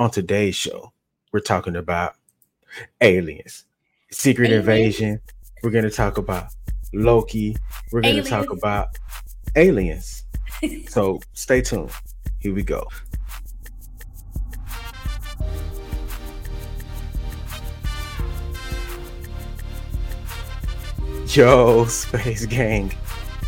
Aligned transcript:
on 0.00 0.10
today's 0.10 0.56
show, 0.56 0.90
we're 1.30 1.40
talking 1.40 1.76
about 1.76 2.14
aliens, 3.02 3.66
secret 4.10 4.46
aliens. 4.46 4.66
invasion. 4.66 5.20
We're 5.62 5.70
going 5.70 5.84
to 5.84 5.90
talk 5.90 6.16
about 6.16 6.46
Loki. 6.94 7.54
We're 7.92 8.00
going 8.00 8.16
to 8.16 8.22
talk 8.22 8.50
about 8.50 8.88
aliens. 9.56 10.24
so 10.88 11.20
stay 11.34 11.60
tuned. 11.60 11.90
Here 12.38 12.54
we 12.54 12.62
go. 12.62 12.88
Yo, 21.26 21.84
Space 21.84 22.46
Gang. 22.46 22.90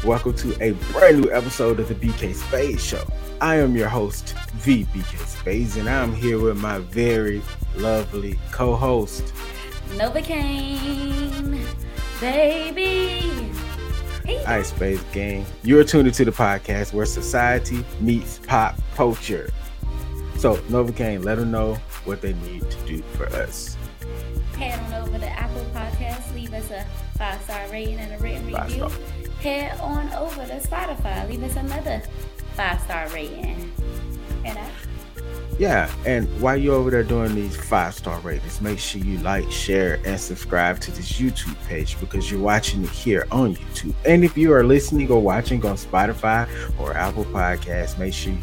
Welcome 0.05 0.35
to 0.35 0.63
a 0.63 0.73
brand 0.93 1.23
new 1.23 1.33
episode 1.33 1.81
of 1.81 1.89
the 1.89 1.95
BK 1.95 2.35
Space 2.35 2.85
Show. 2.85 3.07
I 3.41 3.57
am 3.57 3.75
your 3.75 3.89
host, 3.89 4.35
VBK 4.63 5.19
Spadez, 5.27 5.77
and 5.77 5.91
I'm 5.91 6.15
here 6.15 6.39
with 6.39 6.57
my 6.57 6.79
very 6.79 7.43
lovely 7.75 8.39
co 8.53 8.77
host, 8.77 9.33
Nova 9.97 10.21
Novacaine, 10.21 11.67
baby. 12.21 13.51
Hey. 14.25 14.45
Right, 14.47 14.65
Space 14.65 15.03
Gang. 15.13 15.45
You're 15.65 15.83
tuned 15.83 16.07
into 16.07 16.25
the 16.25 16.31
podcast 16.31 16.93
where 16.93 17.07
society 17.07 17.85
meets 17.99 18.39
pop 18.39 18.77
culture. 18.95 19.51
So, 20.37 20.55
Nova 20.69 20.93
Novacaine, 20.93 21.25
let 21.25 21.39
them 21.39 21.51
know 21.51 21.75
what 22.05 22.21
they 22.21 22.35
need 22.35 22.71
to 22.71 22.87
do 22.87 23.03
for 23.17 23.27
us. 23.31 23.77
Head 24.57 24.79
on 24.79 25.09
over 25.09 25.19
to 25.19 25.27
Apple 25.27 25.67
Podcasts, 25.75 26.33
leave 26.37 26.55
us 26.55 26.71
a 26.71 26.87
five 27.19 27.43
star 27.43 27.67
rating 27.73 27.99
and 27.99 28.13
a 28.15 28.19
written 28.19 28.47
review. 28.47 28.89
Head 29.41 29.77
on 29.81 30.13
over 30.13 30.47
to 30.47 30.61
Spotify, 30.61 31.29
leave 31.29 31.43
us 31.43 31.57
another 31.57 32.01
five 32.55 32.81
star 32.83 33.09
rating. 33.09 33.73
You 34.45 34.55
know? 34.55 34.69
Yeah, 35.59 35.91
and 36.07 36.27
while 36.41 36.57
you're 36.57 36.75
over 36.75 36.91
there 36.91 37.05
doing 37.05 37.35
these 37.35 37.55
five 37.55 37.95
star 37.95 38.19
ratings, 38.21 38.61
make 38.61 38.79
sure 38.79 39.03
you 39.03 39.19
like, 39.19 39.51
share, 39.51 40.01
and 40.05 40.19
subscribe 40.19 40.81
to 40.81 40.91
this 40.91 41.13
YouTube 41.13 41.57
page 41.69 42.01
because 42.01 42.31
you're 42.31 42.41
watching 42.41 42.83
it 42.83 42.91
here 42.91 43.27
on 43.31 43.55
YouTube. 43.55 43.95
And 44.07 44.25
if 44.25 44.37
you 44.37 44.53
are 44.53 44.65
listening 44.65 45.11
or 45.11 45.21
watching 45.21 45.65
on 45.67 45.77
Spotify 45.77 46.49
or 46.81 46.97
Apple 46.97 47.27
Podcasts, 47.27 47.99
make 47.99 48.15
sure 48.15 48.33
you, 48.33 48.39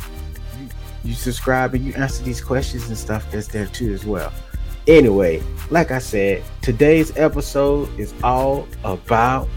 you 1.03 1.13
subscribe 1.13 1.73
and 1.73 1.83
you 1.83 1.93
answer 1.95 2.23
these 2.23 2.41
questions 2.41 2.87
and 2.87 2.97
stuff 2.97 3.29
that's 3.31 3.47
there 3.47 3.65
too 3.65 3.91
as 3.91 4.05
well. 4.05 4.31
Anyway, 4.87 5.43
like 5.71 5.91
I 5.91 5.99
said, 5.99 6.43
today's 6.61 7.15
episode 7.17 7.89
is 7.99 8.13
all 8.23 8.67
about 8.83 9.47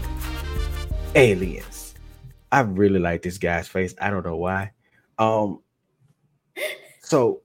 aliens. 1.15 1.93
I 2.51 2.61
really 2.61 2.99
like 2.99 3.21
this 3.21 3.37
guy's 3.37 3.67
face. 3.67 3.95
I 4.01 4.09
don't 4.09 4.25
know 4.25 4.37
why. 4.37 4.71
Um, 5.17 5.61
so 7.01 7.41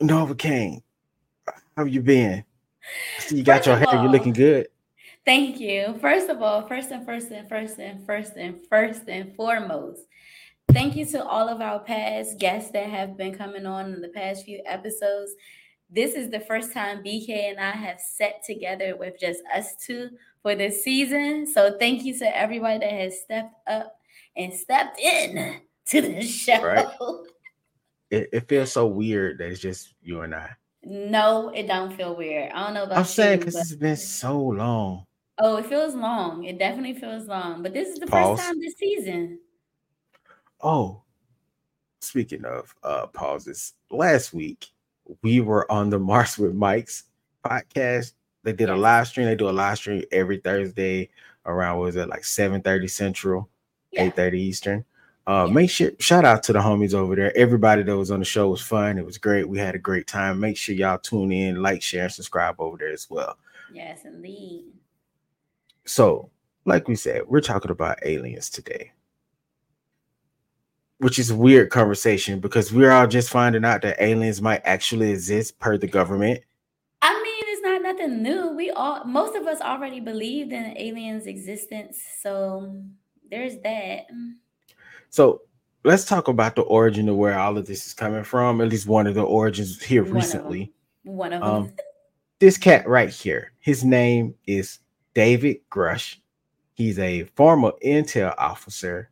Nova 0.00 0.34
Novacaine, 0.34 0.82
how 1.76 1.84
you 1.84 2.02
been? 2.02 2.44
you 3.30 3.42
got 3.42 3.56
first 3.56 3.66
your 3.66 3.76
hair. 3.76 3.88
All, 3.88 4.02
You're 4.02 4.12
looking 4.12 4.32
good. 4.32 4.68
Thank 5.24 5.58
you. 5.58 5.96
First 6.00 6.28
of 6.28 6.40
all, 6.40 6.66
first 6.68 6.90
and 6.90 7.04
first 7.04 7.30
and 7.30 7.48
first 7.48 7.78
and 7.78 8.06
first 8.06 8.36
and 8.36 8.66
first 8.68 9.02
and 9.08 9.34
foremost, 9.34 10.02
thank 10.72 10.94
you 10.94 11.04
to 11.06 11.24
all 11.24 11.48
of 11.48 11.60
our 11.60 11.80
past 11.80 12.38
guests 12.38 12.70
that 12.72 12.88
have 12.88 13.16
been 13.16 13.34
coming 13.34 13.66
on 13.66 13.92
in 13.92 14.00
the 14.00 14.08
past 14.08 14.44
few 14.44 14.62
episodes 14.66 15.34
this 15.90 16.14
is 16.14 16.30
the 16.30 16.40
first 16.40 16.72
time 16.72 17.02
BK 17.02 17.50
and 17.50 17.60
I 17.60 17.70
have 17.70 18.00
sat 18.00 18.42
together 18.44 18.96
with 18.96 19.18
just 19.20 19.40
us 19.54 19.76
two 19.76 20.10
for 20.42 20.54
this 20.54 20.82
season. 20.82 21.46
So 21.46 21.76
thank 21.78 22.04
you 22.04 22.18
to 22.18 22.36
everybody 22.36 22.80
that 22.80 22.90
has 22.90 23.20
stepped 23.20 23.54
up 23.68 23.98
and 24.36 24.52
stepped 24.52 24.98
in 24.98 25.60
to 25.88 26.02
the 26.02 26.22
show. 26.26 26.62
Right. 26.62 26.86
It, 28.10 28.28
it 28.32 28.48
feels 28.48 28.72
so 28.72 28.86
weird 28.86 29.38
that 29.38 29.48
it's 29.48 29.60
just 29.60 29.94
you 30.02 30.20
and 30.20 30.34
I. 30.34 30.50
No, 30.84 31.48
it 31.48 31.66
don't 31.66 31.96
feel 31.96 32.14
weird. 32.14 32.52
I 32.52 32.64
don't 32.64 32.74
know 32.74 32.84
about 32.84 32.98
I'm 32.98 33.04
saying 33.04 33.40
because 33.40 33.56
it's 33.56 33.74
been 33.74 33.96
so 33.96 34.40
long. 34.40 35.04
Oh, 35.38 35.56
it 35.56 35.66
feels 35.66 35.94
long. 35.94 36.44
It 36.44 36.58
definitely 36.58 36.94
feels 36.94 37.26
long. 37.26 37.62
But 37.62 37.74
this 37.74 37.88
is 37.88 37.98
the 37.98 38.06
Pause. 38.06 38.38
first 38.38 38.48
time 38.48 38.60
this 38.60 38.76
season. 38.76 39.40
Oh, 40.60 41.02
speaking 42.00 42.44
of 42.44 42.74
uh 42.82 43.06
pauses, 43.08 43.74
last 43.90 44.32
week 44.32 44.68
we 45.22 45.40
were 45.40 45.70
on 45.70 45.90
the 45.90 45.98
Mars 45.98 46.38
with 46.38 46.54
Mike's 46.54 47.04
podcast. 47.44 48.12
They 48.44 48.52
did 48.52 48.70
a 48.70 48.76
live 48.76 49.08
stream. 49.08 49.26
They 49.26 49.34
do 49.34 49.48
a 49.48 49.50
live 49.50 49.78
stream 49.78 50.04
every 50.12 50.38
Thursday 50.38 51.10
around 51.46 51.80
was 51.80 51.96
it 51.96 52.08
like 52.08 52.24
7 52.24 52.60
30 52.60 52.88
Central, 52.88 53.48
yeah. 53.90 54.04
8 54.04 54.16
30 54.16 54.40
Eastern. 54.40 54.84
Uh, 55.26 55.46
make 55.46 55.68
sure 55.68 55.90
shout 55.98 56.24
out 56.24 56.42
to 56.44 56.52
the 56.52 56.60
homies 56.60 56.94
over 56.94 57.16
there. 57.16 57.36
Everybody 57.36 57.82
that 57.82 57.96
was 57.96 58.10
on 58.10 58.20
the 58.20 58.24
show 58.24 58.48
was 58.48 58.60
fun. 58.60 58.98
It 58.98 59.04
was 59.04 59.18
great. 59.18 59.48
We 59.48 59.58
had 59.58 59.74
a 59.74 59.78
great 59.78 60.06
time. 60.06 60.38
Make 60.38 60.56
sure 60.56 60.74
y'all 60.74 60.98
tune 60.98 61.32
in, 61.32 61.62
like, 61.62 61.82
share, 61.82 62.04
and 62.04 62.12
subscribe 62.12 62.56
over 62.60 62.76
there 62.76 62.92
as 62.92 63.10
well. 63.10 63.36
Yes, 63.72 64.04
indeed. 64.04 64.66
So, 65.84 66.30
like 66.64 66.86
we 66.86 66.94
said, 66.94 67.22
we're 67.26 67.40
talking 67.40 67.70
about 67.70 67.98
aliens 68.04 68.50
today 68.50 68.92
which 70.98 71.18
is 71.18 71.30
a 71.30 71.36
weird 71.36 71.70
conversation 71.70 72.40
because 72.40 72.72
we're 72.72 72.90
all 72.90 73.06
just 73.06 73.28
finding 73.30 73.64
out 73.64 73.82
that 73.82 74.02
aliens 74.02 74.40
might 74.40 74.62
actually 74.64 75.10
exist 75.10 75.58
per 75.58 75.76
the 75.76 75.86
government. 75.86 76.42
I 77.02 77.12
mean, 77.12 77.44
it's 77.48 77.62
not 77.62 77.82
nothing 77.82 78.22
new. 78.22 78.50
We 78.56 78.70
all, 78.70 79.04
most 79.04 79.36
of 79.36 79.46
us 79.46 79.60
already 79.60 80.00
believed 80.00 80.52
in 80.52 80.76
aliens' 80.76 81.26
existence. 81.26 82.02
So 82.20 82.82
there's 83.30 83.58
that. 83.58 84.06
So 85.10 85.42
let's 85.84 86.04
talk 86.04 86.28
about 86.28 86.56
the 86.56 86.62
origin 86.62 87.08
of 87.08 87.16
where 87.16 87.38
all 87.38 87.56
of 87.56 87.66
this 87.66 87.86
is 87.86 87.94
coming 87.94 88.24
from. 88.24 88.60
At 88.60 88.68
least 88.68 88.86
one 88.86 89.06
of 89.06 89.14
the 89.14 89.22
origins 89.22 89.82
here 89.82 90.04
one 90.04 90.14
recently. 90.14 90.72
Of 91.06 91.12
one 91.12 91.32
of 91.32 91.40
them. 91.40 91.50
Um, 91.50 91.72
this 92.38 92.58
cat 92.58 92.86
right 92.86 93.10
here, 93.10 93.52
his 93.60 93.84
name 93.84 94.34
is 94.46 94.80
David 95.14 95.58
Grusch. 95.70 96.16
He's 96.74 96.98
a 96.98 97.24
former 97.34 97.72
intel 97.82 98.34
officer 98.36 99.10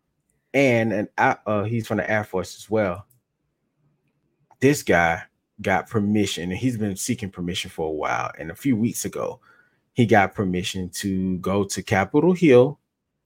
and 0.55 0.93
an 0.93 1.09
uh, 1.19 1.65
he's 1.65 1.87
from 1.87 1.99
the 1.99 2.11
Air 2.11 2.25
Force 2.25 2.57
as 2.57 2.71
well. 2.71 3.07
This 4.61 4.83
guy 4.83 5.23
got 5.61 5.89
permission, 5.89 6.51
and 6.51 6.59
he's 6.59 6.79
been 6.79 6.97
seeking 6.97 7.31
permission 7.31 7.71
for 7.71 7.89
a 7.89 7.93
while. 7.93 8.31
And 8.39 8.51
a 8.51 8.55
few 8.55 8.77
weeks 8.77 9.05
ago, 9.05 9.41
he 9.93 10.07
got 10.07 10.35
permission 10.35 10.89
to 10.91 11.39
go 11.39 11.65
to 11.65 11.83
Capitol 11.83 12.33
Hill 12.33 12.79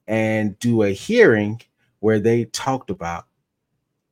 and 0.06 0.58
do 0.58 0.82
a 0.82 0.90
hearing 0.90 1.60
where 2.00 2.20
they 2.20 2.46
talked 2.46 2.90
about 2.90 3.26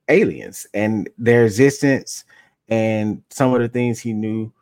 aliens 0.08 0.66
and 0.74 1.08
their 1.18 1.44
existence 1.44 2.24
and 2.68 3.22
some 3.30 3.54
of 3.54 3.60
the 3.60 3.68
things 3.68 4.00
he 4.00 4.12
knew. 4.12 4.52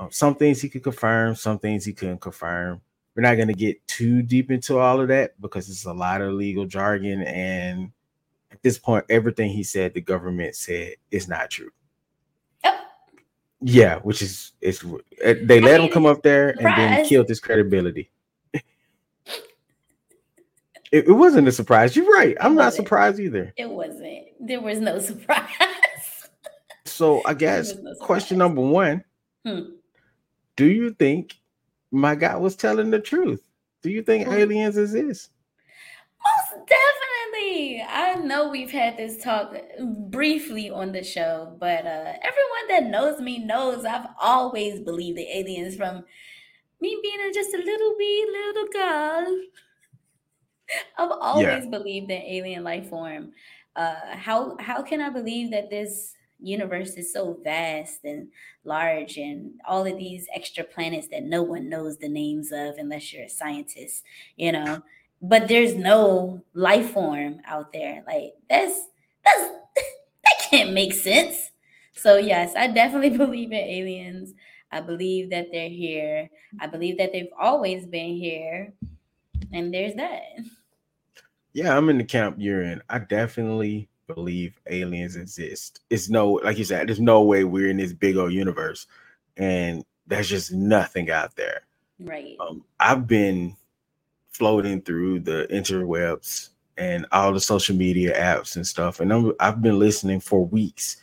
Um, 0.00 0.10
some 0.10 0.34
things 0.34 0.60
he 0.60 0.68
could 0.68 0.82
confirm, 0.82 1.36
some 1.36 1.58
things 1.58 1.84
he 1.84 1.92
couldn't 1.92 2.20
confirm. 2.20 2.80
We're 3.14 3.22
not 3.22 3.36
going 3.36 3.48
to 3.48 3.54
get 3.54 3.86
too 3.86 4.22
deep 4.22 4.50
into 4.50 4.78
all 4.78 5.00
of 5.00 5.08
that 5.08 5.40
because 5.40 5.68
it's 5.68 5.84
a 5.84 5.92
lot 5.92 6.20
of 6.20 6.32
legal 6.32 6.66
jargon 6.66 7.22
and 7.22 7.92
at 8.54 8.62
this 8.62 8.78
point, 8.78 9.04
everything 9.10 9.50
he 9.50 9.64
said, 9.64 9.94
the 9.94 10.00
government 10.00 10.54
said 10.54 10.94
is 11.10 11.28
not 11.28 11.50
true. 11.50 11.70
Yep. 12.64 12.76
Yeah, 13.62 13.98
which 14.00 14.22
is 14.22 14.52
it's 14.60 14.84
eh, 15.22 15.34
they 15.42 15.60
let 15.60 15.76
I 15.76 15.78
mean, 15.78 15.86
him 15.88 15.92
come 15.92 16.06
up 16.06 16.22
there 16.22 16.50
and 16.50 16.66
then 16.76 17.04
killed 17.04 17.28
his 17.28 17.40
credibility. 17.40 18.10
It, 20.94 21.08
it, 21.08 21.12
wasn't 21.12 21.48
a 21.48 21.52
surprise. 21.52 21.96
You're 21.96 22.06
right. 22.06 22.36
I'm 22.40 22.54
not 22.54 22.72
surprised 22.72 23.18
either. 23.18 23.52
It 23.56 23.68
wasn't. 23.68 24.26
There 24.38 24.60
was 24.60 24.78
no 24.78 24.98
surprise. 25.10 26.28
so 26.84 27.20
I 27.26 27.34
guess 27.34 27.74
no 27.74 27.94
question 27.96 28.38
number 28.38 28.60
one: 28.60 29.02
hmm. 29.44 29.72
Do 30.56 30.66
you 30.66 30.94
think 30.94 31.34
my 31.90 32.14
guy 32.14 32.36
was 32.36 32.54
telling 32.54 32.90
the 32.90 33.00
truth? 33.00 33.42
Do 33.82 33.90
you 33.90 34.02
think 34.02 34.28
hmm. 34.28 34.34
aliens 34.34 34.76
exist? 34.76 35.30
Most 36.24 36.66
definitely 36.68 37.82
I 37.82 38.14
know 38.14 38.48
we've 38.48 38.70
had 38.70 38.96
this 38.96 39.22
talk 39.22 39.52
briefly 40.10 40.70
on 40.70 40.92
the 40.92 41.02
show, 41.02 41.56
but 41.58 41.84
uh, 41.86 42.12
everyone 42.22 42.66
that 42.68 42.84
knows 42.84 43.20
me 43.20 43.38
knows 43.38 43.84
I've 43.84 44.06
always 44.20 44.78
believed 44.78 45.18
the 45.18 45.36
aliens 45.36 45.74
from 45.74 46.04
me 46.80 46.98
being 47.02 47.32
just 47.34 47.52
a 47.52 47.58
little 47.58 47.96
wee 47.98 48.28
little 48.30 48.68
girl. 48.72 49.26
I've 50.98 51.10
always 51.10 51.64
yeah. 51.64 51.70
believed 51.70 52.10
in 52.10 52.22
alien 52.22 52.64
life 52.64 52.88
form. 52.88 53.32
Uh, 53.76 53.96
how 54.12 54.56
how 54.60 54.82
can 54.82 55.00
I 55.00 55.10
believe 55.10 55.50
that 55.50 55.70
this 55.70 56.14
universe 56.40 56.94
is 56.94 57.12
so 57.12 57.38
vast 57.42 58.04
and 58.04 58.28
large 58.64 59.16
and 59.16 59.52
all 59.66 59.86
of 59.86 59.96
these 59.96 60.26
extra 60.34 60.62
planets 60.62 61.08
that 61.08 61.22
no 61.22 61.42
one 61.42 61.68
knows 61.68 61.98
the 61.98 62.08
names 62.08 62.52
of 62.52 62.74
unless 62.76 63.12
you're 63.12 63.24
a 63.24 63.28
scientist, 63.28 64.04
you 64.36 64.52
know? 64.52 64.82
but 65.24 65.48
there's 65.48 65.74
no 65.74 66.42
life 66.52 66.90
form 66.90 67.40
out 67.46 67.72
there. 67.72 68.04
Like 68.06 68.34
that's 68.48 68.88
that's 69.24 69.40
that 70.24 70.50
can't 70.50 70.72
make 70.72 70.92
sense. 70.92 71.50
So 71.94 72.18
yes, 72.18 72.54
I 72.56 72.68
definitely 72.68 73.10
believe 73.16 73.50
in 73.52 73.58
aliens. 73.58 74.34
I 74.70 74.80
believe 74.80 75.30
that 75.30 75.48
they're 75.50 75.68
here. 75.68 76.28
I 76.60 76.66
believe 76.66 76.98
that 76.98 77.12
they've 77.12 77.32
always 77.38 77.86
been 77.86 78.16
here. 78.16 78.72
And 79.52 79.72
there's 79.72 79.94
that. 79.94 80.22
Yeah, 81.54 81.76
I'm 81.76 81.88
in 81.88 81.98
the 81.98 82.04
camp 82.04 82.36
you're 82.38 82.62
in. 82.62 82.82
I 82.90 82.98
definitely 82.98 83.88
believe 84.08 84.60
aliens 84.68 85.16
exist. 85.16 85.80
It's 85.88 86.10
no, 86.10 86.32
like 86.32 86.58
you 86.58 86.64
said, 86.64 86.88
there's 86.88 87.00
no 87.00 87.22
way 87.22 87.44
we're 87.44 87.70
in 87.70 87.76
this 87.76 87.92
big 87.92 88.16
old 88.16 88.32
universe, 88.32 88.86
and 89.36 89.84
there's 90.06 90.28
just 90.28 90.52
nothing 90.52 91.10
out 91.10 91.36
there. 91.36 91.62
Right. 92.00 92.36
Um, 92.40 92.64
I've 92.80 93.06
been 93.06 93.56
floating 94.30 94.82
through 94.82 95.20
the 95.20 95.46
interwebs 95.50 96.50
and 96.76 97.06
all 97.12 97.32
the 97.32 97.40
social 97.40 97.76
media 97.76 98.20
apps 98.20 98.56
and 98.56 98.66
stuff, 98.66 98.98
and 98.98 99.12
I'm, 99.12 99.32
I've 99.38 99.62
been 99.62 99.78
listening 99.78 100.18
for 100.18 100.44
weeks 100.44 100.96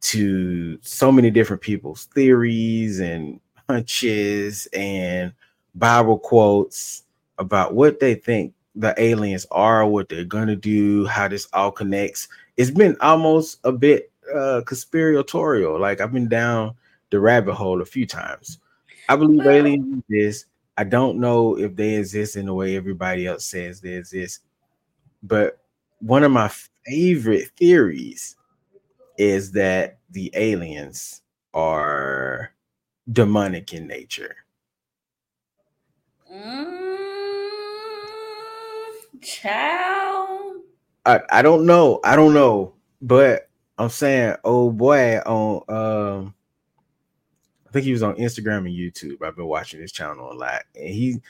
to 0.00 0.78
so 0.82 1.12
many 1.12 1.30
different 1.30 1.62
people's 1.62 2.06
theories 2.06 2.98
and 2.98 3.40
hunches 3.68 4.66
and 4.72 5.32
Bible 5.74 6.18
quotes 6.18 7.04
about 7.38 7.74
what 7.74 8.00
they 8.00 8.14
think 8.14 8.54
the 8.78 8.94
aliens 8.96 9.46
are, 9.50 9.86
what 9.86 10.08
they're 10.08 10.24
gonna 10.24 10.56
do, 10.56 11.06
how 11.06 11.28
this 11.28 11.48
all 11.52 11.70
connects. 11.72 12.28
It's 12.56 12.70
been 12.70 12.96
almost 13.00 13.58
a 13.64 13.72
bit 13.72 14.10
uh 14.34 14.62
conspiratorial. 14.66 15.78
Like 15.78 16.00
I've 16.00 16.12
been 16.12 16.28
down 16.28 16.74
the 17.10 17.20
rabbit 17.20 17.54
hole 17.54 17.82
a 17.82 17.86
few 17.86 18.06
times. 18.06 18.58
I 19.08 19.16
believe 19.16 19.44
well, 19.44 19.54
aliens 19.54 20.02
exist. 20.08 20.46
I 20.76 20.84
don't 20.84 21.18
know 21.18 21.58
if 21.58 21.74
they 21.74 21.94
exist 21.96 22.36
in 22.36 22.46
the 22.46 22.54
way 22.54 22.76
everybody 22.76 23.26
else 23.26 23.44
says 23.44 23.80
they 23.80 23.94
exist, 23.94 24.40
but 25.22 25.58
one 26.00 26.22
of 26.22 26.30
my 26.30 26.50
favorite 26.86 27.50
theories 27.56 28.36
is 29.16 29.50
that 29.52 29.98
the 30.10 30.30
aliens 30.34 31.22
are 31.52 32.52
demonic 33.10 33.72
in 33.72 33.88
nature. 33.88 34.36
Mm, 36.32 36.87
child. 39.20 40.62
I, 41.06 41.20
I 41.30 41.42
don't 41.42 41.66
know. 41.66 42.00
I 42.04 42.16
don't 42.16 42.34
know. 42.34 42.74
But 43.00 43.48
I'm 43.78 43.88
saying, 43.88 44.36
oh 44.44 44.70
boy, 44.70 45.18
on 45.18 45.62
um 45.68 46.34
I 47.66 47.70
think 47.70 47.84
he 47.84 47.92
was 47.92 48.02
on 48.02 48.16
Instagram 48.16 48.58
and 48.58 48.68
YouTube. 48.68 49.22
I've 49.22 49.36
been 49.36 49.46
watching 49.46 49.80
this 49.80 49.92
channel 49.92 50.32
a 50.32 50.34
lot. 50.34 50.62
And 50.74 50.88
he 50.88 51.20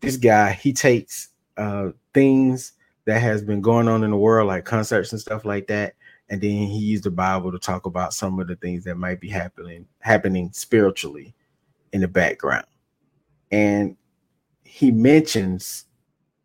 this 0.00 0.16
guy, 0.16 0.52
he 0.52 0.72
takes 0.72 1.30
uh 1.56 1.90
things 2.14 2.72
that 3.06 3.22
has 3.22 3.42
been 3.42 3.62
going 3.62 3.88
on 3.88 4.04
in 4.04 4.10
the 4.10 4.16
world, 4.16 4.48
like 4.48 4.66
concerts 4.66 5.12
and 5.12 5.20
stuff 5.20 5.46
like 5.46 5.66
that, 5.68 5.94
and 6.28 6.40
then 6.40 6.50
he 6.50 6.78
used 6.78 7.04
the 7.04 7.10
Bible 7.10 7.50
to 7.50 7.58
talk 7.58 7.86
about 7.86 8.12
some 8.12 8.38
of 8.38 8.46
the 8.46 8.56
things 8.56 8.84
that 8.84 8.96
might 8.96 9.18
be 9.18 9.30
happening 9.30 9.86
happening 10.00 10.50
spiritually 10.52 11.34
in 11.92 12.02
the 12.02 12.08
background. 12.08 12.66
And 13.50 13.96
he 14.62 14.90
mentions 14.90 15.86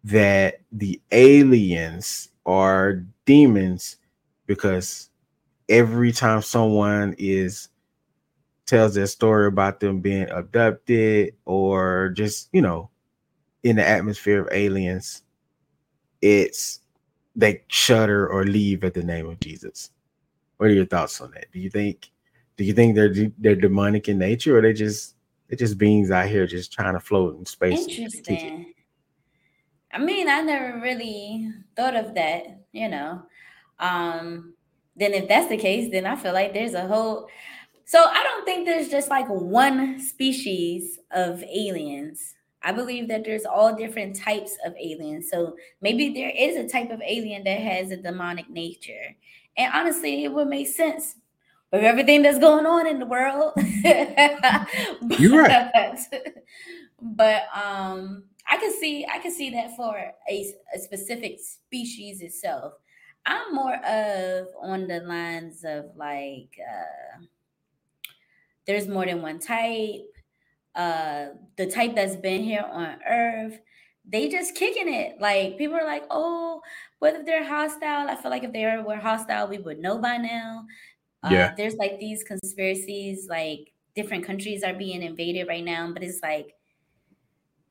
that 0.04 0.62
the 0.72 1.02
aliens 1.12 2.30
are 2.46 3.04
demons 3.26 3.98
because 4.48 5.10
every 5.70 6.12
time 6.12 6.42
someone 6.42 7.16
is 7.18 7.70
tells 8.66 8.96
their 8.96 9.08
story 9.08 9.48
about 9.48 9.80
them 9.80 10.00
being 10.00 10.30
abducted 10.30 11.36
or 11.46 12.10
just 12.16 12.50
you 12.54 12.62
know 12.62 12.90
in 13.64 13.76
the 13.78 13.88
atmosphere 13.88 14.42
of 14.42 14.50
aliens 14.52 15.24
it's 16.22 16.80
they 17.36 17.64
shudder 17.68 18.28
or 18.28 18.46
leave 18.46 18.84
at 18.84 18.94
the 18.94 19.04
name 19.04 19.28
of 19.28 19.40
jesus. 19.40 19.92
What 20.58 20.70
are 20.70 20.74
your 20.74 20.86
thoughts 20.86 21.20
on 21.22 21.32
that? 21.32 21.52
Do 21.52 21.60
you 21.60 21.70
think 21.70 22.12
do 22.58 22.64
you 22.64 22.74
think 22.74 22.96
they're 22.96 23.14
they're 23.40 23.56
demonic 23.56 24.08
in 24.10 24.20
nature 24.20 24.58
or 24.58 24.62
they 24.62 24.74
just 24.74 25.16
they're 25.50 25.58
just 25.58 25.78
beings 25.78 26.12
out 26.12 26.28
here 26.30 26.48
just 26.48 26.72
trying 26.72 26.94
to 26.94 27.00
float 27.00 27.38
in 27.38 27.46
space 27.46 27.88
interesting 27.88 28.73
i 29.94 29.98
mean 29.98 30.28
i 30.28 30.42
never 30.42 30.80
really 30.80 31.50
thought 31.76 31.96
of 31.96 32.14
that 32.16 32.62
you 32.72 32.90
know 32.90 33.22
um 33.80 34.54
then 34.96 35.14
if 35.14 35.28
that's 35.28 35.50
the 35.50 35.58
case 35.58 35.92
then 35.92 36.06
i 36.06 36.16
feel 36.16 36.34
like 36.34 36.54
there's 36.54 36.74
a 36.74 36.88
whole 36.88 37.28
so 37.86 38.04
I 38.04 38.24
don't 38.24 38.46
think 38.46 38.66
there's 38.66 38.90
just 38.90 39.10
like 39.10 39.28
one 39.28 40.00
species 40.00 41.00
of 41.12 41.44
aliens. 41.44 42.36
I 42.62 42.72
believe 42.72 43.10
that 43.10 43.26
there's 43.26 43.46
all 43.46 43.76
different 43.76 44.16
types 44.16 44.58
of 44.66 44.74
aliens. 44.82 45.30
So 45.30 45.56
maybe 45.82 46.14
there 46.14 46.32
is 46.36 46.56
a 46.56 46.68
type 46.68 46.92
of 46.92 47.02
alien 47.06 47.44
that 47.44 47.60
has 47.60 47.92
a 47.92 47.98
demonic 47.98 48.50
nature. 48.50 49.16
And 49.58 49.72
honestly, 49.74 50.24
it 50.24 50.32
would 50.32 50.48
make 50.48 50.68
sense 50.68 51.16
with 51.72 51.84
everything 51.84 52.22
that's 52.22 52.40
going 52.40 52.66
on 52.66 52.88
in 52.88 53.00
the 53.00 53.06
world. 53.06 53.54
but, 53.56 54.68
You're 55.20 55.44
right. 55.44 56.00
But 57.06 57.44
um 57.54 58.24
I 58.48 58.58
can 58.58 58.74
see 58.80 59.06
I 59.12 59.20
can 59.20 59.32
see 59.32 59.50
that 59.52 59.76
for 59.76 59.96
a, 59.98 60.54
a 60.76 60.80
specific 60.80 61.40
species 61.40 62.22
itself. 62.22 62.74
I'm 63.26 63.56
more 63.56 63.76
of 63.76 64.48
on 64.62 64.88
the 64.88 65.00
lines 65.00 65.64
of 65.64 65.86
like 65.96 66.58
uh 66.60 67.24
there's 68.66 68.88
more 68.88 69.06
than 69.06 69.22
one 69.22 69.40
type. 69.40 70.02
Uh, 70.76 71.28
the 71.58 71.68
type 71.68 71.96
that's 71.96 72.16
been 72.16 72.44
here 72.44 72.66
on 72.72 72.98
Earth, 73.08 73.60
they 74.06 74.28
just 74.28 74.56
kicking 74.56 74.92
it. 74.92 75.20
Like 75.20 75.58
people 75.58 75.76
are 75.76 75.86
like, 75.86 76.04
oh, 76.10 76.62
whether 77.00 77.24
they're 77.24 77.44
hostile? 77.48 78.10
I 78.10 78.16
feel 78.16 78.32
like 78.32 78.44
if 78.44 78.54
they 78.54 78.66
were 78.66 78.96
hostile, 78.96 79.48
we 79.48 79.60
would 79.60 79.80
know 79.80 80.00
by 80.00 80.18
now. 80.18 80.66
Uh, 81.22 81.30
yeah. 81.32 81.54
There's 81.56 81.76
like 81.76 82.00
these 82.00 82.24
conspiracies, 82.24 83.28
like 83.30 83.72
different 83.96 84.26
countries 84.26 84.64
are 84.64 84.74
being 84.74 85.04
invaded 85.04 85.48
right 85.48 85.64
now, 85.64 85.92
but 85.94 86.04
it's 86.04 86.22
like, 86.24 86.56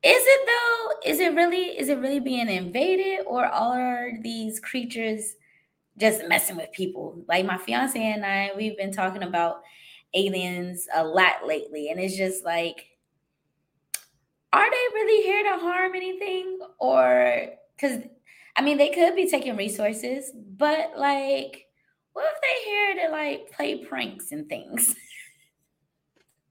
is 0.03 0.23
it 0.25 0.47
though? 0.47 1.09
Is 1.09 1.19
it 1.19 1.33
really? 1.33 1.77
Is 1.79 1.89
it 1.89 1.99
really 1.99 2.19
being 2.19 2.49
invaded, 2.49 3.25
or 3.25 3.45
are 3.45 4.11
these 4.21 4.59
creatures 4.59 5.35
just 5.97 6.27
messing 6.27 6.57
with 6.57 6.71
people? 6.71 7.23
Like 7.27 7.45
my 7.45 7.57
fiance 7.57 7.99
and 7.99 8.25
I, 8.25 8.51
we've 8.55 8.77
been 8.77 8.91
talking 8.91 9.23
about 9.23 9.61
aliens 10.13 10.87
a 10.93 11.03
lot 11.03 11.45
lately. 11.45 11.89
And 11.89 11.99
it's 11.99 12.15
just 12.15 12.43
like, 12.43 12.85
are 14.51 14.69
they 14.69 14.93
really 14.93 15.23
here 15.23 15.43
to 15.43 15.59
harm 15.59 15.95
anything? 15.95 16.59
Or, 16.79 17.47
because, 17.75 18.03
I 18.55 18.61
mean, 18.61 18.77
they 18.77 18.89
could 18.89 19.15
be 19.15 19.29
taking 19.29 19.55
resources, 19.55 20.31
but 20.35 20.93
like, 20.97 21.67
what 22.13 22.25
if 22.25 22.41
they're 22.41 22.95
here 22.95 23.07
to 23.07 23.11
like 23.11 23.51
play 23.51 23.83
pranks 23.83 24.31
and 24.31 24.47
things? 24.47 24.95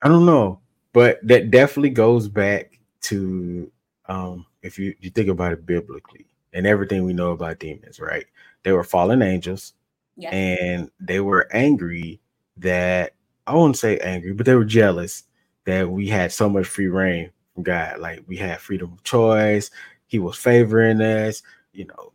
I 0.02 0.08
don't 0.08 0.26
know, 0.26 0.60
but 0.92 1.20
that 1.28 1.52
definitely 1.52 1.90
goes 1.90 2.26
back 2.26 2.78
to 3.02 3.70
um 4.06 4.46
if 4.62 4.78
you, 4.78 4.94
you 5.00 5.10
think 5.10 5.28
about 5.28 5.52
it 5.52 5.66
biblically 5.66 6.26
and 6.52 6.66
everything 6.66 7.04
we 7.04 7.12
know 7.12 7.32
about 7.32 7.58
demons, 7.58 7.98
right? 7.98 8.26
They 8.62 8.72
were 8.72 8.84
fallen 8.84 9.22
angels, 9.22 9.74
yeah. 10.16 10.30
and 10.30 10.90
they 11.00 11.20
were 11.20 11.48
angry 11.52 12.20
that 12.58 13.14
I 13.46 13.54
wouldn't 13.54 13.78
say 13.78 13.98
angry, 13.98 14.32
but 14.32 14.46
they 14.46 14.54
were 14.54 14.64
jealous 14.64 15.24
that 15.64 15.88
we 15.88 16.08
had 16.08 16.32
so 16.32 16.48
much 16.48 16.66
free 16.66 16.88
reign 16.88 17.30
from 17.54 17.62
God. 17.64 17.98
Like 17.98 18.22
we 18.26 18.36
had 18.36 18.60
freedom 18.60 18.92
of 18.92 19.02
choice. 19.02 19.70
He 20.06 20.18
was 20.18 20.36
favoring 20.36 21.00
us. 21.00 21.42
You 21.72 21.86
know, 21.86 22.12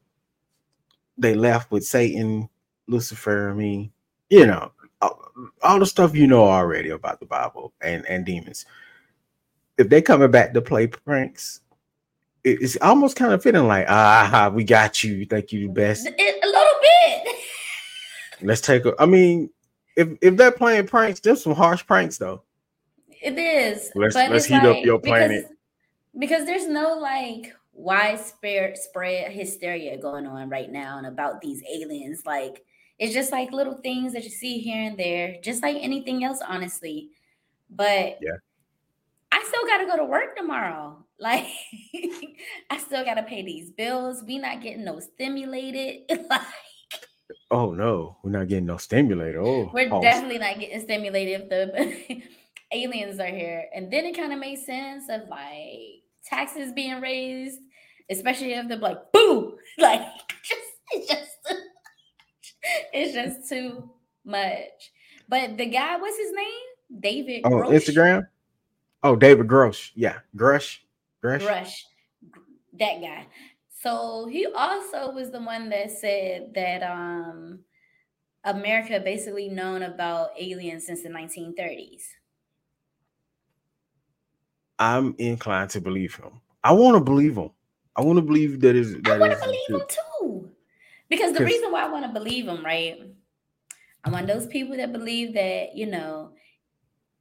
they 1.17 1.33
left 1.33 1.71
with 1.71 1.85
Satan, 1.85 2.49
Lucifer. 2.87 3.49
I 3.49 3.53
mean, 3.53 3.91
you 4.29 4.45
know, 4.45 4.71
all, 5.01 5.31
all 5.63 5.79
the 5.79 5.85
stuff 5.85 6.15
you 6.15 6.27
know 6.27 6.43
already 6.43 6.89
about 6.89 7.19
the 7.19 7.25
Bible 7.25 7.73
and 7.81 8.05
and 8.05 8.25
demons. 8.25 8.65
If 9.77 9.89
they 9.89 10.01
coming 10.01 10.31
back 10.31 10.53
to 10.53 10.61
play 10.61 10.87
pranks, 10.87 11.61
it's 12.43 12.77
almost 12.81 13.15
kind 13.15 13.33
of 13.33 13.43
feeling 13.43 13.67
like 13.67 13.85
ah, 13.89 14.51
we 14.53 14.63
got 14.63 15.03
you. 15.03 15.25
Think 15.25 15.51
you 15.51 15.67
the 15.67 15.73
best. 15.73 16.07
A 16.07 16.11
little 16.45 16.63
bit. 16.81 17.35
Let's 18.41 18.61
take 18.61 18.85
a. 18.85 18.93
I 18.99 19.05
mean, 19.05 19.49
if 19.95 20.09
if 20.21 20.37
they're 20.37 20.51
playing 20.51 20.87
pranks, 20.87 21.19
there's 21.19 21.43
some 21.43 21.55
harsh 21.55 21.85
pranks 21.85 22.17
though. 22.17 22.43
It 23.21 23.37
is. 23.37 23.91
Let's 23.95 24.15
let's 24.15 24.45
heat 24.45 24.55
like, 24.55 24.77
up 24.77 24.85
your 24.85 24.99
planet. 24.99 25.47
Because, 26.17 26.39
because 26.43 26.45
there's 26.45 26.67
no 26.67 26.97
like 26.97 27.55
widespread 27.73 28.77
spread 28.77 29.31
hysteria 29.31 29.97
going 29.97 30.25
on 30.25 30.49
right 30.49 30.71
now 30.71 30.97
and 30.97 31.07
about 31.07 31.41
these 31.41 31.63
aliens. 31.71 32.23
Like 32.25 32.63
it's 32.99 33.13
just 33.13 33.31
like 33.31 33.51
little 33.51 33.75
things 33.75 34.13
that 34.13 34.23
you 34.23 34.29
see 34.29 34.59
here 34.59 34.83
and 34.83 34.97
there, 34.97 35.37
just 35.41 35.61
like 35.61 35.77
anything 35.79 36.23
else, 36.23 36.39
honestly. 36.47 37.09
But 37.69 38.17
yeah, 38.21 38.37
I 39.37 39.43
still 39.43 39.67
got 39.67 39.77
to 39.77 39.85
go 39.85 39.97
to 39.97 40.05
work 40.05 40.35
tomorrow. 40.35 41.03
Like 41.19 41.47
I 42.69 42.77
still 42.77 43.03
got 43.03 43.15
to 43.15 43.23
pay 43.23 43.41
these 43.41 43.71
bills. 43.71 44.23
We 44.27 44.37
not 44.37 44.61
getting 44.61 44.85
no 44.85 44.99
stimulated. 44.99 46.01
like 46.29 46.41
Oh 47.49 47.73
no, 47.73 48.17
we're 48.23 48.29
not 48.29 48.47
getting 48.47 48.67
no 48.67 48.77
stimulator. 48.77 49.41
Oh, 49.41 49.71
we're 49.73 49.89
definitely 49.99 50.37
not 50.37 50.59
getting 50.59 50.79
stimulated 50.81 51.41
if 51.41 51.49
the 51.49 52.21
aliens 52.71 53.19
are 53.19 53.25
here. 53.25 53.65
And 53.73 53.91
then 53.91 54.05
it 54.05 54.15
kind 54.15 54.31
of 54.31 54.37
makes 54.37 54.67
sense 54.67 55.05
of 55.09 55.27
like 55.27 56.03
taxes 56.23 56.71
being 56.73 57.01
raised, 57.01 57.59
especially 58.11 58.53
if 58.53 58.67
they're 58.67 58.77
like, 58.77 59.11
boo, 59.11 59.57
like 59.79 60.01
just 60.43 60.61
it's 60.91 61.07
just 61.07 61.61
it's 62.93 63.13
just 63.15 63.49
too 63.49 63.89
much. 64.23 64.91
But 65.27 65.57
the 65.57 65.65
guy, 65.65 65.97
what's 65.97 66.17
his 66.17 66.31
name? 66.31 67.01
David. 67.01 67.41
Oh, 67.43 67.49
Grosh? 67.49 67.71
Instagram. 67.71 68.27
Oh, 69.07 69.15
David 69.15 69.47
Grosh. 69.47 69.91
Yeah, 69.95 70.19
Grusch. 70.35 70.79
Grusch. 71.23 71.47
Grusch. 71.47 71.83
That 72.77 72.99
guy. 72.99 73.25
So 73.69 74.27
he 74.27 74.45
also 74.47 75.11
was 75.11 75.31
the 75.31 75.39
one 75.39 75.69
that 75.69 75.91
said 75.91 76.53
that 76.55 76.83
um 76.83 77.59
America 78.43 78.99
basically 78.99 79.47
known 79.47 79.83
about 79.83 80.31
aliens 80.37 80.85
since 80.85 81.03
the 81.03 81.09
1930s. 81.09 82.03
I'm 84.77 85.15
inclined 85.19 85.69
to 85.69 85.79
believe 85.79 86.15
him. 86.15 86.41
I 86.61 86.73
want 86.73 86.97
to 86.97 87.01
believe 87.01 87.37
him. 87.37 87.51
I 87.95 88.01
want 88.01 88.17
to 88.17 88.21
believe 88.21 88.59
that 88.59 88.75
is 88.75 88.93
that 89.03 89.15
I 89.15 89.19
want 89.19 89.31
to 89.31 89.39
believe 89.39 89.69
him 89.69 89.87
too. 89.87 90.51
Because 91.07 91.31
the 91.31 91.45
reason 91.45 91.71
why 91.71 91.85
I 91.85 91.89
want 91.89 92.05
to 92.05 92.11
believe 92.11 92.45
him, 92.45 92.65
right? 92.65 92.99
I'm 94.03 94.11
one 94.11 94.23
of 94.23 94.27
those 94.27 94.47
people 94.47 94.75
that 94.75 94.91
believe 94.91 95.33
that, 95.35 95.75
you 95.75 95.85
know, 95.85 96.33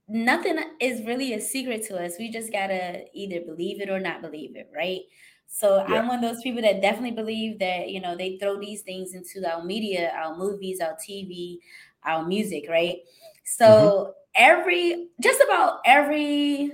nothing 0.08 0.58
is 0.80 1.04
really 1.04 1.32
a 1.34 1.40
secret 1.40 1.82
to 1.84 1.96
us. 2.02 2.14
We 2.18 2.30
just 2.30 2.52
gotta 2.52 3.04
either 3.14 3.40
believe 3.44 3.80
it 3.80 3.88
or 3.90 4.00
not 4.00 4.22
believe 4.22 4.56
it, 4.56 4.70
right? 4.74 5.00
So 5.48 5.80
Yeah. 5.86 5.88
I'm 5.88 6.08
one 6.08 6.22
of 6.24 6.30
those 6.34 6.42
people 6.42 6.62
that 6.62 6.82
definitely 6.82 7.12
believe 7.12 7.58
that, 7.60 7.88
you 7.90 8.00
know, 8.00 8.16
they 8.16 8.38
throw 8.38 8.58
these 8.60 8.82
things 8.82 9.14
into 9.14 9.48
our 9.48 9.64
media, 9.64 10.12
our 10.16 10.36
movies, 10.36 10.80
our 10.80 10.96
TV, 11.04 11.60
our 12.04 12.26
music, 12.26 12.66
right? 12.68 12.98
So 13.44 13.66
Mm-hmm. 13.66 14.06
every 14.36 15.08
just 15.20 15.40
about 15.40 15.80
every 15.84 16.72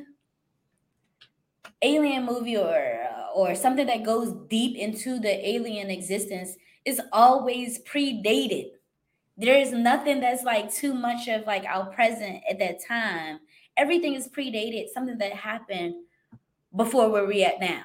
alien 1.83 2.25
movie 2.25 2.57
or 2.57 3.09
or 3.35 3.55
something 3.55 3.87
that 3.87 4.05
goes 4.05 4.33
deep 4.49 4.77
into 4.77 5.19
the 5.19 5.49
alien 5.49 5.91
existence 5.91 6.57
is 6.85 7.01
always 7.13 7.83
predated 7.85 8.71
there 9.37 9.59
is 9.59 9.73
nothing 9.73 10.21
that's 10.21 10.45
like 10.45 10.73
too 10.73 10.95
much 10.95 11.29
of 11.29 11.47
like 11.47 11.65
our 11.65 11.87
present 11.87 12.43
at 12.49 12.59
that 12.59 12.79
time 12.87 13.39
everything 13.77 14.15
is 14.15 14.29
predated 14.29 14.89
something 14.89 15.19
that 15.19 15.33
happened 15.33 15.95
before 16.77 17.11
where 17.11 17.27
we 17.27 17.43
at 17.43 17.61
now 17.61 17.83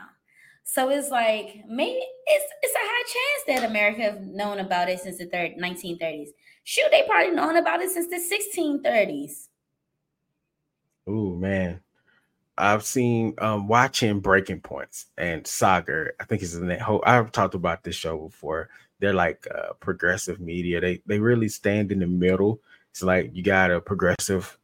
so 0.64 0.90
it's 0.90 1.10
like 1.10 1.64
maybe 1.68 2.00
it's 2.28 2.46
it's 2.62 2.76
a 2.76 2.80
high 2.80 3.04
chance 3.04 3.62
that 3.62 3.70
america 3.70 4.02
have 4.02 4.22
known 4.22 4.60
about 4.60 4.90
it 4.90 5.00
since 5.00 5.18
the 5.18 5.26
third 5.26 5.54
1930s 5.58 6.30
shoot 6.64 6.88
they 6.92 7.04
probably 7.04 7.32
known 7.32 7.56
about 7.56 7.82
it 7.82 7.90
since 7.90 8.08
the 8.08 8.18
1630s 8.18 9.48
Oh 11.08 11.36
man, 11.36 11.82
I've 12.58 12.84
seen 12.84 13.36
um 13.40 13.68
watching 13.68 14.20
Breaking 14.20 14.62
Points 14.62 15.08
and 15.18 15.44
Saagar. 15.46 16.12
I 16.20 16.26
think 16.26 16.42
it's 16.42 16.56
in 16.56 16.68
that 16.68 16.82
whole. 16.82 17.04
I've 17.06 17.32
talked 17.32 17.56
about 17.56 17.84
this 17.84 17.96
show 17.96 18.18
before. 18.18 18.70
They're 19.00 19.14
like 19.14 19.48
uh, 19.54 19.74
progressive 19.80 20.40
media. 20.40 20.82
They 20.82 21.02
they 21.06 21.20
really 21.20 21.50
stand 21.50 21.92
in 21.92 22.00
the 22.00 22.08
middle. 22.08 22.62
It's 22.92 23.04
like 23.04 23.32
you 23.34 23.44
got 23.44 23.72
a 23.72 23.80
progressive 23.80 24.58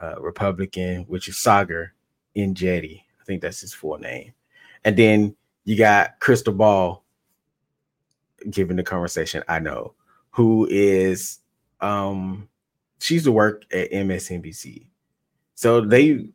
uh, 0.00 0.20
Republican, 0.20 1.02
which 1.04 1.28
is 1.28 1.38
Saga 1.38 1.90
in 2.34 2.54
Jetty. 2.54 3.04
I 3.20 3.24
think 3.24 3.42
that's 3.42 3.60
his 3.60 3.74
full 3.74 3.98
name. 3.98 4.32
And 4.84 4.96
then 4.96 5.34
you 5.64 5.76
got 5.76 6.20
Krystal 6.20 6.56
Ball 6.56 7.02
giving 8.50 8.76
the 8.76 8.82
conversation. 8.82 9.42
I 9.48 9.58
know 9.58 9.94
who 10.30 10.66
is 10.70 11.40
um 11.80 12.48
she's 13.00 13.24
to 13.24 13.32
work 13.32 13.64
at 13.72 13.90
MSNBC. 13.90 14.86
So 15.54 15.80
they 15.80 16.28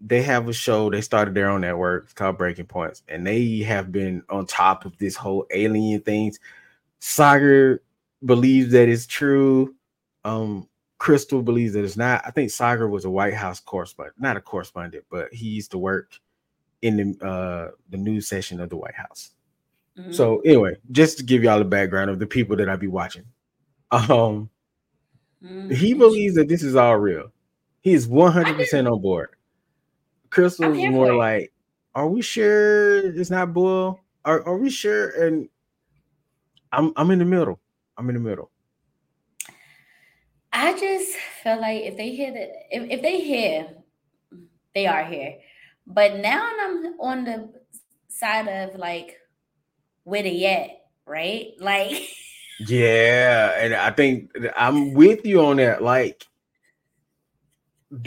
they 0.00 0.22
have 0.22 0.48
a 0.48 0.52
show. 0.52 0.90
They 0.90 1.00
started 1.00 1.34
their 1.34 1.50
own 1.50 1.60
network 1.60 2.14
called 2.14 2.38
Breaking 2.38 2.66
Points, 2.66 3.02
and 3.08 3.26
they 3.26 3.58
have 3.58 3.92
been 3.92 4.22
on 4.30 4.46
top 4.46 4.84
of 4.84 4.96
this 4.98 5.16
whole 5.16 5.46
alien 5.50 6.00
things. 6.00 6.38
Saagar 7.00 7.80
believes 8.24 8.72
that 8.72 8.88
it's 8.88 9.06
true. 9.06 9.74
Um, 10.24 10.68
Krystal 11.00 11.44
believes 11.44 11.72
that 11.74 11.84
it's 11.84 11.96
not. 11.96 12.22
I 12.26 12.30
think 12.30 12.50
Saagar 12.50 12.88
was 12.90 13.04
a 13.06 13.10
White 13.10 13.34
House 13.34 13.60
correspondent, 13.60 14.16
not 14.20 14.36
a 14.36 14.40
correspondent, 14.40 15.04
but 15.10 15.32
he 15.32 15.48
used 15.48 15.70
to 15.72 15.78
work 15.78 16.12
in 16.82 16.96
the 17.18 17.26
uh 17.26 17.70
the 17.90 17.96
news 17.98 18.28
session 18.28 18.60
of 18.60 18.70
the 18.70 18.76
White 18.76 18.94
House. 18.94 19.32
Mhm. 19.98 20.14
So 20.14 20.40
anyway, 20.40 20.76
just 20.92 21.18
to 21.18 21.24
give 21.24 21.42
y'all 21.44 21.58
the 21.58 21.64
background 21.64 22.10
of 22.10 22.18
the 22.18 22.26
people 22.26 22.56
that 22.56 22.68
I 22.68 22.76
be 22.76 22.88
watching. 22.88 23.24
Um, 23.92 24.50
Mhm. 25.44 25.72
he 25.72 25.94
believes 25.94 26.34
that 26.36 26.48
this 26.48 26.62
is 26.62 26.76
all 26.76 26.98
real. 26.98 27.32
He 27.82 27.92
is 27.94 28.06
100% 28.08 28.88
on 28.88 29.00
board. 29.02 29.30
Krystal's 30.30 30.78
more 30.92 31.14
like, 31.14 31.52
are 31.94 32.08
we 32.08 32.22
sure 32.22 32.98
it's 32.98 33.30
not 33.30 33.52
bull? 33.52 34.00
Are, 34.24 34.46
are 34.46 34.56
we 34.56 34.70
sure? 34.70 35.10
And 35.22 35.48
I'm 36.72 36.92
I'm 36.96 37.10
in 37.10 37.18
the 37.18 37.24
middle. 37.24 37.60
I'm 37.96 38.08
in 38.08 38.14
the 38.14 38.20
middle. 38.20 38.50
I 40.52 40.78
just 40.78 41.16
feel 41.42 41.60
like 41.60 41.82
if 41.82 41.96
they 41.96 42.10
hear 42.14 42.32
that, 42.32 42.50
if, 42.70 42.90
if 42.90 43.02
they 43.02 43.20
hear, 43.20 43.68
they 44.74 44.86
are 44.86 45.04
here. 45.04 45.38
But 45.86 46.16
now 46.18 46.48
I'm 46.60 47.00
on 47.00 47.24
the 47.24 47.52
side 48.08 48.48
of 48.48 48.76
like 48.76 49.16
with 50.04 50.24
they 50.24 50.34
yet, 50.34 50.86
right? 51.06 51.52
Like, 51.60 52.08
Yeah, 52.66 53.54
and 53.58 53.74
I 53.74 53.90
think 53.90 54.32
I'm 54.56 54.92
with 54.92 55.24
you 55.24 55.44
on 55.44 55.56
that. 55.56 55.82
Like, 55.82 56.24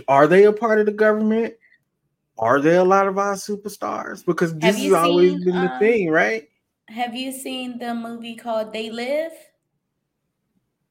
are 0.08 0.28
they 0.28 0.46
a 0.46 0.54
part 0.54 0.80
of 0.80 0.86
the 0.86 0.92
government? 0.92 1.56
Are 2.38 2.60
there 2.60 2.80
a 2.80 2.84
lot 2.84 3.08
of 3.08 3.18
our 3.18 3.36
superstars? 3.36 4.26
Because 4.26 4.58
this 4.58 4.78
has 4.78 4.94
always 4.94 5.32
seen, 5.32 5.44
been 5.44 5.62
the 5.62 5.72
um, 5.72 5.80
thing, 5.80 6.10
right? 6.10 6.48
Have 6.90 7.16
you 7.16 7.32
seen 7.32 7.78
the 7.80 7.94
movie 7.94 8.36
called 8.36 8.74
They 8.74 8.90
Live? 8.90 9.32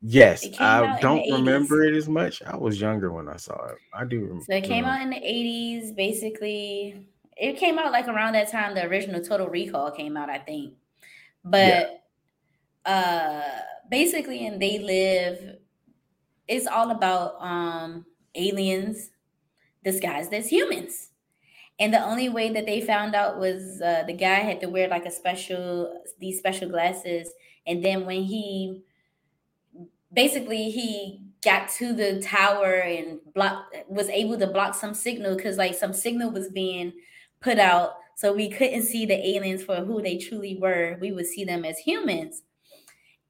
Yes, 0.04 0.44
it 0.44 0.52
came 0.54 0.66
out 0.66 0.84
in 0.84 0.92
I 0.96 1.00
don't 1.00 1.20
80s. 1.20 1.32
remember 1.38 1.84
it 1.84 1.94
as 1.94 2.08
much. 2.08 2.42
I 2.42 2.56
was 2.56 2.80
younger 2.80 3.12
when 3.12 3.28
I 3.28 3.36
saw 3.36 3.66
it. 3.68 3.78
I 3.94 4.04
do 4.04 4.20
remember. 4.20 4.44
So 4.44 4.54
it 4.54 4.64
came 4.64 4.84
out 4.84 5.00
in 5.00 5.10
the 5.10 5.16
80s, 5.16 5.92
basically. 5.92 7.06
It 7.36 7.56
came 7.56 7.78
out 7.78 7.92
like 7.92 8.08
around 8.08 8.32
that 8.34 8.50
time 8.50 8.74
the 8.74 8.84
original 8.86 9.22
Total 9.22 9.48
Recall 9.48 9.92
came 9.92 10.16
out, 10.16 10.28
I 10.28 10.38
think. 10.38 10.74
But 11.44 12.04
uh 12.84 13.42
basically 13.90 14.44
in 14.46 14.58
They 14.58 14.78
Live, 14.80 15.58
it's 16.48 16.66
all 16.66 16.90
about 16.90 17.36
um 17.40 18.06
aliens 18.34 19.10
disguised 19.84 20.34
as 20.34 20.48
humans. 20.48 21.11
And 21.78 21.92
the 21.92 22.04
only 22.04 22.28
way 22.28 22.50
that 22.52 22.66
they 22.66 22.80
found 22.80 23.14
out 23.14 23.38
was 23.38 23.80
uh, 23.80 24.04
the 24.06 24.12
guy 24.12 24.36
had 24.36 24.60
to 24.60 24.68
wear 24.68 24.88
like 24.88 25.06
a 25.06 25.10
special 25.10 26.02
these 26.18 26.38
special 26.38 26.68
glasses. 26.68 27.30
And 27.66 27.84
then 27.84 28.06
when 28.06 28.22
he 28.24 28.82
basically 30.12 30.70
he 30.70 31.22
got 31.42 31.68
to 31.70 31.92
the 31.92 32.20
tower 32.20 32.74
and 32.74 33.18
block 33.34 33.72
was 33.88 34.08
able 34.08 34.38
to 34.38 34.46
block 34.46 34.74
some 34.74 34.94
signal 34.94 35.36
because 35.36 35.56
like 35.56 35.74
some 35.74 35.92
signal 35.92 36.30
was 36.30 36.48
being 36.50 36.92
put 37.40 37.58
out. 37.58 37.94
So 38.14 38.32
we 38.32 38.50
couldn't 38.50 38.82
see 38.82 39.06
the 39.06 39.26
aliens 39.36 39.64
for 39.64 39.76
who 39.76 40.00
they 40.00 40.18
truly 40.18 40.56
were. 40.60 40.98
We 41.00 41.12
would 41.12 41.26
see 41.26 41.44
them 41.44 41.64
as 41.64 41.78
humans. 41.78 42.42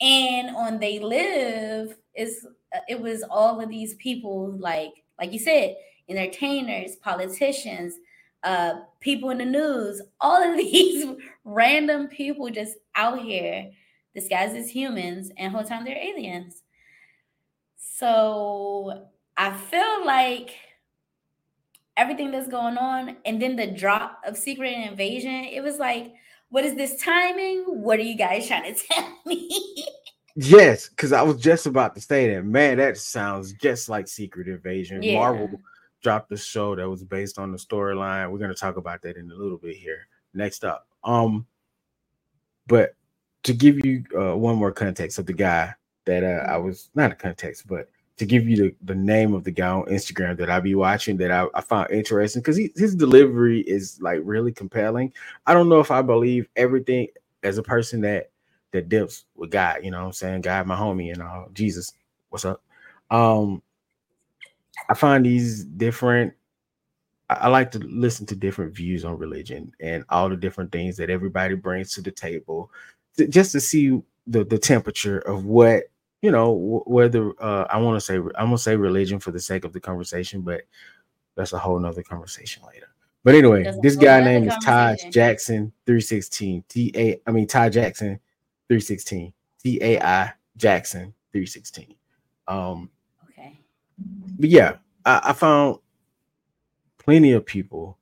And 0.01 0.55
on 0.55 0.81
they 0.81 0.99
live 0.99 1.97
is 2.15 2.47
uh, 2.75 2.81
it 2.89 3.01
was 3.01 3.23
all 3.23 3.61
of 3.61 3.69
these 3.71 3.95
people 3.95 4.53
like 4.59 4.93
like 5.19 5.33
you 5.33 5.39
said 5.39 5.77
entertainers 6.09 6.97
politicians 6.97 7.95
uh 8.45 8.81
people 9.01 9.31
in 9.31 9.39
the 9.39 9.45
news 9.45 10.03
all 10.21 10.43
of 10.43 10.57
these 10.57 11.07
random 11.45 12.09
people 12.09 12.51
just 12.51 12.77
out 12.95 13.21
here 13.21 13.71
disguised 14.15 14.57
as 14.57 14.69
humans 14.69 15.31
and 15.37 15.53
whole 15.53 15.65
time 15.65 15.85
they're 15.85 15.97
aliens 15.97 16.63
so 17.77 19.09
I 19.37 19.53
feel 19.53 20.05
like 20.05 20.51
everything 21.97 22.31
that's 22.31 22.49
going 22.49 22.77
on, 22.77 23.17
and 23.25 23.41
then 23.41 23.57
the 23.57 23.67
drop 23.67 24.21
of 24.27 24.37
Secret 24.37 24.73
Invasion, 24.73 25.45
it 25.45 25.63
was 25.63 25.79
like, 25.79 26.13
what 26.51 26.65
is 26.65 26.75
this 26.75 27.01
timing? 27.03 27.65
What 27.67 27.99
are 27.99 28.03
you 28.03 28.17
guys 28.17 28.47
trying 28.49 28.75
to 28.75 28.81
tell 28.91 29.19
me? 29.27 29.87
Yes, 30.35 30.89
because 30.89 31.13
I 31.13 31.23
was 31.23 31.37
just 31.37 31.67
about 31.67 31.95
to 31.95 32.01
say 32.01 32.35
that. 32.35 32.45
Man, 32.45 32.79
that 32.79 32.97
sounds 32.97 33.53
just 33.53 33.89
like 33.89 34.09
Secret 34.09 34.49
Invasion. 34.49 35.03
Yeah. 35.03 35.19
Marvel 35.19 35.61
dropped 36.03 36.33
a 36.33 36.37
show 36.37 36.77
that 36.77 36.89
was 36.89 37.05
based 37.05 37.39
on 37.39 37.53
the 37.53 37.59
storyline. 37.59 38.31
We're 38.31 38.39
gonna 38.39 38.55
talk 38.55 38.77
about 38.77 39.03
that 39.03 39.17
in 39.17 39.31
a 39.31 39.35
little 39.35 39.59
bit 39.59 39.77
here. 39.77 40.07
Next 40.35 40.65
up. 40.65 40.89
Um, 41.05 41.47
but 42.67 42.95
to 43.45 43.53
give 43.53 43.85
you 43.85 44.05
uh, 44.17 44.37
one 44.37 44.57
more 44.57 44.73
context 44.73 45.19
of 45.19 45.27
the 45.27 45.33
guy 45.33 45.75
that 46.05 46.25
uh, 46.25 46.47
I 46.51 46.57
was 46.59 46.91
not 46.95 47.13
a 47.13 47.15
context, 47.15 47.67
but 47.67 47.91
to 48.19 48.27
give 48.27 48.49
you 48.49 48.57
the, 48.57 48.75
the 48.83 48.95
name 48.95 49.35
of 49.35 49.45
the 49.45 49.51
guy 49.51 49.69
on 49.69 49.87
Instagram 49.87 50.37
that 50.39 50.51
I 50.51 50.61
be 50.61 50.75
watching 50.75 51.17
that 51.19 51.31
I, 51.31 51.47
I 51.55 51.61
found 51.61 51.91
interesting 51.91 52.43
because 52.43 52.57
his 52.77 52.95
delivery 52.95 53.61
is 53.63 54.01
like 54.01 54.21
really 54.23 54.53
compelling. 54.53 55.13
I 55.47 55.55
don't 55.55 55.69
know 55.69 55.81
if 55.81 55.91
I 55.91 56.03
believe 56.03 56.49
everything 56.57 57.09
as 57.43 57.59
a 57.59 57.63
person 57.63 58.01
that 58.03 58.31
that 58.73 58.89
dips 58.89 59.25
with 59.35 59.51
God, 59.51 59.81
you 59.83 59.91
know 59.91 60.01
what 60.01 60.07
I'm 60.07 60.13
saying? 60.13 60.41
God, 60.43 60.67
my 60.67 60.77
homie, 60.77 61.13
and 61.13 61.23
all 61.23 61.49
Jesus, 61.53 61.93
what's 62.31 62.45
up? 62.45 62.63
Um, 63.11 63.63
I 64.89 64.95
find 64.95 65.25
these 65.25 65.65
different. 65.65 66.35
I, 67.31 67.49
like 67.49 67.71
to 67.71 67.79
listen 67.79 68.27
to 68.27 68.37
different 68.37 68.75
views 68.75 69.07
on 69.07 69.17
religion 69.17 69.73
and 69.81 70.05
all 70.11 70.29
the 70.29 70.37
different 70.37 70.71
things 70.71 70.99
that 70.99 71.09
everybody 71.09 71.55
brings 71.55 71.93
to 71.95 72.03
the 72.03 72.11
table, 72.11 72.71
to, 73.17 73.27
just 73.27 73.53
to 73.53 73.61
see 73.61 74.03
the 74.27 74.45
the 74.45 74.59
temperature 74.59 75.19
of 75.21 75.47
what 75.47 75.85
you 76.21 76.31
know 76.31 76.83
whether 76.87 77.33
uh, 77.41 77.67
I 77.71 77.79
want 77.79 77.97
to 77.97 78.01
say 78.01 78.17
I'm 78.17 78.47
gonna 78.47 78.59
say 78.59 78.77
religion 78.77 79.19
for 79.19 79.31
the 79.31 79.41
sake 79.41 79.65
of 79.65 79.73
the 79.73 79.81
conversation, 79.81 80.43
but 80.43 80.63
that's 81.35 81.53
a 81.53 81.59
whole 81.59 81.79
nother 81.79 82.03
conversation 82.03 82.63
later. 82.67 82.89
But 83.25 83.35
anyway, 83.35 83.63
That's 83.63 83.79
this 83.81 83.97
guy 83.97 84.21
name 84.23 84.49
is 84.49 84.55
Todd. 84.65 84.99
Jackson 85.11 85.73
316. 85.87 86.65
T 86.69 86.93
A 86.95 87.21
I 87.27 87.31
mean 87.31 87.47
Todd 87.47 87.73
Jackson 87.73 88.19
316. 88.69 89.33
T 89.63 89.79
A 89.81 90.01
I 90.01 90.33
Jackson 90.57 91.15
316. 91.33 91.95
Um. 92.49 92.91
But 94.39 94.49
yeah, 94.49 94.77
I, 95.05 95.21
I 95.27 95.33
found 95.33 95.79
plenty 96.99 97.33
of 97.33 97.45
people 97.45 97.99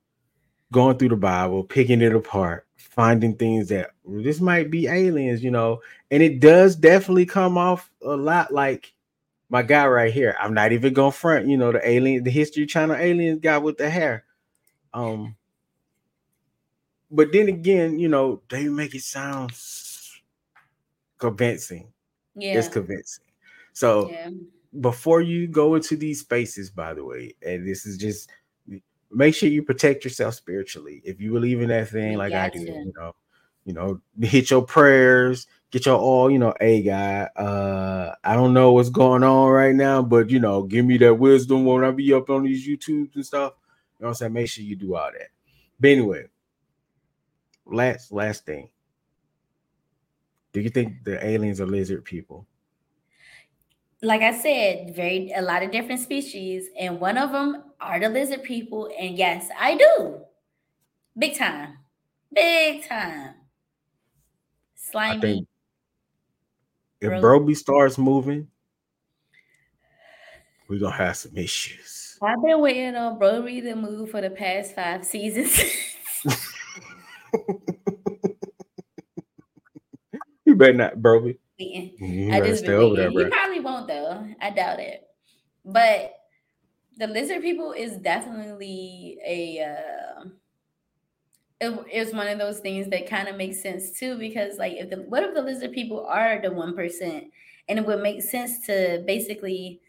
going 0.71 0.97
through 0.97 1.09
the 1.09 1.15
Bible, 1.15 1.63
picking 1.63 2.01
it 2.01 2.15
apart, 2.15 2.65
finding 2.77 3.35
things 3.35 3.67
that 3.69 3.91
this 4.05 4.39
might 4.39 4.71
be 4.71 4.87
aliens, 4.87 5.43
you 5.43 5.51
know, 5.51 5.81
and 6.09 6.23
it 6.23 6.39
does 6.39 6.75
definitely 6.75 7.25
come 7.25 7.57
off 7.57 7.89
a 8.03 8.15
lot 8.15 8.53
like 8.53 8.93
my 9.49 9.61
guy 9.61 9.85
right 9.85 10.13
here. 10.13 10.35
I'm 10.39 10.53
not 10.53 10.71
even 10.71 10.93
gonna 10.93 11.11
front, 11.11 11.47
you 11.47 11.57
know, 11.57 11.71
the 11.71 11.87
alien, 11.87 12.23
the 12.23 12.31
History 12.31 12.65
Channel 12.65 12.95
aliens 12.95 13.39
guy 13.41 13.57
with 13.57 13.77
the 13.77 13.89
hair. 13.89 14.23
Um, 14.93 15.35
but 17.09 17.31
then 17.33 17.49
again, 17.49 17.99
you 17.99 18.07
know, 18.07 18.41
they 18.49 18.67
make 18.69 18.95
it 18.95 19.03
sound 19.03 19.51
convincing. 21.17 21.91
Yeah. 22.35 22.57
It's 22.57 22.69
convincing. 22.69 23.25
So 23.73 24.09
yeah. 24.09 24.29
Before 24.79 25.21
you 25.21 25.47
go 25.47 25.75
into 25.75 25.97
these 25.97 26.21
spaces, 26.21 26.69
by 26.69 26.93
the 26.93 27.03
way, 27.03 27.35
and 27.45 27.67
this 27.67 27.85
is 27.85 27.97
just 27.97 28.29
make 29.11 29.35
sure 29.35 29.49
you 29.49 29.63
protect 29.63 30.03
yourself 30.03 30.35
spiritually. 30.35 31.01
If 31.03 31.19
you 31.19 31.31
believe 31.33 31.61
in 31.61 31.69
that 31.69 31.89
thing 31.89 32.17
like 32.17 32.33
I 32.33 32.49
do, 32.49 32.59
you 32.83 32.93
know, 32.97 33.15
you 33.65 33.73
know, 33.73 34.01
hit 34.21 34.49
your 34.49 34.63
prayers, 34.63 35.47
get 35.71 35.85
your 35.85 35.99
all, 35.99 36.31
you 36.31 36.39
know, 36.39 36.53
hey 36.59 36.81
guy, 36.81 37.23
uh, 37.35 38.15
I 38.23 38.35
don't 38.35 38.53
know 38.53 38.71
what's 38.73 38.89
going 38.89 39.23
on 39.23 39.49
right 39.49 39.75
now, 39.75 40.01
but 40.01 40.29
you 40.29 40.39
know, 40.39 40.63
give 40.63 40.85
me 40.85 40.97
that 40.99 41.15
wisdom 41.15 41.65
when 41.65 41.83
I 41.83 41.91
be 41.91 42.13
up 42.13 42.29
on 42.29 42.43
these 42.43 42.67
YouTubes 42.67 43.15
and 43.15 43.25
stuff. 43.25 43.53
You 43.99 44.03
know 44.03 44.07
what 44.07 44.09
I'm 44.09 44.13
saying? 44.15 44.33
Make 44.33 44.49
sure 44.49 44.63
you 44.63 44.75
do 44.75 44.95
all 44.95 45.11
that. 45.11 45.29
But 45.79 45.89
anyway, 45.89 46.25
last 47.65 48.11
last 48.11 48.45
thing. 48.45 48.69
Do 50.53 50.59
you 50.59 50.69
think 50.69 51.03
the 51.03 51.23
aliens 51.25 51.61
are 51.61 51.65
lizard 51.65 52.03
people? 52.03 52.45
Like 54.01 54.21
I 54.21 54.37
said, 54.37 54.95
very 54.95 55.31
a 55.35 55.41
lot 55.41 55.63
of 55.63 55.71
different 55.71 56.01
species, 56.01 56.67
and 56.79 56.99
one 56.99 57.17
of 57.17 57.31
them 57.31 57.63
are 57.79 57.99
the 57.99 58.09
lizard 58.09 58.43
people. 58.43 58.89
And 58.97 59.17
yes, 59.17 59.49
I 59.59 59.77
do, 59.77 60.21
big 61.17 61.37
time, 61.37 61.77
big 62.33 62.87
time. 62.87 63.35
Slimy. 64.75 65.17
I 65.17 65.21
think 65.21 65.47
if 66.99 67.21
Broby 67.21 67.55
starts 67.55 67.97
moving, 67.97 68.47
we're 70.67 70.79
gonna 70.79 70.95
have 70.95 71.17
some 71.17 71.37
issues. 71.37 72.17
I've 72.21 72.41
been 72.43 72.59
waiting 72.59 72.95
on 72.95 73.17
Broby 73.17 73.61
to 73.61 73.75
move 73.75 74.11
for 74.11 74.21
the 74.21 74.29
past 74.29 74.75
five 74.75 75.05
seasons. 75.05 75.59
You 80.51 80.55
better 80.55 80.73
not, 80.73 81.01
Broby. 81.01 81.39
Waiting. 81.61 81.91
You 81.99 82.31
I 82.33 82.41
just 82.41 82.63
been 82.63 82.93
there. 82.95 83.09
He 83.11 83.25
probably 83.25 83.59
won't 83.59 83.87
though. 83.87 84.27
I 84.41 84.49
doubt 84.51 84.79
it. 84.79 85.07
But 85.65 86.13
the 86.97 87.07
lizard 87.07 87.41
people 87.41 87.71
is 87.73 87.97
definitely 87.97 89.17
a. 89.25 89.63
Uh, 89.63 90.25
it, 91.59 91.85
it's 91.91 92.13
one 92.13 92.27
of 92.27 92.39
those 92.39 92.59
things 92.59 92.87
that 92.89 93.07
kind 93.07 93.27
of 93.27 93.35
makes 93.35 93.61
sense 93.61 93.91
too 93.91 94.17
because 94.17 94.57
like 94.57 94.73
if 94.73 94.89
the 94.89 94.97
what 94.97 95.23
if 95.23 95.33
the 95.33 95.41
lizard 95.41 95.71
people 95.71 96.05
are 96.07 96.41
the 96.41 96.51
one 96.51 96.75
percent 96.75 97.25
and 97.69 97.77
it 97.79 97.85
would 97.85 98.01
make 98.01 98.21
sense 98.21 98.65
to 98.65 99.03
basically 99.05 99.79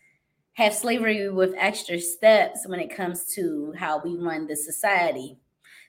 have 0.55 0.75
slavery 0.75 1.31
with 1.31 1.55
extra 1.57 1.99
steps 1.99 2.67
when 2.67 2.81
it 2.81 2.95
comes 2.95 3.35
to 3.35 3.73
how 3.79 4.01
we 4.03 4.17
run 4.17 4.47
the 4.47 4.57
society. 4.57 5.39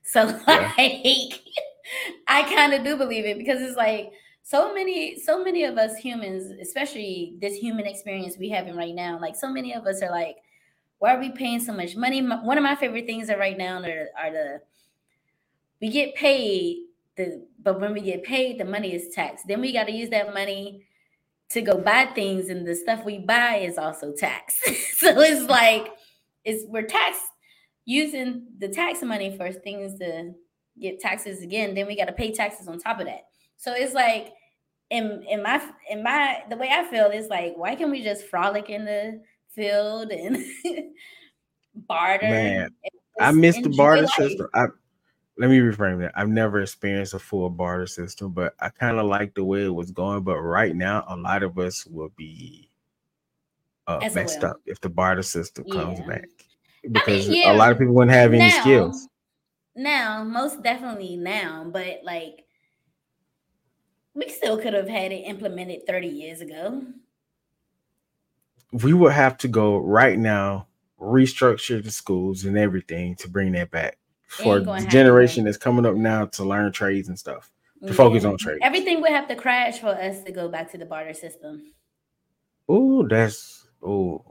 So 0.03 0.27
Yeah. 0.47 0.71
like 0.77 1.41
I 2.27 2.43
kind 2.43 2.73
of 2.73 2.83
do 2.83 2.95
believe 2.97 3.25
it 3.25 3.37
because 3.37 3.61
it's 3.61 3.77
like 3.77 4.11
so 4.43 4.73
many 4.73 5.19
so 5.19 5.43
many 5.43 5.63
of 5.63 5.77
us 5.77 5.97
humans 5.97 6.51
especially 6.61 7.37
this 7.41 7.55
human 7.55 7.85
experience 7.87 8.37
we 8.37 8.49
having 8.49 8.75
right 8.75 8.95
now 8.95 9.19
like 9.19 9.35
so 9.35 9.49
many 9.49 9.73
of 9.73 9.85
us 9.87 10.01
are 10.01 10.11
like 10.11 10.37
why 11.03 11.13
are 11.15 11.19
we 11.19 11.31
paying 11.31 11.59
so 11.59 11.73
much 11.73 11.97
money? 11.97 12.21
My- 12.21 12.41
one 12.41 12.57
of 12.57 12.63
my 12.63 12.75
favorite 12.75 13.05
things 13.05 13.29
are 13.29 13.37
right 13.37 13.57
now 13.57 13.81
are, 13.81 14.07
are 14.17 14.31
the 14.31 14.61
we 15.81 15.89
get 15.89 16.15
paid 16.15 16.85
the 17.17 17.45
but 17.61 17.81
when 17.81 17.91
we 17.91 17.99
get 17.99 18.23
paid 18.23 18.57
the 18.57 18.63
money 18.63 18.93
is 18.95 19.13
taxed. 19.13 19.45
Then 19.45 19.59
we 19.59 19.73
got 19.73 19.87
to 19.87 19.91
use 19.91 20.09
that 20.11 20.33
money 20.33 20.85
to 21.49 21.61
go 21.61 21.77
buy 21.77 22.05
things 22.15 22.47
and 22.47 22.65
the 22.65 22.73
stuff 22.73 23.03
we 23.03 23.19
buy 23.19 23.57
is 23.57 23.77
also 23.77 24.13
taxed. 24.17 24.61
So 24.95 25.19
it's 25.19 25.49
like 25.49 25.89
it's 26.45 26.63
we're 26.69 26.83
taxed 26.83 27.21
using 27.83 28.47
the 28.59 28.69
tax 28.69 29.01
money 29.01 29.35
for 29.35 29.51
things 29.51 29.99
to 29.99 30.31
get 30.79 31.01
taxes 31.01 31.41
again 31.41 31.75
then 31.75 31.85
we 31.85 31.97
got 31.97 32.05
to 32.05 32.13
pay 32.13 32.31
taxes 32.31 32.69
on 32.69 32.79
top 32.79 33.01
of 33.01 33.07
that. 33.07 33.23
So 33.57 33.73
it's 33.73 33.93
like 33.93 34.31
in 34.93 35.23
in 35.29 35.43
my 35.43 35.61
in 35.89 36.03
my 36.03 36.43
the 36.49 36.55
way 36.55 36.69
I 36.71 36.83
feel 36.85 37.07
is 37.07 37.27
like 37.27 37.53
why 37.57 37.75
can't 37.75 37.91
we 37.91 38.03
just 38.03 38.25
frolic 38.25 38.69
in 38.69 38.85
the 38.85 39.21
field 39.49 40.11
and 40.11 40.37
barter? 41.75 42.29
Man, 42.29 42.69
I 43.19 43.31
missed 43.31 43.63
the 43.63 43.69
barter 43.69 44.03
life? 44.03 44.11
system. 44.11 44.47
I 44.53 44.67
let 45.37 45.49
me 45.49 45.59
reframe 45.59 45.99
that. 45.99 46.11
I've 46.15 46.29
never 46.29 46.61
experienced 46.61 47.15
a 47.15 47.19
full 47.19 47.49
barter 47.49 47.87
system, 47.87 48.31
but 48.33 48.53
I 48.59 48.69
kind 48.69 48.99
of 48.99 49.07
like 49.07 49.33
the 49.33 49.43
way 49.43 49.65
it 49.65 49.73
was 49.73 49.89
going. 49.91 50.23
But 50.23 50.39
right 50.39 50.75
now, 50.75 51.03
a 51.07 51.17
lot 51.17 51.41
of 51.41 51.57
us 51.57 51.87
will 51.87 52.11
be 52.15 52.69
uh, 53.87 53.99
messed 54.13 54.43
up 54.43 54.61
if 54.67 54.79
the 54.79 54.89
barter 54.89 55.23
system 55.23 55.65
comes 55.65 55.99
Yeah. 55.99 56.07
back 56.07 56.29
because 56.91 57.29
yeah, 57.29 57.51
a 57.51 57.55
lot 57.55 57.71
of 57.71 57.79
people 57.79 57.95
wouldn't 57.95 58.11
have 58.15 58.31
any 58.33 58.47
now, 58.47 58.59
skills. 58.61 59.07
Now, 59.75 60.23
most 60.23 60.61
definitely 60.61 61.15
now, 61.15 61.65
but 61.71 62.01
like 62.03 62.42
we 64.15 64.29
still 64.29 64.57
could 64.57 64.73
have 64.73 64.87
had 64.87 65.11
it 65.11 65.21
implemented 65.21 65.85
30 65.87 66.07
years 66.07 66.41
ago. 66.41 66.83
We 68.71 68.93
would 68.93 69.13
have 69.13 69.37
to 69.39 69.47
go 69.47 69.77
right 69.77 70.17
now, 70.17 70.67
restructure 70.99 71.83
the 71.83 71.91
schools 71.91 72.45
and 72.45 72.57
everything 72.57 73.15
to 73.17 73.29
bring 73.29 73.51
that 73.53 73.71
back 73.71 73.97
for 74.27 74.59
the 74.59 74.87
generation 74.89 75.45
that's 75.45 75.57
coming 75.57 75.85
up 75.85 75.95
now 75.95 76.25
to 76.25 76.43
learn 76.43 76.71
trades 76.71 77.07
and 77.07 77.17
stuff. 77.17 77.51
To 77.85 77.93
focus 77.93 78.23
on 78.23 78.37
trades. 78.37 78.59
Everything 78.61 79.01
would 79.01 79.11
have 79.11 79.27
to 79.27 79.35
crash 79.35 79.79
for 79.79 79.89
us 79.89 80.23
to 80.23 80.31
go 80.31 80.47
back 80.47 80.71
to 80.71 80.77
the 80.77 80.85
barter 80.85 81.13
system. 81.13 81.73
Oh, 82.69 83.05
that's 83.05 83.67
oh, 83.83 84.23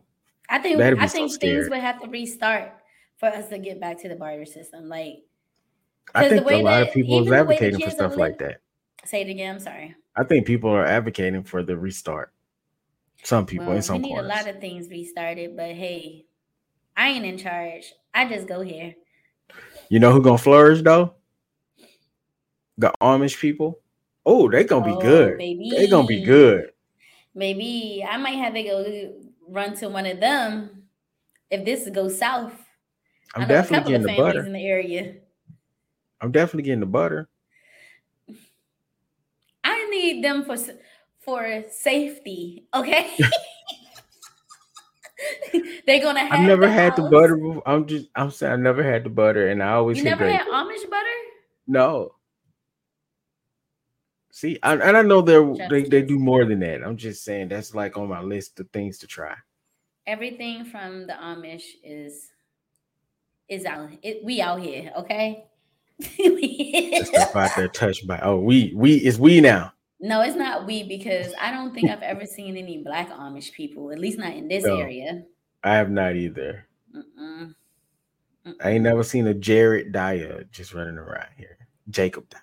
I 0.49 0.59
think 0.59 0.81
I 0.81 1.07
so 1.07 1.13
think 1.13 1.33
scary. 1.33 1.57
things 1.57 1.71
would 1.71 1.81
have 1.81 2.01
to 2.01 2.09
restart 2.09 2.73
for 3.17 3.27
us 3.27 3.51
to 3.51 3.59
get 3.59 3.79
back 3.79 4.01
to 4.03 4.09
the 4.09 4.17
barter 4.17 4.47
system. 4.47 4.89
Like 4.89 5.25
I 6.15 6.31
think 6.31 6.51
a 6.51 6.63
lot 6.63 6.83
of 6.83 6.93
people 6.93 7.21
is 7.21 7.27
even 7.27 7.39
the 7.39 7.45
way 7.45 7.59
the 7.59 7.67
advocating 7.67 7.81
for 7.81 7.91
stuff 7.91 8.17
like 8.17 8.39
that. 8.39 8.63
Say 9.05 9.23
it 9.23 9.29
again, 9.31 9.55
I'm 9.57 9.61
sorry. 9.61 9.95
I 10.17 10.25
think 10.25 10.47
people 10.47 10.71
are 10.71 10.85
advocating 10.85 11.43
for 11.43 11.63
the 11.63 11.77
restart. 11.77 12.33
Some 13.23 13.47
people 13.47 13.67
Well, 13.67 13.77
in 13.77 13.83
some 13.83 13.97
we 14.03 14.09
need 14.09 14.15
corners. 14.15 14.31
a 14.33 14.35
lot 14.35 14.49
of 14.49 14.61
things 14.61 14.89
restarted, 14.89 15.57
but 15.57 15.71
hey, 15.73 16.27
I 16.97 17.09
ain't 17.09 17.25
in 17.25 17.39
charge. 17.39 17.93
I 18.13 18.29
just 18.29 18.47
go 18.47 18.61
here. 18.61 18.95
you 19.89 20.01
know 20.01 20.13
who 20.13 20.21
gonna 20.23 20.39
flourish 20.39 20.83
though? 20.83 21.15
The 22.79 22.93
Amish 23.01 23.39
people. 23.41 23.81
Oh, 24.27 24.51
they 24.51 24.65
gonna 24.65 24.85
be 24.85 24.93
Oh, 24.93 25.01
good. 25.01 25.39
baby. 25.39 25.71
They 25.71 25.87
gonna 25.89 26.07
be 26.07 26.23
good. 26.25 26.71
Maybe 27.35 28.05
I 28.09 28.17
might 28.19 28.37
have 28.39 28.55
to 28.55 28.63
go 28.63 29.15
run 29.49 29.75
to 29.77 29.89
one 29.89 30.07
of 30.07 30.21
them 30.21 30.85
if 31.51 31.65
this 31.65 31.89
goes 31.91 32.19
south. 32.19 32.53
I'm 33.35 33.43
I 33.43 33.47
know 33.47 33.55
a 33.55 33.59
definitely 33.59 33.93
getting 33.93 34.07
the 34.07 34.17
butter. 34.17 34.45
in 34.47 34.53
the 34.53 34.67
area. 34.67 35.15
I'm 36.21 36.33
definitely 36.33 36.65
getting 36.65 36.81
the 36.81 36.87
butter. 36.87 37.29
Need 40.03 40.25
them 40.25 40.45
for 40.45 40.57
for 41.21 41.65
safety. 41.71 42.67
Okay. 42.75 43.17
They're 45.87 46.03
gonna 46.03 46.21
have. 46.21 46.33
I've 46.33 46.47
never 46.47 46.67
the 46.67 46.73
had 46.73 46.97
the 46.97 47.03
butter. 47.03 47.37
before. 47.37 47.63
I'm 47.67 47.87
just 47.87 48.09
I'm 48.15 48.31
saying 48.31 48.53
I 48.53 48.57
never 48.57 48.83
had 48.83 49.05
the 49.05 49.11
butter, 49.11 49.49
and 49.49 49.63
I 49.63 49.73
always 49.73 49.99
You 49.99 50.05
never 50.05 50.29
had 50.29 50.47
Amish 50.49 50.89
butter? 50.89 51.09
No. 51.67 52.15
See, 54.31 54.59
I, 54.63 54.73
and 54.75 54.97
I 54.97 55.03
know 55.03 55.21
they're 55.21 55.55
they, 55.69 55.83
they 55.83 56.03
do 56.03 56.19
more 56.19 56.45
than 56.45 56.61
that. 56.61 56.83
I'm 56.83 56.97
just 56.97 57.23
saying 57.23 57.49
that's 57.49 57.75
like 57.75 57.97
on 57.97 58.09
my 58.09 58.23
list 58.23 58.59
of 58.61 58.69
things 58.71 58.99
to 58.99 59.07
try. 59.07 59.35
Everything 60.07 60.65
from 60.65 61.07
the 61.07 61.13
Amish 61.13 61.65
is 61.85 62.31
is 63.49 63.65
out. 63.67 63.91
It, 64.03 64.25
we 64.25 64.41
out 64.41 64.61
here, 64.61 64.93
okay? 64.99 65.45
The 66.17 67.05
stuff 67.05 67.37
out 67.37 67.51
there 67.57 67.69
touched 67.69 68.07
by 68.07 68.19
oh 68.23 68.39
we 68.39 68.73
we 68.75 68.97
it's 68.97 69.19
we 69.19 69.41
now. 69.41 69.73
No, 70.03 70.21
it's 70.21 70.37
not 70.37 70.67
we 70.67 70.83
because 70.83 71.33
I 71.41 71.53
don't 71.53 71.73
think 71.73 71.89
I've 71.89 72.03
ever 72.03 72.27
seen 72.27 72.57
any 72.57 72.83
black 72.83 73.11
Amish 73.11 73.53
people, 73.53 73.93
at 73.93 73.99
least 73.99 74.19
not 74.19 74.35
in 74.35 74.49
this 74.49 74.65
No. 74.65 74.77
area. 74.77 75.23
I 75.63 75.77
have 75.77 75.91
not 75.91 76.17
either. 76.17 76.67
Mm-mm. 76.95 77.55
I 78.61 78.71
ain't 78.71 78.83
never 78.83 79.05
seen 79.05 79.29
a 79.29 79.35
Jared 79.35 79.93
Dyer 79.93 80.45
just 80.51 80.75
running 80.75 80.99
around 80.99 81.29
here. 81.37 81.57
Jacob 81.89 82.29
Dyer. 82.29 82.41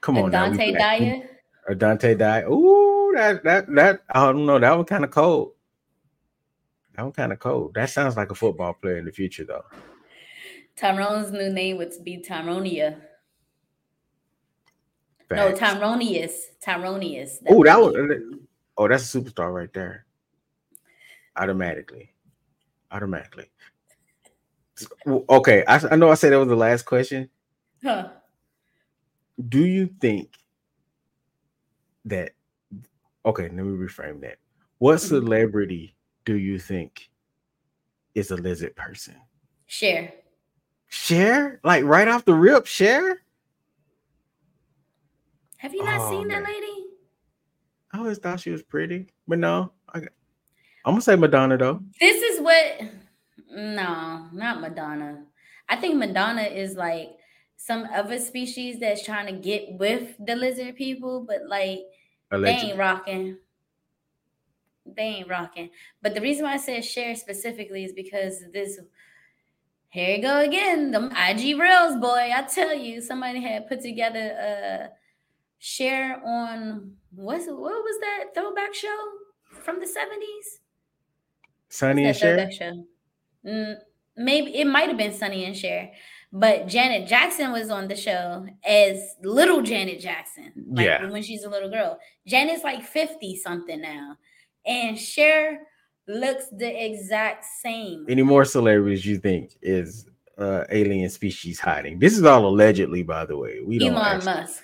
Come 0.00 0.16
A 0.16 0.22
on, 0.22 0.30
now, 0.30 0.44
Dante 0.46 0.70
black. 0.70 0.98
Dyer. 1.00 1.30
A 1.68 1.74
Dante 1.74 2.14
Dyer. 2.14 2.48
Ooh, 2.48 3.12
that 3.16 3.42
that 3.42 3.66
that 3.74 4.02
I 4.08 4.26
don't 4.26 4.46
know. 4.46 4.60
That 4.60 4.76
one 4.76 4.86
kind 4.86 5.04
of 5.04 5.10
cold. 5.10 5.52
That 6.94 7.02
one 7.02 7.12
kind 7.12 7.32
of 7.32 7.40
cold. 7.40 7.74
That 7.74 7.90
sounds 7.90 8.16
like 8.16 8.30
a 8.30 8.34
football 8.34 8.74
player 8.74 8.98
in 8.98 9.04
the 9.04 9.12
future, 9.12 9.44
though. 9.44 9.64
Tyrone's 10.76 11.32
new 11.32 11.52
name 11.52 11.76
would 11.78 11.92
be 12.04 12.18
Tyronia. 12.18 13.00
No, 15.30 15.52
Tyronius. 15.52 16.32
Tyronius. 16.64 17.38
Oh, 17.48 17.62
that 17.64 17.80
was. 17.80 17.94
Oh, 18.76 18.88
that's 18.88 19.14
a 19.14 19.18
superstar 19.18 19.52
right 19.52 19.72
there. 19.72 20.06
Automatically, 21.36 22.12
automatically. 22.90 23.46
Okay, 25.06 25.64
I, 25.66 25.80
I 25.92 25.96
know 25.96 26.10
I 26.10 26.14
said 26.14 26.32
that 26.32 26.38
was 26.38 26.48
the 26.48 26.56
last 26.56 26.84
question. 26.84 27.28
Huh. 27.84 28.08
Do 29.48 29.64
you 29.64 29.90
think 30.00 30.30
that? 32.06 32.32
Okay, 33.24 33.44
let 33.44 33.52
me 33.52 33.86
reframe 33.86 34.20
that. 34.22 34.38
What 34.78 34.96
mm-hmm. 34.96 35.08
celebrity 35.08 35.94
do 36.24 36.36
you 36.36 36.58
think 36.58 37.10
is 38.14 38.30
a 38.30 38.36
lizard 38.36 38.74
person? 38.74 39.16
Cher. 39.66 40.12
Cher? 40.88 41.60
Like 41.62 41.84
right 41.84 42.08
off 42.08 42.24
the 42.24 42.34
rip, 42.34 42.66
Cher? 42.66 43.22
Have 45.60 45.74
you 45.74 45.84
not 45.84 46.00
oh, 46.00 46.10
seen 46.10 46.28
man. 46.28 46.42
that 46.42 46.50
lady? 46.50 46.86
I 47.92 47.98
always 47.98 48.16
thought 48.16 48.40
she 48.40 48.50
was 48.50 48.62
pretty, 48.62 49.08
but 49.28 49.38
no. 49.38 49.72
I, 49.92 49.98
I'm 49.98 50.06
gonna 50.92 51.02
say 51.02 51.16
Madonna 51.16 51.58
though. 51.58 51.82
This 52.00 52.22
is 52.22 52.40
what. 52.40 52.80
No, 53.50 54.28
not 54.32 54.62
Madonna. 54.62 55.24
I 55.68 55.76
think 55.76 55.96
Madonna 55.96 56.44
is 56.44 56.76
like 56.76 57.10
some 57.58 57.86
other 57.94 58.18
species 58.18 58.80
that's 58.80 59.04
trying 59.04 59.26
to 59.26 59.32
get 59.32 59.74
with 59.74 60.14
the 60.18 60.34
lizard 60.34 60.76
people, 60.76 61.26
but 61.28 61.40
like 61.46 61.80
Allegedly. 62.30 62.62
they 62.62 62.70
ain't 62.70 62.78
rocking. 62.78 63.36
They 64.86 65.02
ain't 65.02 65.28
rocking. 65.28 65.68
But 66.00 66.14
the 66.14 66.22
reason 66.22 66.44
why 66.44 66.54
I 66.54 66.56
said 66.56 66.86
Cher 66.86 67.14
specifically 67.14 67.84
is 67.84 67.92
because 67.92 68.42
this 68.50 68.78
here 69.90 70.16
you 70.16 70.22
go 70.22 70.38
again. 70.38 70.90
The 70.90 71.10
IG 71.28 71.60
Reels, 71.60 71.96
boy. 71.96 72.30
I 72.34 72.46
tell 72.50 72.74
you, 72.74 73.02
somebody 73.02 73.42
had 73.42 73.68
put 73.68 73.82
together 73.82 74.20
a 74.20 74.99
Cher 75.62 76.22
on 76.24 76.94
what's 77.14 77.46
what 77.46 77.58
was 77.58 78.00
that 78.00 78.34
throwback 78.34 78.74
show 78.74 78.98
from 79.62 79.78
the 79.78 79.84
70s? 79.84 80.60
Sonny 81.68 82.06
and 82.06 82.16
Cher? 82.16 82.50
Show? 82.50 82.84
Mm, 83.46 83.76
maybe 84.16 84.56
it 84.56 84.66
might 84.66 84.88
have 84.88 84.96
been 84.96 85.12
Sonny 85.12 85.44
and 85.44 85.54
Cher, 85.54 85.92
but 86.32 86.66
Janet 86.66 87.06
Jackson 87.06 87.52
was 87.52 87.68
on 87.68 87.88
the 87.88 87.94
show 87.94 88.46
as 88.64 89.16
little 89.22 89.60
Janet 89.60 90.00
Jackson. 90.00 90.50
Like 90.70 90.86
yeah. 90.86 91.10
when 91.10 91.22
she's 91.22 91.44
a 91.44 91.50
little 91.50 91.68
girl. 91.68 91.98
Janet's 92.26 92.64
like 92.64 92.82
50 92.82 93.36
something 93.36 93.82
now. 93.82 94.16
And 94.64 94.98
Cher 94.98 95.60
looks 96.08 96.46
the 96.56 96.86
exact 96.86 97.44
same. 97.60 98.06
Any 98.08 98.22
more 98.22 98.46
celebrities 98.46 99.04
you 99.04 99.18
think 99.18 99.58
is 99.60 100.06
uh, 100.38 100.64
alien 100.70 101.10
species 101.10 101.60
hiding? 101.60 101.98
This 101.98 102.16
is 102.16 102.24
all 102.24 102.46
allegedly, 102.46 103.02
by 103.02 103.26
the 103.26 103.36
way. 103.36 103.60
We 103.62 103.78
don't 103.78 103.92
Elon 103.92 104.16
actually... 104.16 104.32
Musk. 104.32 104.62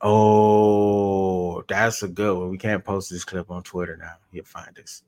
Oh, 0.00 1.62
that's 1.68 2.02
a 2.02 2.08
good 2.08 2.38
one. 2.38 2.50
We 2.50 2.58
can't 2.58 2.84
post 2.84 3.10
this 3.10 3.24
clip 3.24 3.50
on 3.50 3.62
Twitter 3.62 3.96
now. 3.96 4.16
He'll 4.30 4.44
find 4.44 4.78
us. 4.78 5.02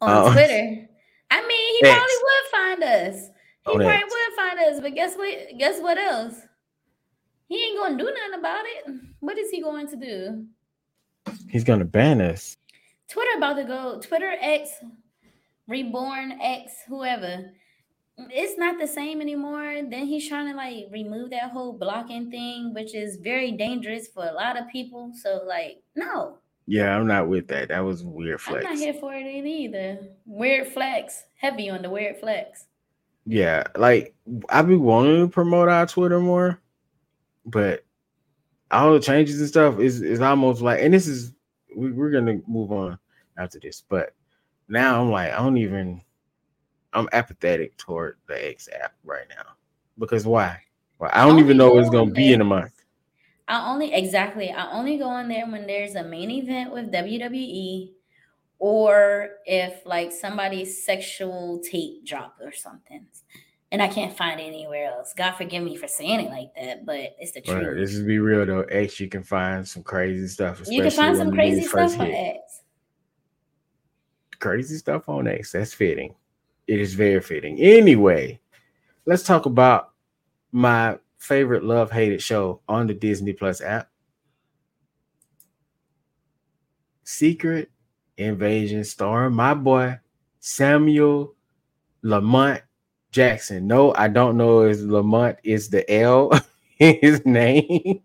On 0.00 0.28
uh, 0.28 0.32
Twitter. 0.32 0.88
I 1.30 1.46
mean, 1.46 1.74
he 1.80 1.86
X. 1.86 1.96
probably 1.96 2.16
would 2.22 2.50
find 2.50 2.84
us. 2.84 3.30
He 3.64 3.70
on 3.70 3.76
probably 3.78 3.94
X. 3.94 4.04
would 4.10 4.36
find 4.36 4.60
us, 4.60 4.80
but 4.80 4.94
guess 4.94 5.16
what? 5.16 5.58
Guess 5.58 5.80
what 5.80 5.98
else? 5.98 6.36
He 7.48 7.62
ain't 7.64 7.78
gonna 7.78 7.98
do 7.98 8.04
nothing 8.04 8.38
about 8.38 8.64
it. 8.64 8.94
What 9.20 9.38
is 9.38 9.50
he 9.50 9.60
going 9.60 9.88
to 9.88 9.96
do? 9.96 10.46
He's 11.48 11.64
gonna 11.64 11.84
ban 11.84 12.20
us. 12.20 12.56
Twitter 13.08 13.36
about 13.36 13.54
to 13.54 13.64
go. 13.64 14.00
Twitter 14.00 14.34
X, 14.40 14.70
Reborn 15.68 16.38
X, 16.40 16.72
whoever. 16.88 17.52
It's 18.30 18.58
not 18.58 18.78
the 18.78 18.86
same 18.86 19.20
anymore. 19.20 19.82
Then 19.88 20.06
he's 20.06 20.28
trying 20.28 20.48
to 20.50 20.56
like 20.56 20.86
remove 20.90 21.30
that 21.30 21.50
whole 21.50 21.72
blocking 21.72 22.30
thing, 22.30 22.74
which 22.74 22.94
is 22.94 23.16
very 23.16 23.52
dangerous 23.52 24.08
for 24.08 24.26
a 24.26 24.32
lot 24.32 24.58
of 24.58 24.68
people. 24.68 25.12
So 25.14 25.42
like, 25.46 25.82
no. 25.94 26.38
Yeah, 26.66 26.96
I'm 26.96 27.06
not 27.06 27.28
with 27.28 27.48
that. 27.48 27.68
That 27.68 27.80
was 27.80 28.04
weird 28.04 28.40
flex. 28.40 28.64
I'm 28.64 28.74
not 28.74 28.78
here 28.78 28.94
for 28.94 29.14
it 29.14 29.26
either. 29.26 29.98
Weird 30.24 30.68
flex. 30.68 31.24
Heavy 31.34 31.68
on 31.68 31.82
the 31.82 31.90
weird 31.90 32.18
flex. 32.18 32.66
Yeah, 33.24 33.64
like 33.76 34.14
I 34.48 34.62
be 34.62 34.76
wanting 34.76 35.26
to 35.26 35.32
promote 35.32 35.68
our 35.68 35.86
Twitter 35.86 36.18
more, 36.18 36.60
but 37.46 37.84
all 38.70 38.92
the 38.92 39.00
changes 39.00 39.38
and 39.38 39.48
stuff 39.48 39.78
is 39.78 40.02
is 40.02 40.20
almost 40.20 40.60
like, 40.60 40.80
and 40.82 40.92
this 40.92 41.06
is 41.06 41.32
we, 41.76 41.92
we're 41.92 42.10
gonna 42.10 42.40
move 42.48 42.72
on 42.72 42.98
after 43.38 43.60
this. 43.60 43.84
But 43.88 44.14
now 44.68 45.00
I'm 45.00 45.10
like, 45.10 45.32
I 45.32 45.38
don't 45.38 45.58
even 45.58 46.00
I'm 46.92 47.08
apathetic 47.12 47.76
toward 47.76 48.18
the 48.26 48.48
X 48.48 48.68
app 48.80 48.94
right 49.04 49.26
now. 49.28 49.52
Because 49.98 50.26
why? 50.26 50.58
Well, 50.98 51.10
I 51.12 51.26
don't 51.26 51.38
even 51.38 51.56
know 51.56 51.72
what's 51.72 51.90
gonna 51.90 52.10
be 52.10 52.32
in 52.32 52.40
a 52.40 52.44
month. 52.44 52.84
I 53.48 53.68
only 53.70 53.92
exactly 53.92 54.50
I 54.50 54.70
only 54.70 54.98
go 54.98 55.08
on 55.08 55.28
there 55.28 55.46
when 55.46 55.66
there's 55.66 55.94
a 55.94 56.04
main 56.04 56.30
event 56.30 56.72
with 56.72 56.92
WWE 56.92 57.90
or 58.58 59.30
if 59.44 59.84
like 59.84 60.12
somebody's 60.12 60.84
sexual 60.84 61.60
tape 61.60 62.06
drop 62.06 62.36
or 62.40 62.52
something. 62.52 63.06
And 63.72 63.80
I 63.80 63.88
can't 63.88 64.14
find 64.14 64.38
it 64.38 64.44
anywhere 64.44 64.92
else. 64.92 65.14
God 65.16 65.32
forgive 65.32 65.64
me 65.64 65.76
for 65.76 65.88
saying 65.88 66.20
it 66.20 66.30
like 66.30 66.54
that, 66.56 66.84
but 66.84 67.16
it's 67.18 67.32
the 67.32 67.40
truth. 67.40 67.66
Right, 67.66 67.74
this 67.74 67.94
is 67.94 68.04
be 68.04 68.18
real 68.18 68.44
though. 68.44 68.60
X, 68.60 69.00
you 69.00 69.08
can 69.08 69.22
find 69.22 69.66
some 69.66 69.82
crazy 69.82 70.28
stuff. 70.28 70.60
You 70.68 70.82
can 70.82 70.90
find 70.90 71.16
some 71.16 71.32
crazy 71.32 71.62
stuff 71.62 71.98
on 71.98 72.10
X 72.10 72.62
crazy 74.42 74.76
stuff 74.76 75.08
on 75.08 75.26
X. 75.26 75.52
That's 75.52 75.72
fitting. 75.72 76.14
It 76.72 76.80
is 76.80 76.94
very 76.94 77.20
fitting. 77.20 77.58
Anyway, 77.58 78.40
let's 79.04 79.22
talk 79.22 79.44
about 79.44 79.90
my 80.52 80.98
favorite 81.18 81.64
love 81.64 81.90
hated 81.90 82.22
show 82.22 82.62
on 82.66 82.86
the 82.86 82.94
Disney 82.94 83.34
Plus 83.34 83.60
app 83.60 83.90
Secret 87.04 87.70
Invasion, 88.16 88.84
starring 88.84 89.34
my 89.34 89.52
boy 89.52 89.98
Samuel 90.40 91.34
Lamont 92.00 92.62
Jackson. 93.10 93.66
No, 93.66 93.92
I 93.94 94.08
don't 94.08 94.38
know 94.38 94.62
if 94.62 94.80
Lamont 94.80 95.36
is 95.44 95.68
the 95.68 95.84
L 95.92 96.30
in 96.78 96.98
his 97.02 97.26
name. 97.26 98.00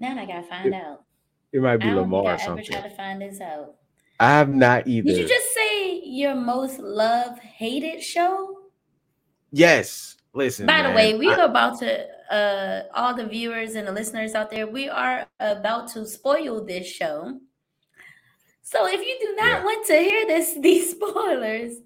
Now 0.00 0.18
I 0.18 0.26
gotta 0.26 0.42
find 0.42 0.74
out. 0.74 1.04
It 1.52 1.62
might 1.62 1.76
be 1.76 1.92
Lamar 1.92 2.34
or 2.34 2.38
something. 2.40 2.74
I 2.74 2.78
Ever 2.78 2.88
try 2.88 2.90
to 2.90 2.96
find 2.96 3.22
this 3.22 3.40
out. 3.40 3.76
I 4.20 4.28
have 4.28 4.54
not 4.54 4.86
either. 4.86 5.08
Did 5.08 5.18
you 5.18 5.28
just 5.28 5.54
say 5.54 6.02
your 6.04 6.34
most 6.34 6.78
love 6.78 7.38
hated 7.38 8.02
show? 8.02 8.58
Yes. 9.50 10.16
Listen. 10.34 10.66
By 10.66 10.82
man, 10.82 10.90
the 10.90 10.96
way, 10.96 11.14
we 11.18 11.30
I, 11.30 11.36
are 11.36 11.46
about 11.46 11.78
to 11.80 12.06
uh 12.30 12.82
all 12.94 13.14
the 13.14 13.26
viewers 13.26 13.74
and 13.74 13.88
the 13.88 13.92
listeners 13.92 14.34
out 14.34 14.50
there, 14.50 14.66
we 14.66 14.88
are 14.90 15.26
about 15.40 15.88
to 15.92 16.06
spoil 16.06 16.62
this 16.64 16.86
show. 16.86 17.40
So 18.62 18.86
if 18.86 19.00
you 19.00 19.18
do 19.20 19.34
not 19.36 19.46
yeah. 19.46 19.64
want 19.64 19.86
to 19.86 19.96
hear 19.96 20.26
this 20.26 20.54
these 20.60 20.90
spoilers, 20.90 21.78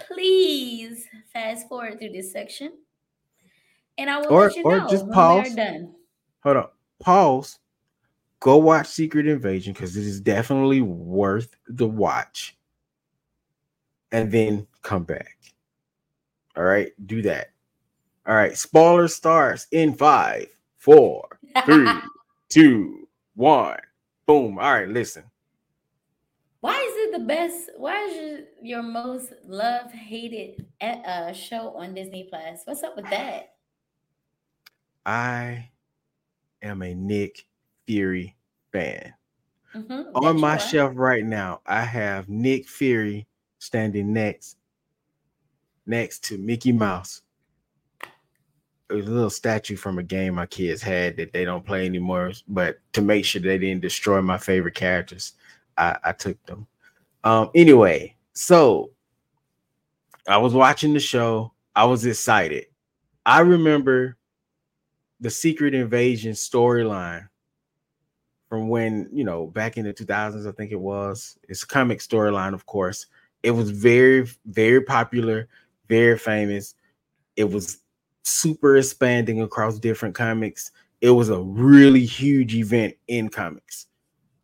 please 0.00 1.06
fast 1.32 1.68
forward 1.68 1.98
through 1.98 2.12
this 2.12 2.32
section. 2.32 2.72
And 3.98 4.08
I 4.08 4.18
will 4.18 4.32
or, 4.32 4.46
let 4.46 4.56
you 4.56 4.64
or 4.64 4.78
know 4.78 4.88
just 4.88 5.08
pause. 5.10 5.54
done. 5.54 5.94
Hold 6.42 6.56
on. 6.56 6.68
Pause 6.98 7.58
go 8.44 8.58
watch 8.58 8.86
Secret 8.86 9.26
Invasion 9.26 9.72
because 9.72 9.96
it 9.96 10.04
is 10.04 10.20
definitely 10.20 10.82
worth 10.82 11.56
the 11.66 11.86
watch. 11.86 12.54
And 14.12 14.30
then 14.30 14.66
come 14.82 15.04
back. 15.04 15.38
All 16.54 16.62
right, 16.62 16.92
do 17.06 17.22
that. 17.22 17.52
All 18.26 18.34
right, 18.34 18.54
spoiler 18.54 19.08
starts 19.08 19.66
in 19.72 19.94
five, 19.94 20.46
four, 20.76 21.40
three, 21.64 21.88
two, 22.50 23.08
one. 23.34 23.78
Boom. 24.26 24.58
All 24.58 24.74
right, 24.74 24.88
listen. 24.88 25.24
Why 26.60 26.76
is 26.76 26.94
it 26.96 27.18
the 27.18 27.24
best? 27.24 27.70
Why 27.78 28.04
is 28.04 28.40
it 28.40 28.56
your 28.62 28.82
most 28.82 29.32
love 29.46 29.90
hated 29.90 30.66
uh, 30.82 31.32
show 31.32 31.70
on 31.76 31.94
Disney 31.94 32.28
Plus? 32.28 32.60
What's 32.66 32.82
up 32.82 32.94
with 32.94 33.08
that? 33.08 33.54
I 35.06 35.70
am 36.62 36.82
a 36.82 36.94
Nick 36.94 37.46
Fury 37.86 38.36
fan. 38.72 39.14
Mm-hmm, 39.74 40.16
On 40.16 40.40
my 40.40 40.56
shelf 40.56 40.92
right 40.94 41.24
now, 41.24 41.60
I 41.66 41.82
have 41.82 42.28
Nick 42.28 42.68
Fury 42.68 43.26
standing 43.58 44.12
next 44.12 44.56
next 45.86 46.24
to 46.24 46.38
Mickey 46.38 46.72
Mouse. 46.72 47.22
It 48.90 48.94
was 48.94 49.06
a 49.06 49.10
little 49.10 49.30
statue 49.30 49.76
from 49.76 49.98
a 49.98 50.02
game 50.02 50.34
my 50.34 50.46
kids 50.46 50.82
had 50.82 51.16
that 51.16 51.32
they 51.32 51.44
don't 51.44 51.64
play 51.64 51.86
anymore. 51.86 52.32
But 52.46 52.78
to 52.92 53.02
make 53.02 53.24
sure 53.24 53.40
they 53.40 53.58
didn't 53.58 53.82
destroy 53.82 54.20
my 54.20 54.38
favorite 54.38 54.74
characters, 54.74 55.32
I, 55.76 55.96
I 56.04 56.12
took 56.12 56.44
them. 56.46 56.66
Um, 57.24 57.50
anyway, 57.54 58.14
so 58.34 58.90
I 60.28 60.36
was 60.36 60.54
watching 60.54 60.92
the 60.92 61.00
show. 61.00 61.52
I 61.74 61.84
was 61.84 62.04
excited. 62.06 62.66
I 63.26 63.40
remember 63.40 64.16
the 65.20 65.30
Secret 65.30 65.74
Invasion 65.74 66.32
storyline 66.32 67.28
from 68.54 68.68
when 68.68 69.08
you 69.12 69.24
know 69.24 69.46
back 69.48 69.76
in 69.76 69.84
the 69.84 69.92
2000s 69.92 70.48
i 70.48 70.52
think 70.52 70.72
it 70.72 70.80
was 70.80 71.38
it's 71.48 71.62
a 71.62 71.66
comic 71.66 71.98
storyline 71.98 72.54
of 72.54 72.66
course 72.66 73.06
it 73.42 73.50
was 73.50 73.70
very 73.70 74.26
very 74.46 74.80
popular 74.80 75.48
very 75.88 76.18
famous 76.18 76.74
it 77.36 77.44
was 77.44 77.78
super 78.24 78.76
expanding 78.76 79.42
across 79.42 79.78
different 79.78 80.14
comics. 80.14 80.70
It 81.00 81.10
was 81.10 81.28
a 81.28 81.40
really 81.40 82.04
huge 82.04 82.54
event 82.54 82.94
in 83.06 83.28
comics. 83.28 83.86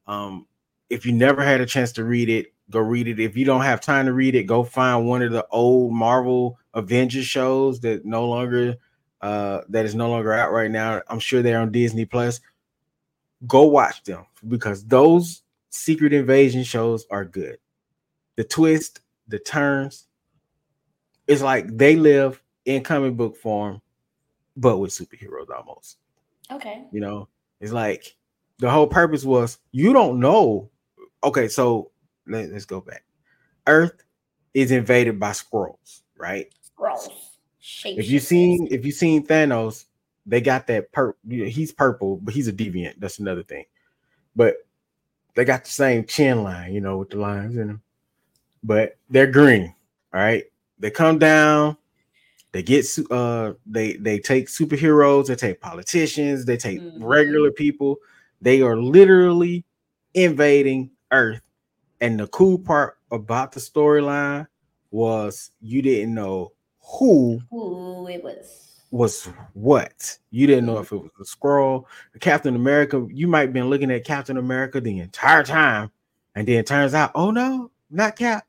Um, 0.06 0.46
if 0.90 1.06
you 1.06 1.12
never 1.12 1.42
had 1.42 1.60
a 1.60 1.66
chance 1.66 1.92
to 1.92 2.04
read 2.04 2.28
it, 2.28 2.52
go 2.70 2.80
read 2.80 3.08
it. 3.08 3.18
If 3.18 3.36
you 3.36 3.44
don't 3.44 3.62
have 3.62 3.80
time 3.80 4.06
to 4.06 4.12
read 4.12 4.34
it, 4.34 4.44
go 4.44 4.62
find 4.62 5.06
one 5.06 5.22
of 5.22 5.32
the 5.32 5.46
old 5.50 5.92
Marvel 5.92 6.58
Avengers 6.74 7.24
shows 7.24 7.80
that 7.80 8.04
no 8.04 8.28
longer 8.28 8.76
uh 9.22 9.60
that 9.68 9.84
is 9.84 9.94
no 9.94 10.08
longer 10.08 10.32
out 10.32 10.52
right 10.52 10.70
now. 10.70 11.02
I'm 11.08 11.18
sure 11.18 11.42
they're 11.42 11.60
on 11.60 11.72
Disney 11.72 12.06
Plus. 12.06 12.40
Go 13.46 13.64
watch 13.64 14.02
them 14.04 14.26
because 14.46 14.84
those 14.84 15.42
secret 15.70 16.12
invasion 16.12 16.62
shows 16.62 17.06
are 17.10 17.24
good. 17.24 17.58
The 18.36 18.44
twist, 18.44 19.00
the 19.28 19.38
turns, 19.38 20.06
it's 21.26 21.42
like 21.42 21.66
they 21.76 21.96
live 21.96 22.42
in 22.64 22.82
comic 22.82 23.16
book 23.16 23.36
form, 23.36 23.80
but 24.56 24.78
with 24.78 24.90
superheroes 24.90 25.50
almost. 25.50 25.96
Okay. 26.50 26.84
You 26.90 27.00
know, 27.00 27.28
it's 27.60 27.72
like 27.72 28.16
the 28.58 28.70
whole 28.70 28.86
purpose 28.86 29.24
was 29.24 29.58
you 29.72 29.92
don't 29.92 30.20
know. 30.20 30.70
Okay, 31.22 31.48
so 31.48 31.90
let, 32.26 32.50
us 32.50 32.64
go 32.64 32.80
back. 32.80 33.04
Earth 33.66 34.02
is 34.54 34.70
invaded 34.70 35.20
by 35.20 35.30
Skrulls, 35.30 36.02
right? 36.16 36.52
Skrulls. 36.78 37.08
If 37.84 38.08
you 38.08 38.18
seen 38.18 38.68
if 38.70 38.84
you 38.84 38.92
seen 38.92 39.26
Thanos, 39.26 39.84
they 40.26 40.40
got 40.40 40.66
that 40.68 40.92
purple. 40.92 41.18
He's 41.28 41.72
purple, 41.72 42.16
but 42.16 42.34
he's 42.34 42.48
a 42.48 42.52
deviant. 42.52 42.94
That's 42.98 43.18
another 43.18 43.42
thing. 43.42 43.64
But 44.36 44.56
they 45.34 45.44
got 45.44 45.64
the 45.64 45.70
same 45.70 46.04
chin 46.04 46.42
line, 46.42 46.72
you 46.72 46.80
know, 46.80 46.98
with 46.98 47.10
the 47.10 47.18
lines 47.18 47.56
in 47.56 47.68
them. 47.68 47.82
But 48.62 48.96
they're 49.08 49.26
green. 49.26 49.74
All 50.12 50.20
right. 50.20 50.44
They 50.78 50.90
come 50.90 51.18
down. 51.18 51.76
They 52.52 52.62
get 52.62 52.84
uh 53.10 53.52
they 53.64 53.92
they 53.94 54.18
take 54.18 54.48
superheroes, 54.48 55.26
they 55.26 55.36
take 55.36 55.60
politicians, 55.60 56.44
they 56.44 56.56
take 56.56 56.80
mm-hmm. 56.80 57.04
regular 57.04 57.52
people. 57.52 57.98
They 58.42 58.60
are 58.60 58.76
literally 58.76 59.64
invading 60.14 60.90
Earth. 61.12 61.42
And 62.00 62.18
the 62.18 62.26
cool 62.28 62.58
part 62.58 62.98
about 63.12 63.52
the 63.52 63.60
storyline 63.60 64.48
was 64.90 65.52
you 65.60 65.80
didn't 65.80 66.12
know 66.12 66.52
who 66.80 67.40
who 67.50 68.08
it 68.08 68.24
was 68.24 68.69
was 68.90 69.28
what? 69.54 70.18
You 70.30 70.46
didn't 70.46 70.66
know 70.66 70.78
if 70.78 70.92
it 70.92 70.96
was 70.96 71.10
a 71.20 71.24
Skrull 71.24 71.84
captain 72.20 72.56
america. 72.56 73.06
You 73.10 73.28
might 73.28 73.40
have 73.40 73.52
been 73.52 73.70
looking 73.70 73.90
at 73.90 74.04
captain 74.04 74.36
america 74.36 74.80
the 74.80 74.98
entire 74.98 75.44
time 75.44 75.90
and 76.34 76.46
then 76.46 76.56
it 76.56 76.66
turns 76.66 76.94
out 76.94 77.12
oh 77.14 77.30
no 77.30 77.70
not 77.90 78.16
cap. 78.16 78.46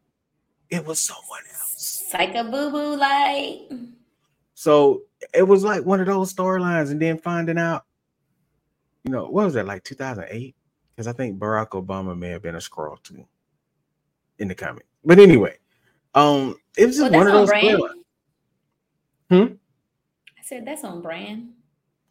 It 0.70 0.86
was 0.86 1.00
someone 1.00 1.42
else. 1.52 2.06
Like 2.14 2.36
a 2.36 2.44
boo-boo 2.44 2.96
light. 2.96 3.68
So 4.54 5.04
it 5.34 5.44
was 5.44 5.64
like 5.64 5.86
one 5.86 6.00
of 6.00 6.08
those 6.08 6.34
storylines 6.34 6.92
and 6.92 7.02
then 7.02 7.18
finding 7.18 7.58
out 7.58 7.86
you 9.04 9.12
know 9.12 9.26
what 9.26 9.46
was 9.46 9.54
that 9.56 9.66
like 9.66 9.84
2008 9.84 10.56
because 10.96 11.08
i 11.08 11.12
think 11.12 11.40
barack 11.40 11.70
obama 11.70 12.18
may 12.18 12.30
have 12.30 12.44
been 12.44 12.56
a 12.56 12.60
Skrull 12.60 13.02
too 13.02 13.26
in 14.38 14.48
the 14.48 14.56
comic. 14.56 14.86
But 15.04 15.20
anyway 15.20 15.58
um 16.14 16.56
it 16.78 16.86
was 16.86 16.98
just 16.98 17.12
well, 17.12 17.20
one 17.20 17.28
of 17.28 17.34
those 17.34 17.50
storylines 17.50 18.02
Hmm. 19.32 19.54
Said 20.52 20.66
that's 20.66 20.84
on 20.84 21.02
brand. 21.02 21.54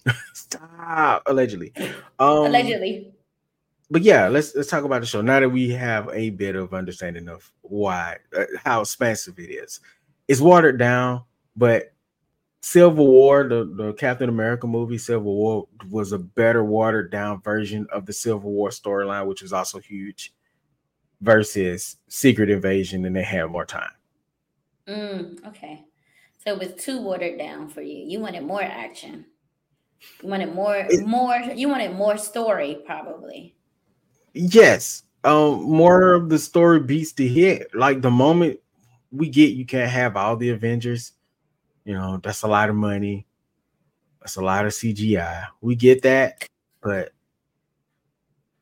Stop. 0.33 1.24
Allegedly. 1.26 1.74
Um, 2.18 2.46
Allegedly. 2.46 3.12
But 3.90 4.00
yeah, 4.00 4.29
let's 4.29 4.55
let's 4.55 4.70
talk 4.70 4.85
about 4.85 5.03
the 5.03 5.07
show 5.07 5.20
now 5.20 5.40
that 5.40 5.50
we 5.50 5.68
have 5.72 6.09
a 6.11 6.31
bit 6.31 6.57
of 6.57 6.72
understanding 6.72 7.29
of 7.29 7.53
why 7.61 8.16
uh, 8.35 8.44
how 8.64 8.81
expansive 8.81 9.38
it 9.38 9.50
is. 9.50 9.81
It's 10.26 10.40
watered 10.40 10.79
down, 10.79 11.24
but 11.55 11.92
Civil 12.62 13.09
War, 13.09 13.46
the, 13.46 13.74
the 13.76 13.92
Captain 13.92 14.31
America 14.31 14.66
movie, 14.66 14.96
Civil 14.96 15.35
War 15.35 15.68
was 15.90 16.12
a 16.12 16.18
better 16.18 16.64
watered 16.64 17.12
down 17.12 17.42
version 17.42 17.87
of 17.92 18.07
the 18.07 18.14
Civil 18.14 18.53
War 18.53 18.70
storyline, 18.70 19.26
which 19.26 19.42
was 19.42 19.53
also 19.53 19.81
huge, 19.81 20.33
versus 21.20 21.98
Secret 22.09 22.48
Invasion, 22.48 23.05
and 23.05 23.14
they 23.14 23.22
had 23.22 23.50
more 23.50 23.66
time. 23.66 23.92
Mm, 24.88 25.46
okay. 25.46 25.85
So 26.44 26.55
it 26.55 26.59
was 26.59 26.83
too 26.83 27.03
watered 27.03 27.38
down 27.38 27.68
for 27.68 27.83
you. 27.83 28.03
You 28.07 28.20
wanted 28.20 28.44
more 28.44 28.62
action. 28.62 29.26
You 30.22 30.29
wanted 30.31 30.55
more, 30.55 30.76
it, 30.76 31.07
more. 31.07 31.37
You 31.37 31.68
wanted 31.68 31.92
more 31.92 32.16
story, 32.16 32.79
probably. 32.87 33.55
Yes, 34.33 35.03
um, 35.24 35.62
more 35.62 36.14
of 36.14 36.31
the 36.31 36.38
story 36.38 36.81
beats 36.81 37.12
the 37.12 37.29
hit. 37.29 37.74
Like 37.74 38.00
the 38.00 38.11
moment 38.11 38.59
we 39.12 39.29
get, 39.29 39.50
you 39.50 39.66
can't 39.66 39.90
have 39.90 40.16
all 40.16 40.37
the 40.37 40.48
Avengers. 40.50 41.12
You 41.85 41.92
know, 41.92 42.18
that's 42.22 42.42
a 42.42 42.48
lot 42.48 42.70
of 42.70 42.76
money. 42.76 43.26
That's 44.20 44.37
a 44.37 44.42
lot 44.42 44.64
of 44.64 44.72
CGI. 44.72 45.46
We 45.61 45.74
get 45.74 46.03
that, 46.03 46.46
but 46.81 47.12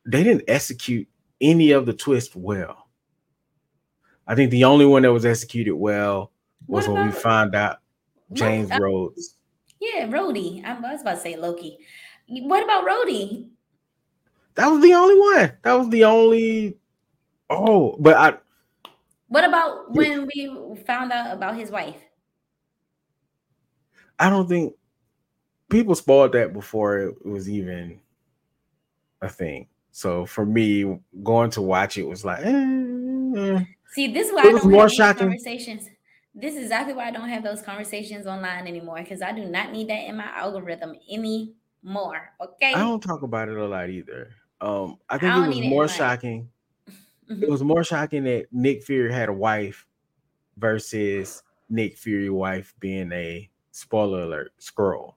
they 0.05 0.25
didn't 0.25 0.45
execute 0.49 1.07
any 1.41 1.71
of 1.71 1.87
the 1.87 1.93
twist 1.93 2.35
well. 2.35 2.89
I 4.27 4.35
think 4.35 4.51
the 4.51 4.65
only 4.65 4.85
one 4.85 5.03
that 5.03 5.13
was 5.13 5.25
executed 5.25 5.75
well 5.75 6.33
was 6.67 6.89
when 6.89 7.07
we 7.07 7.13
found 7.13 7.55
out 7.55 7.79
James 8.33 8.71
what, 8.71 8.81
Rhodes. 8.81 9.37
Yeah, 9.81 10.07
Rhodey. 10.07 10.65
I 10.65 10.79
was 10.79 11.01
about 11.01 11.15
to 11.15 11.21
say 11.21 11.37
Loki. 11.37 11.79
What 12.29 12.65
about 12.65 12.87
Rhodey? 12.87 13.49
That 14.55 14.67
was 14.69 14.83
the 14.83 14.95
only 14.95 15.19
one. 15.19 15.53
That 15.63 15.75
was 15.75 15.89
the 15.89 16.05
only. 16.05 16.77
Oh, 17.49 17.97
but 17.99 18.17
I. 18.17 18.39
What 19.29 19.45
about 19.45 19.93
when 19.93 20.27
we 20.27 20.77
found 20.87 21.13
out 21.13 21.33
about 21.33 21.57
his 21.57 21.71
wife? 21.71 22.01
I 24.19 24.31
don't 24.31 24.49
think 24.49 24.75
people 25.69 25.95
spoiled 25.95 26.33
that 26.33 26.53
before 26.53 26.99
it 26.99 27.27
was 27.27 27.49
even 27.49 28.01
a 29.23 29.29
thing. 29.29 29.69
So 29.93 30.27
for 30.27 30.45
me, 30.45 30.99
going 31.23 31.51
to 31.51 31.63
watch 31.63 31.99
it 31.99 32.07
was 32.07 32.25
like, 32.25 32.45
eh, 32.45 32.51
eh. 32.51 33.65
see, 33.93 34.13
this 34.13 34.29
is 34.29 34.35
why 34.35 34.43
it 34.43 34.47
I 34.47 34.53
don't 34.53 34.71
more 34.71 34.89
shocking. 34.89 35.29
conversations 35.29 35.89
this 36.41 36.55
is 36.55 36.63
exactly 36.65 36.95
why 36.95 37.09
I 37.09 37.11
don't 37.11 37.29
have 37.29 37.43
those 37.43 37.63
conversations 37.63 38.27
online 38.27 38.67
anymore 38.67 38.99
because 38.99 39.23
I 39.23 39.33
do 39.33 39.45
not 39.45 39.73
need 39.73 39.89
that 39.89 40.09
in 40.09 40.17
my 40.17 40.27
algorithm 40.27 40.95
anymore. 41.11 42.33
Okay. 42.41 42.73
I 42.75 42.79
don't 42.79 43.03
talk 43.03 43.23
about 43.23 43.49
it 43.49 43.57
a 43.57 43.67
lot 43.67 43.91
either. 43.91 44.31
Um, 44.61 44.99
I 45.09 45.19
think 45.19 45.33
I 45.33 45.45
it 45.45 45.49
was 45.49 45.61
more 45.61 45.85
it 45.85 45.91
shocking. 45.91 46.49
it 47.29 47.49
was 47.49 47.63
more 47.63 47.85
shocking 47.85 48.25
that 48.25 48.47
Nick 48.53 48.85
Fury 48.85 49.13
had 49.13 49.29
a 49.29 49.33
wife 49.33 49.87
versus 50.57 51.43
Nick 51.69 51.97
Fury 51.97 52.31
wife 52.31 52.75
being 52.81 53.13
a 53.13 53.49
spoiler 53.71 54.23
alert 54.23 54.53
Skrull. 54.61 55.15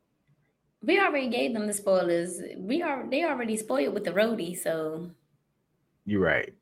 We 0.84 1.00
already 1.00 1.30
gave 1.30 1.54
them 1.54 1.68
the 1.68 1.74
spoilers. 1.74 2.42
We 2.58 2.82
are 2.82 3.08
they 3.10 3.24
already 3.24 3.58
spoiled 3.58 3.94
with 3.94 4.04
the 4.04 4.12
Rhodey, 4.12 4.58
so 4.58 5.12
you're 6.06 6.22
right. 6.22 6.54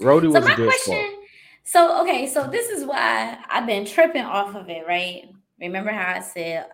Rhodey 0.00 0.32
so 0.32 0.40
was 0.40 0.46
a 0.46 0.54
good 0.54 0.68
question, 0.68 0.94
spoil. 0.94 1.19
So, 1.62 2.02
okay, 2.02 2.26
so 2.26 2.48
this 2.48 2.68
is 2.70 2.84
why 2.84 3.38
I've 3.48 3.66
been 3.66 3.86
tripping 3.86 4.24
off 4.24 4.54
of 4.54 4.68
it, 4.68 4.86
right? 4.86 5.28
Remember 5.60 5.90
how 5.92 6.16
I 6.16 6.20
said, 6.20 6.66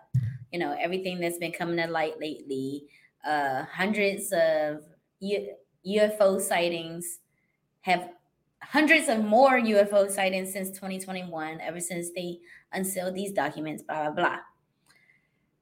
you 0.51 0.59
know, 0.59 0.75
everything 0.79 1.19
that's 1.19 1.37
been 1.37 1.51
coming 1.51 1.77
to 1.77 1.87
light 1.87 2.19
lately, 2.19 2.85
uh, 3.25 3.63
hundreds 3.65 4.31
of 4.31 4.83
U- 5.19 5.55
UFO 5.85 6.39
sightings 6.41 7.19
have 7.81 8.09
hundreds 8.61 9.07
of 9.07 9.23
more 9.23 9.59
UFO 9.59 10.09
sightings 10.09 10.51
since 10.51 10.69
2021, 10.69 11.61
ever 11.61 11.79
since 11.79 12.09
they 12.15 12.39
unsealed 12.73 13.15
these 13.15 13.31
documents, 13.33 13.83
blah, 13.83 14.09
blah, 14.09 14.11
blah. 14.11 14.37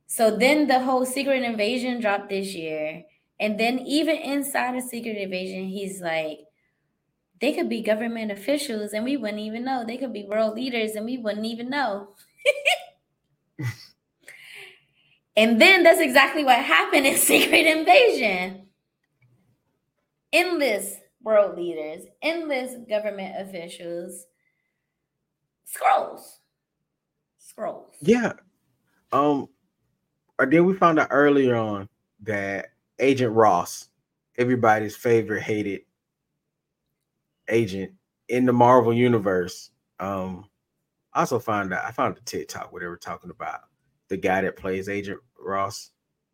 So 0.07 0.35
then 0.37 0.67
the 0.67 0.79
whole 0.79 1.05
secret 1.05 1.43
invasion 1.43 1.99
dropped 1.99 2.29
this 2.29 2.53
year. 2.53 3.03
And 3.39 3.59
then 3.59 3.79
even 3.79 4.15
inside 4.15 4.75
of 4.75 4.83
secret 4.83 5.17
invasion, 5.17 5.67
he's 5.67 5.99
like, 5.99 6.39
they 7.41 7.53
could 7.53 7.69
be 7.69 7.81
government 7.81 8.31
officials 8.31 8.93
and 8.93 9.03
we 9.03 9.17
wouldn't 9.17 9.39
even 9.39 9.63
know. 9.65 9.83
They 9.85 9.97
could 9.97 10.13
be 10.13 10.23
world 10.23 10.55
leaders 10.55 10.91
and 10.95 11.05
we 11.05 11.17
wouldn't 11.17 11.45
even 11.45 11.69
know. 11.69 12.09
and 15.35 15.61
then 15.61 15.83
that's 15.83 15.99
exactly 15.99 16.43
what 16.43 16.59
happened 16.59 17.05
in 17.05 17.17
Secret 17.17 17.65
Invasion. 17.65 18.67
Endless 20.31 20.97
world 21.21 21.57
leaders, 21.57 22.05
endless 22.21 22.75
government 22.87 23.35
officials, 23.39 24.25
Skrulls. 25.65 26.21
Skrulls. 27.39 27.93
Yeah. 28.01 28.33
Um, 29.11 29.49
or 30.37 30.45
then 30.45 30.65
we 30.65 30.73
found 30.73 30.99
out 30.99 31.07
earlier 31.11 31.55
on 31.55 31.89
that 32.23 32.67
Agent 32.99 33.33
Ross, 33.33 33.89
everybody's 34.37 34.95
favorite 34.95 35.41
hated 35.41 35.81
agent 37.49 37.91
in 38.29 38.45
the 38.45 38.53
Marvel 38.53 38.93
universe. 38.93 39.71
Um, 39.99 40.45
I 41.13 41.21
also 41.21 41.39
found 41.39 41.73
out 41.73 41.85
I 41.85 41.91
found 41.91 42.17
the 42.17 42.21
TikTok 42.21 42.71
where 42.71 42.81
they 42.81 42.87
were 42.87 42.97
talking 42.97 43.29
about 43.29 43.61
the 44.09 44.17
guy 44.17 44.41
that 44.41 44.57
plays 44.57 44.89
Agent 44.89 45.19
Ross, 45.39 45.91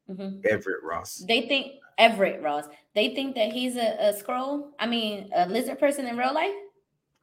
mm-hmm. 0.10 0.40
Everett 0.50 0.84
Ross. 0.84 1.24
They 1.28 1.44
think 1.44 1.74
Everett 1.98 2.42
Ross. 2.42 2.66
They 2.96 3.14
think 3.14 3.36
that 3.36 3.52
he's 3.52 3.76
a, 3.76 3.96
a 4.00 4.14
Skrull. 4.14 4.70
I 4.80 4.88
mean, 4.88 5.30
a 5.36 5.48
lizard 5.48 5.80
person 5.80 6.08
in 6.08 6.18
real 6.18 6.34
life. 6.34 6.54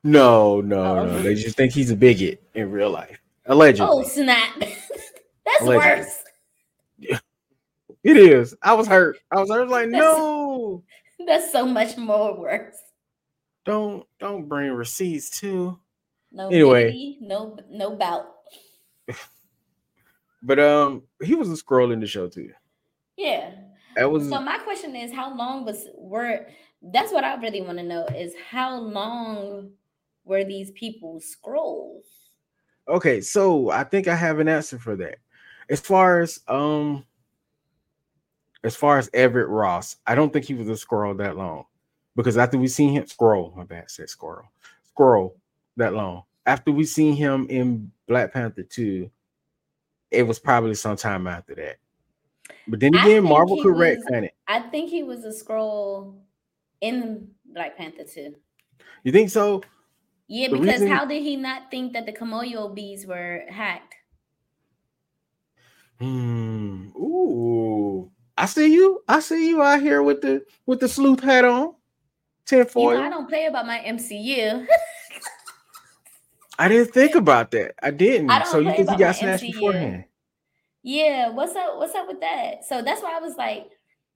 No, 0.05 0.61
no, 0.61 0.98
oh. 0.98 1.07
no. 1.07 1.22
They 1.22 1.35
just 1.35 1.57
think 1.57 1.72
he's 1.72 1.90
a 1.90 1.96
bigot 1.96 2.42
in 2.55 2.70
real 2.70 2.90
life, 2.90 3.20
allegedly. 3.46 3.88
Oh 3.90 4.05
snap! 4.05 4.55
That's 4.59 5.62
allegedly. 5.62 6.07
worse. 7.09 7.20
It 8.05 8.16
is. 8.16 8.55
I 8.62 8.74
was 8.74 8.87
hurt. 8.87 9.18
I 9.31 9.40
was 9.40 9.51
hurt. 9.51 9.68
Like, 9.68 9.88
no. 9.88 10.83
That's 11.27 11.51
so 11.53 11.66
much 11.66 11.96
more 11.96 12.38
worse. 12.38 12.77
Don't 13.64 14.07
don't 14.18 14.49
bring 14.49 14.71
receipts 14.73 15.31
too. 15.31 15.79
No 16.33 16.49
Anyway. 16.49 16.92
biggity, 16.92 17.21
no 17.21 17.59
no 17.71 17.97
bout. 17.97 18.27
But 20.42 20.61
um, 20.61 21.03
he 21.23 21.35
was 21.35 21.51
a 21.51 21.55
Skrull 21.62 21.92
in 21.92 22.01
the 22.01 22.07
show 22.07 22.29
too. 22.29 22.53
Yeah. 23.16 23.55
That 23.97 24.11
was 24.11 24.29
So 24.29 24.40
my 24.40 24.59
question 24.59 24.94
is, 24.94 25.12
how 25.12 25.37
long 25.37 25.64
was 25.64 25.88
were? 25.97 26.47
That's 26.81 27.12
what 27.12 27.25
I 27.25 27.35
really 27.37 27.61
want 27.61 27.79
to 27.79 27.85
know 27.85 28.07
is 28.07 28.35
how 28.51 28.79
long 28.79 29.73
were 30.25 30.44
these 30.44 30.71
people 30.73 31.21
Skrulls? 31.21 32.05
okay. 32.87 33.21
So 33.21 33.71
I 33.71 33.83
think 33.85 34.07
I 34.07 34.14
have 34.14 34.38
an 34.38 34.49
answer 34.49 34.79
for 34.79 34.94
that. 34.97 35.18
As 35.68 35.81
far 35.81 36.21
as 36.21 36.40
um, 36.47 37.05
as 38.62 38.77
far 38.77 38.99
as 38.99 39.11
Everett 39.12 39.49
Ross, 39.49 39.97
I 40.07 40.14
don't 40.14 40.33
think 40.33 40.44
he 40.44 40.55
was 40.55 40.68
a 40.68 40.73
Skrull 40.87 41.18
that 41.18 41.37
long 41.37 41.64
because 42.19 42.37
after 42.37 42.59
we 42.59 42.67
seen 42.67 42.91
him 42.93 43.05
Skrull, 43.05 43.55
my 43.55 43.63
bad, 43.63 43.89
said 43.89 44.11
squirrel, 44.11 44.51
Skrull 44.93 45.35
that 45.77 45.95
long. 45.95 46.25
After 46.47 46.73
we 46.73 46.85
seen 46.85 47.15
him 47.15 47.47
in 47.49 47.93
Black 48.09 48.33
Panther 48.33 48.65
2, 48.65 49.09
it 50.11 50.25
was 50.25 50.41
probably 50.41 50.75
sometime 50.75 51.29
after 51.29 51.55
that. 51.55 51.77
But 52.67 52.81
then 52.81 52.93
again, 52.97 53.23
Marvel 53.23 53.63
could 53.63 53.77
was- 53.77 53.99
retcon 54.11 54.25
it. 54.25 54.35
I 54.49 54.61
think 54.61 54.91
he 54.91 55.05
was 55.05 55.25
a 55.25 55.29
Skrull 55.29 56.17
in 56.81 57.29
Black 57.45 57.77
Panther 57.77 58.03
2. 58.03 58.35
You 59.05 59.13
think 59.13 59.31
so? 59.31 59.63
Yeah, 60.27 60.49
The 60.49 60.59
because 60.59 60.81
reason- 60.81 60.89
how 60.89 61.05
did 61.05 61.23
he 61.23 61.37
not 61.37 61.71
think 61.71 61.93
that 61.93 62.05
the 62.05 62.13
Kimoyo 62.13 62.75
beads 62.75 63.07
were 63.07 63.45
hacked? 63.49 63.95
Hmm. 66.01 66.89
Ooh. 66.97 68.11
I 68.37 68.47
see 68.47 68.73
you. 68.75 69.03
I 69.07 69.21
see 69.21 69.49
you 69.49 69.63
out 69.63 69.81
here 69.83 70.03
with 70.03 70.21
the 70.21 70.45
with 70.67 70.81
the 70.81 70.89
sleuth 70.89 71.21
hat 71.21 71.45
on. 71.45 71.75
You 72.95 73.01
know, 73.01 73.07
I 73.07 73.11
don't 73.11 73.29
play 73.29 73.47
about 73.47 73.67
my 73.67 73.79
MCU. 73.79 74.67
I 76.59 76.69
didn't 76.69 76.93
think 76.93 77.15
about 77.15 77.51
that. 77.53 77.75
I 77.83 77.91
didn't. 77.91 78.31
I 78.31 78.45
so 78.45 78.59
you 78.59 78.73
think 78.73 78.91
he 78.91 78.97
got 78.97 79.17
snatched 79.17 79.45
MCU. 79.45 79.53
beforehand? 79.53 80.05
yeah, 80.83 81.29
what's 81.29 81.55
up? 81.55 81.77
What's 81.77 81.95
up 81.95 82.09
with 82.09 82.21
that? 82.21 82.65
So 82.67 82.83
that's 82.83 83.03
why 83.03 83.17
I 83.17 83.21
was 83.21 83.37
like, 83.37 83.69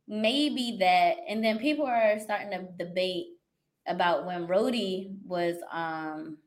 maybe 0.08 0.76
that. 0.80 1.16
And 1.28 1.44
then 1.44 1.58
people 1.58 1.86
are 1.86 2.18
starting 2.18 2.50
to 2.50 2.84
debate 2.84 3.26
about 3.86 4.26
when 4.26 4.46
Rhodey 4.46 5.16
was 5.24 5.56
um 5.72 6.38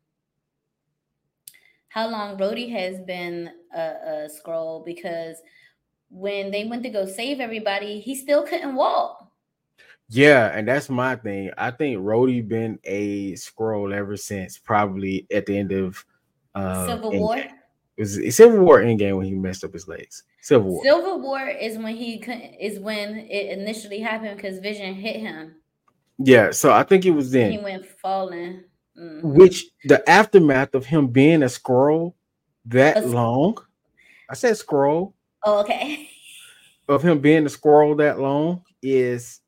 how 1.89 2.10
long 2.10 2.38
Rhodey 2.38 2.69
has 2.71 3.00
been 3.02 3.50
a, 3.74 3.80
a 3.80 4.30
Skrull 4.30 4.86
because 4.86 5.38
when 6.10 6.52
they 6.52 6.65
went 6.65 6.84
to 6.84 6.89
go 6.89 7.06
save 7.06 7.39
everybody, 7.39 8.00
he 8.02 8.15
still 8.15 8.43
couldn't 8.43 8.76
walk. 8.76 9.24
Yeah, 10.10 10.52
and 10.54 10.68
that's 10.68 10.89
my 10.89 11.15
thing. 11.15 11.52
I 11.58 11.72
think 11.72 11.98
Rhodey 12.00 12.48
been 12.48 12.80
a 12.84 13.34
Skrull 13.34 13.94
ever 13.94 14.15
since 14.18 14.58
probably 14.58 15.26
at 15.32 15.46
the 15.46 15.58
end 15.58 15.72
of 15.72 16.04
uh 16.54 16.86
Civil 16.88 17.12
Endgame. 17.12 17.20
War. 17.20 17.38
It 17.38 18.02
was 18.02 18.18
it's 18.18 18.38
Civil 18.38 18.60
War 18.60 18.80
Endgame 18.80 19.18
when 19.18 19.26
he 19.26 19.34
messed 19.34 19.63
up 19.63 19.74
his 19.74 19.88
legs. 19.88 20.24
Civil 20.41 20.70
War. 20.70 20.84
Civil 20.84 21.22
War 21.22 21.48
is 21.48 21.78
when 21.78 21.96
he 21.96 22.15
is 22.60 22.80
when 22.80 23.18
it 23.18 23.58
initially 23.58 24.00
happened 24.00 24.36
because 24.36 24.60
Vision 24.60 24.94
hit 24.94 25.15
him. 25.15 25.56
yeah, 26.20 26.52
so 26.52 26.72
I 26.72 26.84
think 26.84 27.06
it 27.06 27.12
was 27.12 27.32
then 27.32 27.52
He 27.52 27.58
went 27.58 27.86
falling. 27.86 28.63
Mhm. 28.98 29.24
Which 29.24 29.65
the 29.86 30.08
aftermath 30.10 30.76
of 30.76 30.86
him 30.86 31.08
being 31.08 31.41
a 31.44 31.48
Skrull 31.48 32.13
that 32.65 32.98
A 32.98 33.08
long. 33.08 33.58
I 34.30 34.36
said 34.36 34.54
Skrull. 34.54 35.13
Oh, 35.44 35.60
okay. 35.62 36.10
of 36.88 37.02
him 37.02 37.20
being 37.20 37.46
a 37.46 37.50
squirrel 37.50 37.96
that 37.96 38.20
long 38.20 38.63
is 38.82 39.41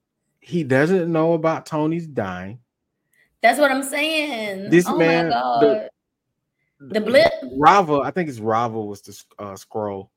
he 0.47 0.63
doesn't 0.63 1.12
know 1.12 1.33
about 1.33 1.65
Tony's 1.65 2.07
dying. 2.07 2.60
That's 3.41 3.60
what 3.60 3.69
I'm 3.71 3.83
saying. 3.83 4.69
This 4.69 4.88
oh 4.88 4.97
man, 4.97 5.25
my 5.29 5.36
god. 5.36 5.62
the- 5.62 5.89
The, 6.93 7.01
blip. 7.01 7.31
Raava, 7.60 8.05
I 8.05 8.12
think 8.12 8.29
it's 8.29 8.39
Raava 8.39 8.86
was 8.86 9.01
the 9.01 9.23
uh, 9.39 9.53
Skrull 9.55 10.10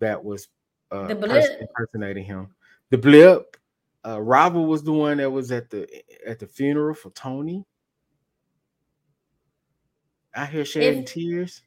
that 0.00 0.22
was 0.22 0.48
uh, 0.90 1.06
The 1.06 1.14
blip. 1.14 1.60
impersonating 1.60 2.24
him. 2.24 2.48
The 2.90 2.98
blip. 2.98 3.56
Uh, 4.04 4.16
Raava 4.16 4.64
was 4.66 4.82
the 4.82 4.92
one 4.92 5.18
that 5.18 5.30
was 5.30 5.52
at 5.52 5.70
the 5.70 5.86
at 6.26 6.38
the 6.38 6.46
funeral 6.46 6.94
for 6.94 7.10
Tony. 7.10 7.64
I 10.34 10.46
hear 10.46 10.64
shedding 10.64 11.00
If- 11.04 11.06
tears. 11.12 11.62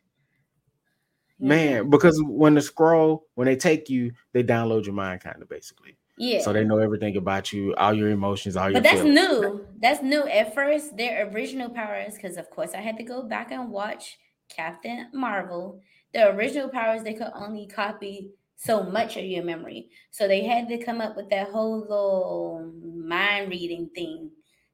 Man, 1.39 1.89
because 1.89 2.21
when 2.25 2.53
the 2.53 2.61
Skrull, 2.61 3.23
when 3.35 3.45
they 3.47 3.55
take 3.57 3.89
you, 3.89 4.13
they 4.31 4.43
download 4.43 4.85
your 4.85 4.95
mind, 4.95 5.21
kind 5.21 5.41
of 5.41 5.49
basically. 5.49 5.97
Yeah. 6.17 6.41
So 6.41 6.53
they 6.53 6.63
know 6.63 6.77
everything 6.77 7.17
about 7.17 7.51
you, 7.51 7.73
all 7.75 7.93
your 7.93 8.09
emotions, 8.09 8.55
all 8.55 8.69
your 8.69 8.73
but 8.75 8.83
that's 8.83 9.01
feelings. 9.01 9.15
new. 9.15 9.67
That's 9.81 10.01
new. 10.03 10.27
At 10.27 10.53
first, 10.53 10.95
their 10.95 11.27
original 11.29 11.69
powers, 11.69 12.15
because 12.15 12.37
of 12.37 12.49
course 12.51 12.73
I 12.73 12.81
had 12.81 12.97
to 12.97 13.03
go 13.03 13.23
back 13.23 13.51
and 13.51 13.69
watch 13.71 14.17
Captain 14.49 15.09
Marvel. 15.13 15.81
The 16.13 16.29
original 16.29 16.69
powers 16.69 17.01
they 17.03 17.13
could 17.15 17.31
only 17.33 17.67
copy 17.67 18.31
so 18.55 18.83
much 18.83 19.17
of 19.17 19.25
your 19.25 19.43
memory. 19.43 19.89
So 20.11 20.27
they 20.27 20.43
had 20.43 20.67
to 20.69 20.77
come 20.77 21.01
up 21.01 21.15
with 21.17 21.29
that 21.31 21.49
whole 21.49 21.79
little 21.79 22.71
mind 22.95 23.49
reading 23.49 23.89
thing 23.95 24.29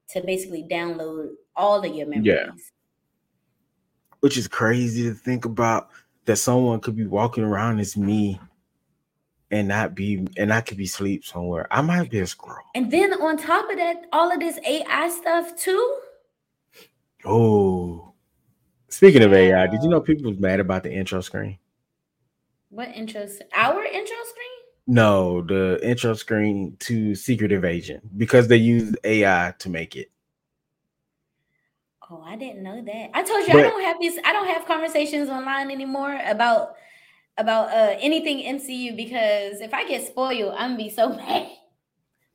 to 0.09 0.21
basically 0.21 0.67
download 0.69 1.29
all 1.55 1.83
of 1.83 1.95
your 1.95 2.07
memories. 2.07 2.25
Yeah. 2.27 2.49
which 4.19 4.37
is 4.37 4.47
crazy 4.47 5.03
to 5.03 5.13
think 5.13 5.45
about 5.45 5.89
that 6.25 6.35
someone 6.35 6.81
could 6.81 6.95
be 6.95 7.05
walking 7.05 7.43
around 7.43 7.79
as 7.79 7.95
me 7.95 8.39
and 9.51 9.67
not 9.67 9.95
be 9.95 10.27
and 10.37 10.53
I 10.53 10.61
could 10.61 10.77
be 10.77 10.85
sleep 10.85 11.25
somewhere. 11.25 11.67
I 11.71 11.81
might 11.81 12.09
be 12.09 12.19
a 12.19 12.27
squirrel. 12.27 12.65
And 12.75 12.91
then 12.91 13.13
on 13.13 13.37
top 13.37 13.69
of 13.69 13.77
that, 13.77 14.05
all 14.11 14.31
of 14.31 14.39
this 14.39 14.59
AI 14.65 15.09
stuff 15.09 15.55
too. 15.55 15.97
Oh, 17.25 18.13
speaking 18.89 19.23
of 19.23 19.33
AI, 19.33 19.67
did 19.67 19.83
you 19.83 19.89
know 19.89 20.01
people 20.01 20.29
was 20.31 20.39
mad 20.39 20.59
about 20.59 20.83
the 20.83 20.93
intro 20.93 21.21
screen? 21.21 21.57
What 22.69 22.89
intro? 22.89 23.27
Our 23.55 23.83
intro 23.83 24.15
screen? 24.27 24.59
No, 24.87 25.41
the 25.41 25.79
intro 25.83 26.13
screen 26.13 26.75
to 26.79 27.13
Secret 27.15 27.51
Invasion 27.51 28.01
because 28.17 28.47
they 28.47 28.57
used 28.57 28.97
AI 29.03 29.53
to 29.59 29.69
make 29.69 29.95
it. 29.95 30.09
Oh, 32.09 32.23
I 32.25 32.35
didn't 32.35 32.63
know 32.63 32.81
that. 32.81 33.11
I 33.13 33.21
told 33.21 33.47
you 33.47 33.53
I 33.53 33.61
don't 33.61 33.83
have 33.83 33.97
these. 33.99 34.17
I 34.23 34.33
don't 34.33 34.47
have 34.47 34.65
conversations 34.65 35.29
online 35.29 35.69
anymore 35.69 36.19
about 36.25 36.75
about 37.39 37.69
uh 37.69 37.95
anything 37.99 38.39
MCU 38.55 38.95
because 38.95 39.61
if 39.61 39.73
I 39.73 39.87
get 39.87 40.05
spoiled, 40.05 40.53
I'm 40.57 40.71
gonna 40.71 40.77
be 40.77 40.89
so 40.89 41.09
mad. 41.15 41.49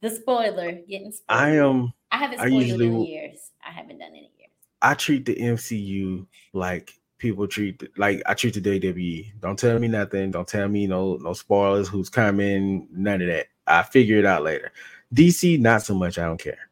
The 0.00 0.10
spoiler 0.10 0.72
getting 0.72 1.12
spoiled. 1.12 1.40
I 1.40 1.50
am. 1.56 1.92
I 2.10 2.18
haven't 2.18 2.40
I 2.40 2.48
spoiled 2.48 2.62
usually 2.62 2.86
in 2.86 3.00
years. 3.02 3.50
I 3.66 3.70
haven't 3.70 3.98
done 3.98 4.14
it 4.14 4.18
in 4.18 4.38
years. 4.38 4.50
I 4.82 4.94
treat 4.94 5.24
the 5.24 5.36
MCU 5.36 6.26
like 6.52 6.92
people 7.18 7.46
treat 7.46 7.82
like 7.96 8.22
I 8.26 8.34
treat 8.34 8.54
the 8.54 8.60
WWE. 8.60 9.40
Don't 9.40 9.58
tell 9.58 9.78
me 9.78 9.88
nothing. 9.88 10.30
Don't 10.30 10.48
tell 10.48 10.68
me 10.68 10.86
no 10.86 11.16
no 11.16 11.32
spoilers. 11.32 11.88
Who's 11.88 12.10
coming? 12.10 12.88
None 12.90 13.22
of 13.22 13.28
that. 13.28 13.46
I 13.66 13.82
figure 13.82 14.18
it 14.18 14.26
out 14.26 14.42
later. 14.42 14.72
DC, 15.14 15.60
not 15.60 15.82
so 15.82 15.94
much. 15.94 16.18
I 16.18 16.24
don't 16.24 16.40
care. 16.40 16.68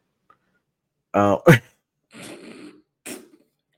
Uh, 1.13 1.37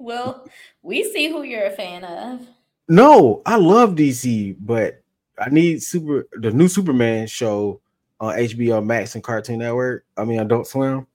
Well, 0.06 0.48
we 0.84 1.04
see 1.04 1.30
who 1.30 1.42
you're 1.42 1.66
a 1.66 1.72
fan 1.72 2.04
of. 2.04 2.48
No, 2.88 3.42
I 3.46 3.58
love 3.58 3.96
DC, 3.96 4.56
but 4.60 5.02
I 5.40 5.50
need 5.50 5.82
super 5.84 6.28
the 6.34 6.52
new 6.52 6.68
Superman 6.68 7.28
show 7.28 7.82
on 8.20 8.36
HBO 8.36 8.84
Max 8.86 9.16
and 9.16 9.24
Cartoon 9.24 9.60
Network. 9.60 10.06
I 10.18 10.24
mean 10.24 10.40
Adult 10.40 10.68
Swim. 10.68 11.08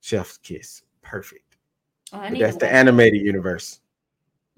Chef's 0.00 0.38
kiss, 0.38 0.82
perfect. 1.02 1.56
Oh, 2.12 2.18
I 2.18 2.28
But 2.28 2.32
need 2.34 2.42
that's 2.42 2.56
the 2.56 2.72
animated 2.72 3.20
universe. 3.22 3.80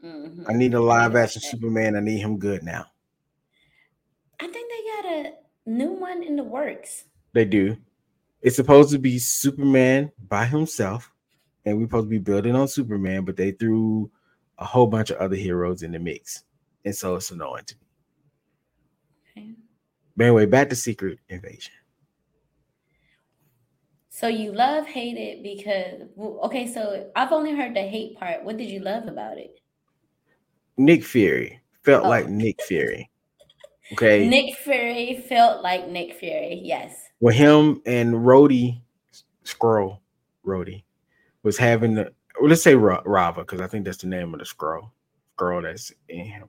Mhm. 0.04 0.44
I 0.48 0.52
need 0.54 0.74
a 0.74 0.80
live 0.80 1.16
action. 1.16 1.42
Superman. 1.42 1.96
I 1.96 2.00
need 2.00 2.18
him 2.18 2.38
good 2.38 2.62
now. 2.62 2.86
I 4.38 4.46
think 4.46 4.70
they 4.70 5.02
got 5.02 5.26
a 5.26 5.34
new 5.66 5.92
one 5.92 6.22
in 6.22 6.36
the 6.36 6.44
works. 6.44 7.04
They 7.32 7.44
do. 7.44 7.76
It's 8.42 8.56
supposed 8.56 8.90
to 8.92 8.98
be 8.98 9.18
Superman 9.18 10.10
by 10.28 10.46
himself, 10.46 11.12
and 11.64 11.76
we're 11.76 11.84
supposed 11.84 12.06
to 12.06 12.10
be 12.10 12.18
building 12.18 12.54
on 12.54 12.68
Superman, 12.68 13.24
but 13.24 13.36
they 13.36 13.52
threw 13.52 14.10
a 14.60 14.64
whole 14.64 14.86
bunch 14.86 15.10
of 15.10 15.16
other 15.18 15.36
heroes 15.36 15.82
in 15.82 15.92
the 15.92 15.98
mix, 15.98 16.44
and 16.84 16.94
so 16.94 17.16
it's 17.16 17.30
annoying 17.30 17.64
to 17.66 17.74
me. 19.36 19.42
Okay. 19.42 19.50
But 20.16 20.24
anyway, 20.24 20.46
back 20.46 20.68
to 20.70 20.76
Secret 20.76 21.18
Invasion. 21.28 21.72
So 24.10 24.28
you 24.28 24.52
love 24.52 24.86
hate 24.86 25.16
it 25.16 25.42
because 25.42 26.08
okay. 26.44 26.70
So 26.72 27.10
I've 27.16 27.32
only 27.32 27.52
heard 27.56 27.74
the 27.74 27.80
hate 27.82 28.16
part. 28.18 28.44
What 28.44 28.56
did 28.58 28.68
you 28.68 28.80
love 28.80 29.06
about 29.06 29.38
it? 29.38 29.58
Nick 30.76 31.04
Fury 31.04 31.60
felt 31.84 32.04
Oh. 32.04 32.08
like 32.08 32.28
Nick 32.28 32.60
Fury. 32.62 33.08
Okay, 33.92 34.28
Nick 34.28 34.56
Fury 34.56 35.24
felt 35.28 35.62
like 35.62 35.88
Nick 35.88 36.14
Fury. 36.16 36.60
Yes. 36.62 36.94
Well, 37.20 37.34
him 37.34 37.80
and 37.86 38.14
Rhodey, 38.14 38.80
Skrull, 39.44 39.98
Rhodey, 40.46 40.82
was 41.42 41.56
having 41.56 41.94
the 41.94 42.12
well, 42.40 42.48
let's 42.48 42.62
say 42.62 42.74
Ra- 42.74 43.02
Raava 43.02 43.36
because 43.36 43.60
I 43.60 43.66
think 43.66 43.84
that's 43.84 43.98
the 43.98 44.06
name 44.06 44.32
of 44.34 44.40
the 44.40 44.46
Skrull, 44.46 44.90
girl 45.36 45.62
that's 45.62 45.92
in 46.08 46.24
him. 46.24 46.48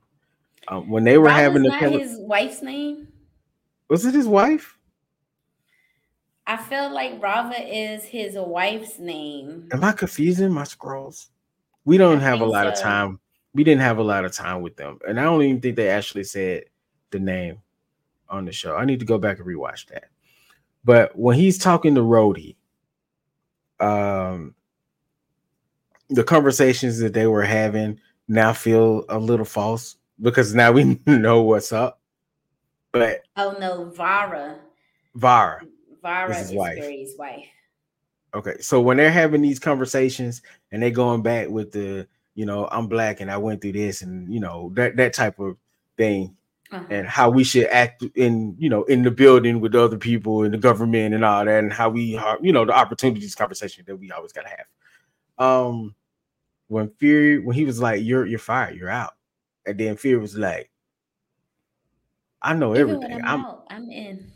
Um, 0.68 0.89
when 0.89 1.04
they 1.04 1.18
were 1.18 1.26
Robin's 1.26 1.72
having 1.72 1.92
the 1.92 2.00
his 2.00 2.18
wife's 2.20 2.62
name. 2.62 3.08
Was 3.89 4.06
it 4.06 4.14
his 4.14 4.28
wife? 4.28 4.78
I 6.48 6.58
feel 6.58 6.94
like 6.94 7.20
Raava 7.22 7.56
is 7.60 8.04
his 8.04 8.36
wife's 8.36 9.00
name. 9.00 9.70
Am 9.72 9.84
I 9.84 9.92
confusing 9.92 10.52
my 10.52 10.64
Skrulls? 10.64 11.28
We 11.86 11.98
don't 11.98 12.20
I 12.20 12.24
have 12.24 12.42
a 12.42 12.46
lot 12.46 12.66
so. 12.66 12.72
of 12.74 12.80
time. 12.80 13.20
We 13.54 13.64
didn't 13.64 13.82
have 13.82 13.98
a 13.98 14.04
lot 14.04 14.24
of 14.24 14.32
time 14.32 14.62
with 14.62 14.78
them, 14.78 15.00
and 15.08 15.20
I 15.20 15.24
don't 15.24 15.42
even 15.42 15.62
think 15.62 15.76
they 15.76 15.89
actually 15.89 16.24
said 16.24 16.66
the 17.10 17.20
name 17.20 17.60
on 18.30 18.46
the 18.46 18.52
show. 18.52 18.76
I 18.76 18.86
need 18.86 19.00
to 19.00 19.06
go 19.06 19.18
back 19.18 19.39
and 19.39 19.48
rewatch 19.48 19.88
that. 19.88 20.06
But 20.84 21.18
when 21.18 21.36
he's 21.36 21.58
talking 21.58 21.96
to 21.96 22.02
Rhodey, 22.02 22.56
um, 23.80 24.56
the 26.12 26.24
conversations 26.24 26.99
that 26.99 27.14
they 27.14 27.26
were 27.26 27.43
having 27.43 27.99
now 28.28 28.53
feel 28.53 29.05
a 29.09 29.18
little 29.18 29.45
false 29.45 29.95
because 30.22 30.53
now 30.53 30.72
we 30.72 30.99
know 31.05 31.41
what's 31.41 31.72
up. 31.72 31.99
But 32.91 33.22
oh 33.38 33.55
no, 33.59 33.86
Varra. 33.86 34.59
Varra. 35.16 35.66
Varra 36.01 36.32
is 36.32 36.49
his 36.49 36.53
wife. 36.53 36.78
Barry's 36.78 37.16
wife. 37.18 37.45
Okay, 38.34 38.57
so 38.59 38.80
when 38.80 38.97
they're 38.97 39.12
having 39.12 39.41
these 39.41 39.59
conversations 39.59 40.41
and 40.72 40.82
they're 40.82 40.89
going 40.89 41.22
back 41.22 41.49
with 41.49 41.72
the, 41.72 42.07
you 42.34 42.45
know, 42.45 42.68
I'm 42.72 42.88
black 42.88 43.20
and 43.20 43.30
I 43.30 43.38
went 43.38 43.62
through 43.62 43.74
this 43.74 44.01
and 44.01 44.32
you 44.34 44.39
know 44.39 44.72
that 44.76 44.97
that 44.97 45.14
type 45.14 45.39
of 45.39 45.57
thing, 45.97 46.36
uh-huh. 46.72 46.86
and 46.89 47.07
how 47.07 47.30
we 47.30 47.43
should 47.43 47.68
act 47.68 48.03
in, 48.16 48.55
you 48.57 48.70
know, 48.70 48.84
in 48.84 49.03
the 49.03 49.12
building 49.12 49.62
with 49.62 49.76
other 49.76 49.97
people 49.97 50.43
and 50.43 50.53
the 50.53 50.57
government 50.57 51.14
and 51.14 51.24
all 51.24 51.45
that, 51.45 51.64
and 51.64 51.72
how 51.72 51.89
we, 51.89 52.20
you 52.41 52.51
know, 52.51 52.66
the 52.66 52.74
opportunities 52.74 53.36
conversation 53.36 53.84
that 53.88 53.95
we 53.95 54.12
always 54.12 54.34
gotta 54.34 54.49
have. 54.49 54.66
Um, 55.38 55.95
when 56.72 56.89
Fury, 56.91 57.38
when 57.38 57.53
he 57.53 57.65
was 57.65 57.82
like, 57.82 58.01
"You're 58.01 58.26
you're 58.26 58.39
fired, 58.39 58.78
you're 58.78 58.89
out," 58.89 59.11
and 59.65 59.78
then 59.78 59.97
Fury 59.97 60.17
was 60.17 60.38
like, 60.38 60.72
"I 62.41 62.53
know 62.53 62.74
Even 62.74 62.95
everything. 62.95 63.22
I'm, 63.26 63.28
I'm, 63.28 63.45
out, 63.45 63.65
I'm 63.69 63.91
in." 63.91 64.32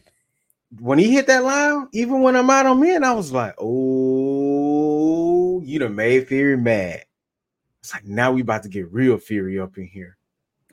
When 0.82 1.00
he 1.00 1.14
hit 1.14 1.28
that 1.28 1.46
line, 1.46 1.88
even 1.94 2.22
when 2.22 2.36
I'm 2.36 2.50
out, 2.50 2.66
I'm 2.66 2.84
in. 2.84 3.06
I 3.06 3.14
was 3.14 3.32
like, 3.32 3.56
"Oh, 3.58 5.62
you 5.64 5.80
done 5.80 5.96
made 5.96 6.28
Fury 6.28 6.58
mad." 6.58 7.06
It's 7.80 7.94
like 7.94 8.04
now 8.04 8.34
we 8.34 8.42
about 8.42 8.64
to 8.64 8.70
get 8.70 8.92
real 8.92 9.18
Fury 9.18 9.58
up 9.58 9.78
in 9.78 9.88
here. 9.88 10.18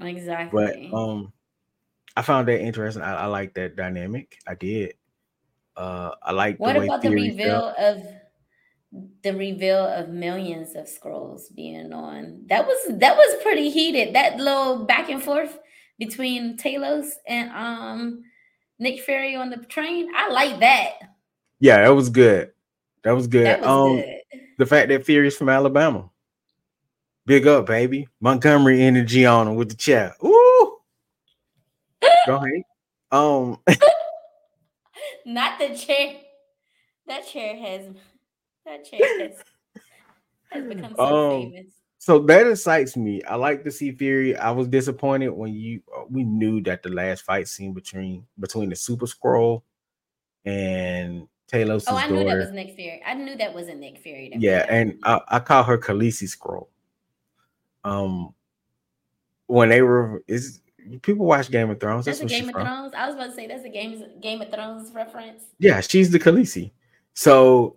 Exactly. 0.01 0.89
But 0.91 0.99
um, 0.99 1.33
I 2.17 2.23
found 2.23 2.49
that 2.49 2.61
interesting. 2.61 3.03
I, 3.03 3.15
I 3.15 3.27
like 3.27 3.55
that 3.55 3.77
dynamic. 3.77 4.37
I 4.49 4.57
did. 4.57 4.95
Uh, 5.77 6.11
I 6.25 6.33
like. 6.33 6.59
What 6.59 6.73
the 6.73 6.83
about 6.83 7.03
the 7.03 7.11
reveal 7.11 7.47
felt. 7.47 7.79
of? 7.79 8.03
The 9.23 9.35
reveal 9.35 9.87
of 9.87 10.11
millions 10.11 10.75
of 10.75 10.87
Skrulls 10.87 11.55
being 11.55 11.93
on. 11.93 12.43
That 12.49 12.67
was 12.67 12.99
that 12.99 13.17
was 13.17 13.43
pretty 13.43 13.71
heated. 13.71 14.15
That 14.15 14.37
little 14.37 14.85
back 14.85 15.09
and 15.09 15.23
forth 15.23 15.59
between 15.99 16.59
Talos 16.59 17.11
and 17.27 17.51
um 17.53 18.23
Nick 18.79 19.01
Fury 19.01 19.37
on 19.37 19.51
the 19.51 19.57
train. 19.57 20.11
I 20.15 20.29
like 20.31 20.61
that. 20.61 20.95
Yeah, 21.61 21.83
that 21.83 21.95
was 21.95 22.11
good. 22.11 22.51
That 23.05 23.13
was 23.13 23.29
good. 23.29 23.47
That 23.47 23.61
was 23.61 23.69
um 23.69 23.97
good. 23.97 24.21
the 24.59 24.67
fact 24.67 24.89
that 24.89 25.07
Fury's 25.07 25.37
from 25.37 25.49
Alabama. 25.49 26.11
Big 27.25 27.47
up, 27.47 27.67
baby. 27.67 28.09
Montgomery 28.21 28.83
energy 28.83 29.25
on 29.25 29.49
him 29.49 29.55
with 29.55 29.71
the 29.71 29.77
chair. 29.77 30.15
Ooh. 30.25 30.79
Go 32.27 32.37
ahead. 32.37 32.63
Um 33.11 33.59
not 35.25 35.59
the 35.59 35.75
chair. 35.77 36.17
That 37.07 37.27
chair 37.27 37.57
has 37.57 37.87
that 38.65 38.85
chair 38.85 39.31
has, 40.51 40.65
become 40.65 40.95
so 40.97 41.05
um, 41.05 41.53
famous. 41.53 41.67
So 41.99 42.19
that 42.19 42.49
excites 42.49 42.97
me. 42.97 43.23
I 43.23 43.37
like 43.37 43.63
to 43.65 43.71
see 43.71 43.93
Fury. 43.93 44.37
I 44.37 44.51
was 44.51 44.67
disappointed 44.67 45.29
when 45.29 45.55
you 45.55 45.83
uh, 45.97 46.03
we 46.11 46.25
knew 46.25 46.61
that 46.63 46.83
the 46.83 46.89
last 46.89 47.23
fight 47.23 47.47
scene 47.49 47.73
between 47.73 48.27
between 48.41 48.71
the 48.71 48.77
Super 48.77 49.07
Skrull 49.07 49.63
and 50.45 51.29
Talos. 51.51 51.85
Oh, 51.89 51.95
I 51.95 52.09
knew 52.09 52.25
daughter, 52.25 52.39
that 52.39 52.47
was 52.47 52.51
Nick 52.51 52.75
Fury. 52.75 53.03
I 53.07 53.15
knew 53.15 53.37
that 53.37 53.55
wasn't 53.55 53.79
Nick 53.79 53.99
Fury. 53.99 54.33
Yeah, 54.37 54.67
and 54.69 54.99
I, 55.05 55.21
I 55.29 55.39
call 55.39 55.63
her 55.63 55.79
Khaleesi 55.79 56.25
Skrull. 56.25 56.67
Um, 57.85 58.35
when 59.47 59.69
they 59.69 59.83
were 59.83 60.23
is 60.27 60.61
people 61.03 61.27
watch 61.27 61.51
Game 61.51 61.71
of 61.71 61.79
Thrones. 61.79 62.05
That's, 62.05 62.19
that's 62.19 62.33
a 62.33 62.35
Game 62.35 62.49
of 62.49 62.55
from. 62.55 62.67
Thrones. 62.67 62.95
I 62.97 63.07
was 63.07 63.15
about 63.15 63.27
to 63.27 63.35
say 63.35 63.47
that's 63.47 63.65
a 63.65 63.69
Game 63.69 64.05
Game 64.21 64.41
of 64.43 64.51
Thrones 64.51 64.91
reference. 64.93 65.45
Yeah, 65.59 65.81
she's 65.81 66.11
the 66.11 66.19
Khaleesi. 66.19 66.73
So 67.15 67.77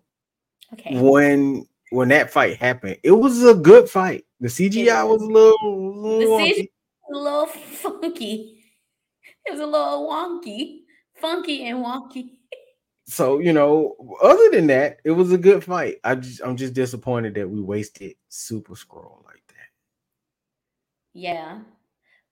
Okay. 0.74 1.00
When 1.00 1.68
when 1.92 2.10
that 2.10 2.32
fight 2.32 2.58
happened, 2.58 2.98
it 3.04 3.12
was 3.12 3.44
a 3.44 3.54
good 3.54 3.90
fight. 3.90 4.26
The 4.40 4.48
CGI 4.48 5.08
was 5.08 5.22
a 5.22 5.26
little, 5.26 6.02
little 6.02 6.38
the 6.38 6.44
CGI 6.44 6.70
was 7.10 7.20
a 7.20 7.24
little 7.24 7.46
funky. 7.46 8.64
It 9.46 9.52
was 9.52 9.60
a 9.60 9.66
little 9.66 10.10
wonky, 10.10 10.82
funky 11.16 11.68
and 11.68 11.86
wonky. 11.86 12.32
So 13.08 13.40
you 13.40 13.54
know, 13.54 13.96
other 14.22 14.50
than 14.50 14.68
that, 14.68 14.98
it 15.04 15.12
was 15.12 15.32
a 15.32 15.38
good 15.38 15.64
fight. 15.64 15.98
I 16.04 16.16
just 16.16 16.42
I'm 16.44 16.58
just 16.58 16.74
disappointed 16.74 17.36
that 17.36 17.50
we 17.50 17.62
wasted 17.62 18.16
Super 18.30 18.74
Skrull 18.74 19.24
like 19.26 19.44
that. 19.48 19.70
Yeah, 21.14 21.60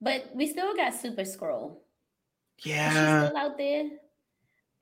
but 0.01 0.31
we 0.33 0.47
still 0.47 0.75
got 0.75 0.95
Super 0.95 1.21
Skrull. 1.21 1.77
Yeah, 2.63 3.27
still 3.27 3.37
out 3.37 3.57
there. 3.57 3.89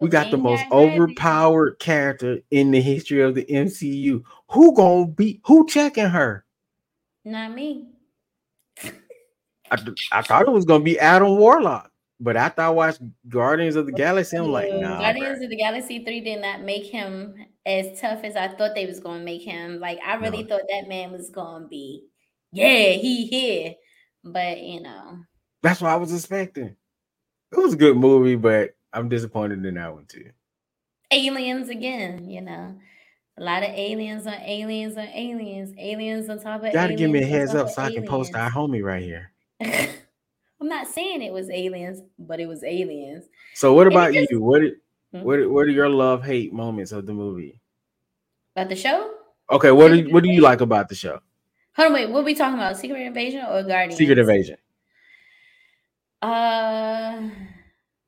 We 0.01 0.09
got 0.09 0.31
the 0.31 0.37
most 0.37 0.63
overpowered 0.71 1.77
character 1.77 2.39
in 2.49 2.71
the 2.71 2.81
history 2.81 3.21
of 3.21 3.35
the 3.35 3.45
MCU. 3.45 4.23
Who 4.49 4.75
gonna 4.75 5.05
be 5.05 5.39
who 5.45 5.67
checking 5.67 6.07
her? 6.07 6.43
Not 7.23 7.53
me. 7.53 7.87
I, 9.69 9.77
I 10.11 10.21
thought 10.23 10.47
it 10.47 10.51
was 10.51 10.65
gonna 10.65 10.83
be 10.83 10.99
Adam 10.99 11.37
Warlock, 11.37 11.91
but 12.19 12.35
after 12.35 12.63
I 12.63 12.69
watched 12.69 12.99
Guardians 13.29 13.75
of 13.75 13.85
the 13.85 13.91
Galaxy, 13.91 14.37
I'm 14.37 14.51
like, 14.51 14.73
nah. 14.73 14.99
Guardians 14.99 15.37
bro. 15.37 15.45
of 15.45 15.49
the 15.51 15.55
Galaxy 15.55 16.03
3 16.03 16.19
did 16.21 16.41
not 16.41 16.61
make 16.61 16.85
him 16.85 17.35
as 17.67 18.01
tough 18.01 18.23
as 18.23 18.35
I 18.35 18.47
thought 18.47 18.73
they 18.73 18.87
was 18.87 18.99
gonna 18.99 19.23
make 19.23 19.43
him. 19.43 19.79
Like 19.79 19.99
I 20.05 20.15
really 20.15 20.41
no. 20.41 20.49
thought 20.49 20.67
that 20.67 20.89
man 20.89 21.11
was 21.11 21.29
gonna 21.29 21.67
be, 21.67 22.07
yeah, 22.51 22.89
he 22.89 23.27
here. 23.27 23.75
But 24.23 24.61
you 24.61 24.81
know. 24.81 25.19
That's 25.61 25.79
what 25.79 25.91
I 25.91 25.95
was 25.97 26.11
expecting. 26.11 26.75
It 27.51 27.57
was 27.57 27.75
a 27.75 27.77
good 27.77 27.97
movie, 27.97 28.35
but 28.35 28.71
I'm 28.93 29.09
disappointed 29.09 29.65
in 29.65 29.75
that 29.75 29.93
one 29.93 30.05
too. 30.05 30.31
Aliens 31.11 31.69
again, 31.69 32.29
you 32.29 32.41
know. 32.41 32.75
A 33.37 33.43
lot 33.43 33.63
of 33.63 33.69
aliens 33.69 34.27
on 34.27 34.33
aliens 34.33 34.97
on 34.97 35.07
aliens, 35.07 35.73
aliens 35.77 36.29
on 36.29 36.39
top 36.39 36.61
of 36.61 36.67
you 36.67 36.73
gotta 36.73 36.93
give 36.93 37.09
me 37.09 37.23
a 37.23 37.25
heads 37.25 37.55
up 37.55 37.69
so 37.69 37.81
I 37.81 37.91
can 37.91 38.05
post 38.05 38.35
our 38.35 38.51
homie 38.51 38.83
right 38.83 39.01
here. 39.01 39.31
I'm 39.61 40.67
not 40.67 40.87
saying 40.87 41.21
it 41.21 41.33
was 41.33 41.49
aliens, 41.49 42.01
but 42.19 42.39
it 42.39 42.45
was 42.45 42.63
aliens. 42.63 43.25
So 43.55 43.73
what 43.73 43.87
about 43.87 44.13
just, 44.13 44.29
you? 44.29 44.41
What 44.41 44.61
hmm? 45.11 45.21
what 45.21 45.49
what 45.49 45.65
are 45.65 45.71
your 45.71 45.89
love 45.89 46.23
hate 46.23 46.53
moments 46.53 46.91
of 46.91 47.05
the 47.05 47.13
movie? 47.13 47.59
About 48.55 48.69
the 48.69 48.75
show? 48.75 49.11
Okay, 49.49 49.71
what 49.71 49.91
do 49.91 50.09
what 50.11 50.23
do 50.23 50.29
you 50.29 50.41
like 50.41 50.61
about 50.61 50.89
the 50.89 50.95
show? 50.95 51.19
Hold 51.77 51.87
on, 51.87 51.93
wait, 51.93 52.09
what 52.09 52.19
are 52.19 52.25
we 52.25 52.35
talking 52.35 52.55
about? 52.55 52.77
Secret 52.77 53.01
Invasion 53.01 53.45
or 53.49 53.63
Guardian? 53.63 53.97
Secret 53.97 54.19
Invasion. 54.19 54.57
Uh 56.21 57.29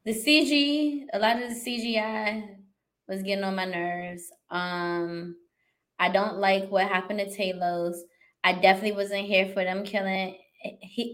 the 0.06 0.14
CG, 0.14 1.06
a 1.14 1.20
lot 1.20 1.41
of 1.41 1.49
the 1.49 1.56
CGI 1.56 2.47
was 3.08 3.24
getting 3.24 3.43
on 3.43 3.56
my 3.56 3.66
nerves. 3.66 4.24
Um, 4.49 5.36
I 5.99 6.10
don't 6.10 6.38
like 6.38 6.70
what 6.70 6.88
happened 6.88 7.20
to 7.20 7.26
Talos. 7.26 7.95
I 8.43 8.54
definitely 8.54 8.93
wasn't 8.93 9.26
here 9.26 9.47
for 9.54 9.64
them 9.64 9.84
killing 9.86 10.36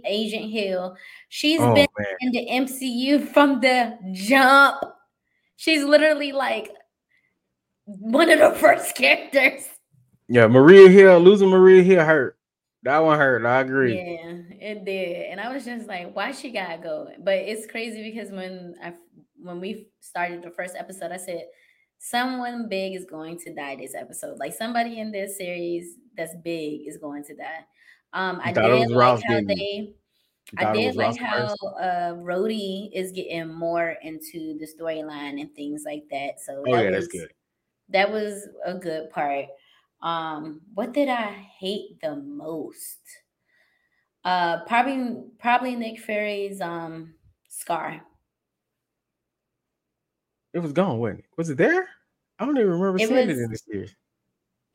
Agent 0.06 0.52
Hill. 0.52 0.96
She's 1.30 1.60
oh, 1.60 1.74
been 1.74 1.88
man. 1.98 2.08
in 2.22 2.32
the 2.32 2.48
MCU 2.50 3.28
from 3.28 3.62
the 3.62 3.98
jump. 4.14 4.84
She's 5.58 5.84
literally 5.84 6.32
like 6.32 6.72
one 7.86 8.30
of 8.30 8.40
the 8.40 8.52
first 8.60 8.96
characters. 8.96 9.68
Yeah, 10.28 10.48
Maria 10.48 10.90
Hill 10.90 11.20
losing 11.20 11.50
Maria 11.50 11.84
Hill 11.84 12.04
hurt. 12.04 12.39
That 12.84 13.00
one 13.00 13.18
hurt. 13.18 13.46
I 13.46 13.60
agree. 13.60 13.98
Yeah, 13.98 14.34
it 14.60 14.86
did, 14.86 15.28
and 15.32 15.40
I 15.40 15.54
was 15.54 15.66
just 15.66 15.88
like, 15.88 16.16
"Why 16.16 16.32
she 16.32 16.52
gotta 16.52 16.82
go?" 16.82 17.08
But 17.20 17.36
it's 17.40 17.68
crazy 17.68 18.10
because 18.10 18.32
when 18.32 18.76
I 18.82 18.94
when 19.42 19.60
we 19.60 19.90
started 20.00 20.44
the 20.44 20.52
first 20.52 20.76
episode, 20.78 21.12
I 21.12 21.18
said 21.18 21.46
someone 21.98 22.70
big 22.70 22.96
is 22.96 23.06
going 23.06 23.38
to 23.40 23.54
die 23.54 23.76
this 23.76 23.96
episode. 23.96 24.40
Like 24.40 24.54
somebody 24.54 25.00
in 25.00 25.12
this 25.12 25.38
series 25.38 25.96
that's 26.16 26.36
big 26.44 26.88
is 26.88 26.98
going 26.98 27.26
to 27.26 27.36
die. 27.36 27.66
Um, 28.14 28.40
I 28.44 28.54
did 28.54 28.90
like 28.90 29.24
how 29.26 29.42
they. 29.42 29.94
I 30.58 30.74
did 30.74 30.96
like 30.96 31.18
how 31.18 31.54
uh 31.80 32.14
Rhodey 32.14 32.90
is 32.94 33.12
getting 33.12 33.54
more 33.54 33.98
into 34.02 34.58
the 34.58 34.68
storyline 34.68 35.40
and 35.40 35.54
things 35.54 35.84
like 35.86 36.04
that. 36.10 36.40
So 36.40 36.64
oh 36.66 36.76
that 36.76 36.86
yeah, 36.86 36.90
was, 36.90 37.08
that's 37.08 37.08
good. 37.08 37.34
That 37.90 38.12
was 38.12 38.48
a 38.66 38.74
good 38.74 39.12
part. 39.12 39.46
Um, 40.02 40.62
what 40.74 40.94
did 40.94 41.10
I 41.10 41.32
hate 41.60 42.00
the 42.02 42.16
most? 42.16 43.00
Uh, 44.24 44.64
probably 44.66 45.24
probably 45.40 45.76
Nick 45.76 46.00
Fury's 46.00 46.62
um 46.62 47.14
scar. 47.48 48.02
It 50.54 50.60
was 50.60 50.74
gone, 50.74 51.00
wasn't 51.00 51.20
it? 51.20 51.26
Was 51.38 51.50
it 51.50 51.58
there? 51.58 51.88
I 52.40 52.46
don't 52.46 52.58
even 52.58 52.70
remember 52.70 52.98
it 52.98 53.08
seeing 53.08 53.28
was, 53.28 53.38
it 53.38 53.44
in 53.44 53.52
the 53.52 53.58
series. 53.58 53.96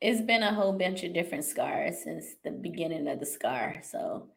It's 0.01 0.21
been 0.21 0.43
a 0.43 0.53
whole 0.53 0.73
bunch 0.73 1.03
of 1.03 1.13
different 1.13 1.45
scars 1.45 2.03
since 2.03 2.35
the 2.43 2.51
beginning 2.51 3.07
of 3.07 3.19
the 3.19 3.25
scar. 3.25 3.81
So 3.83 4.29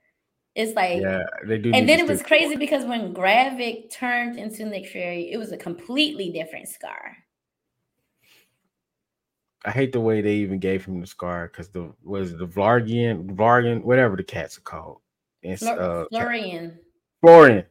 It's 0.54 0.74
like 0.74 1.00
yeah, 1.00 1.24
they 1.46 1.58
do. 1.58 1.72
And 1.72 1.88
then 1.88 2.00
it 2.00 2.08
was 2.08 2.22
crazy 2.22 2.56
because 2.56 2.84
when 2.84 3.14
Gravik 3.14 3.90
turned 3.92 4.38
into 4.38 4.64
Nick 4.64 4.86
Fury, 4.88 5.30
it 5.30 5.36
was 5.36 5.52
a 5.52 5.56
completely 5.56 6.32
different 6.32 6.68
Scar. 6.68 7.16
I 9.64 9.70
hate 9.70 9.92
the 9.92 10.00
way 10.00 10.20
they 10.20 10.36
even 10.36 10.58
gave 10.58 10.84
him 10.84 11.00
the 11.00 11.06
scar 11.06 11.48
because 11.48 11.68
the 11.68 11.92
was 12.02 12.36
the 12.36 12.46
Vlargian, 12.46 13.34
Vlargian, 13.34 13.82
whatever 13.82 14.16
the 14.16 14.22
cats 14.22 14.56
are 14.58 14.62
called. 14.62 15.00
It's 15.42 15.62
Flor- 15.62 15.80
uh 15.80 16.04
Florian. 16.10 16.78
Florian. 17.20 17.64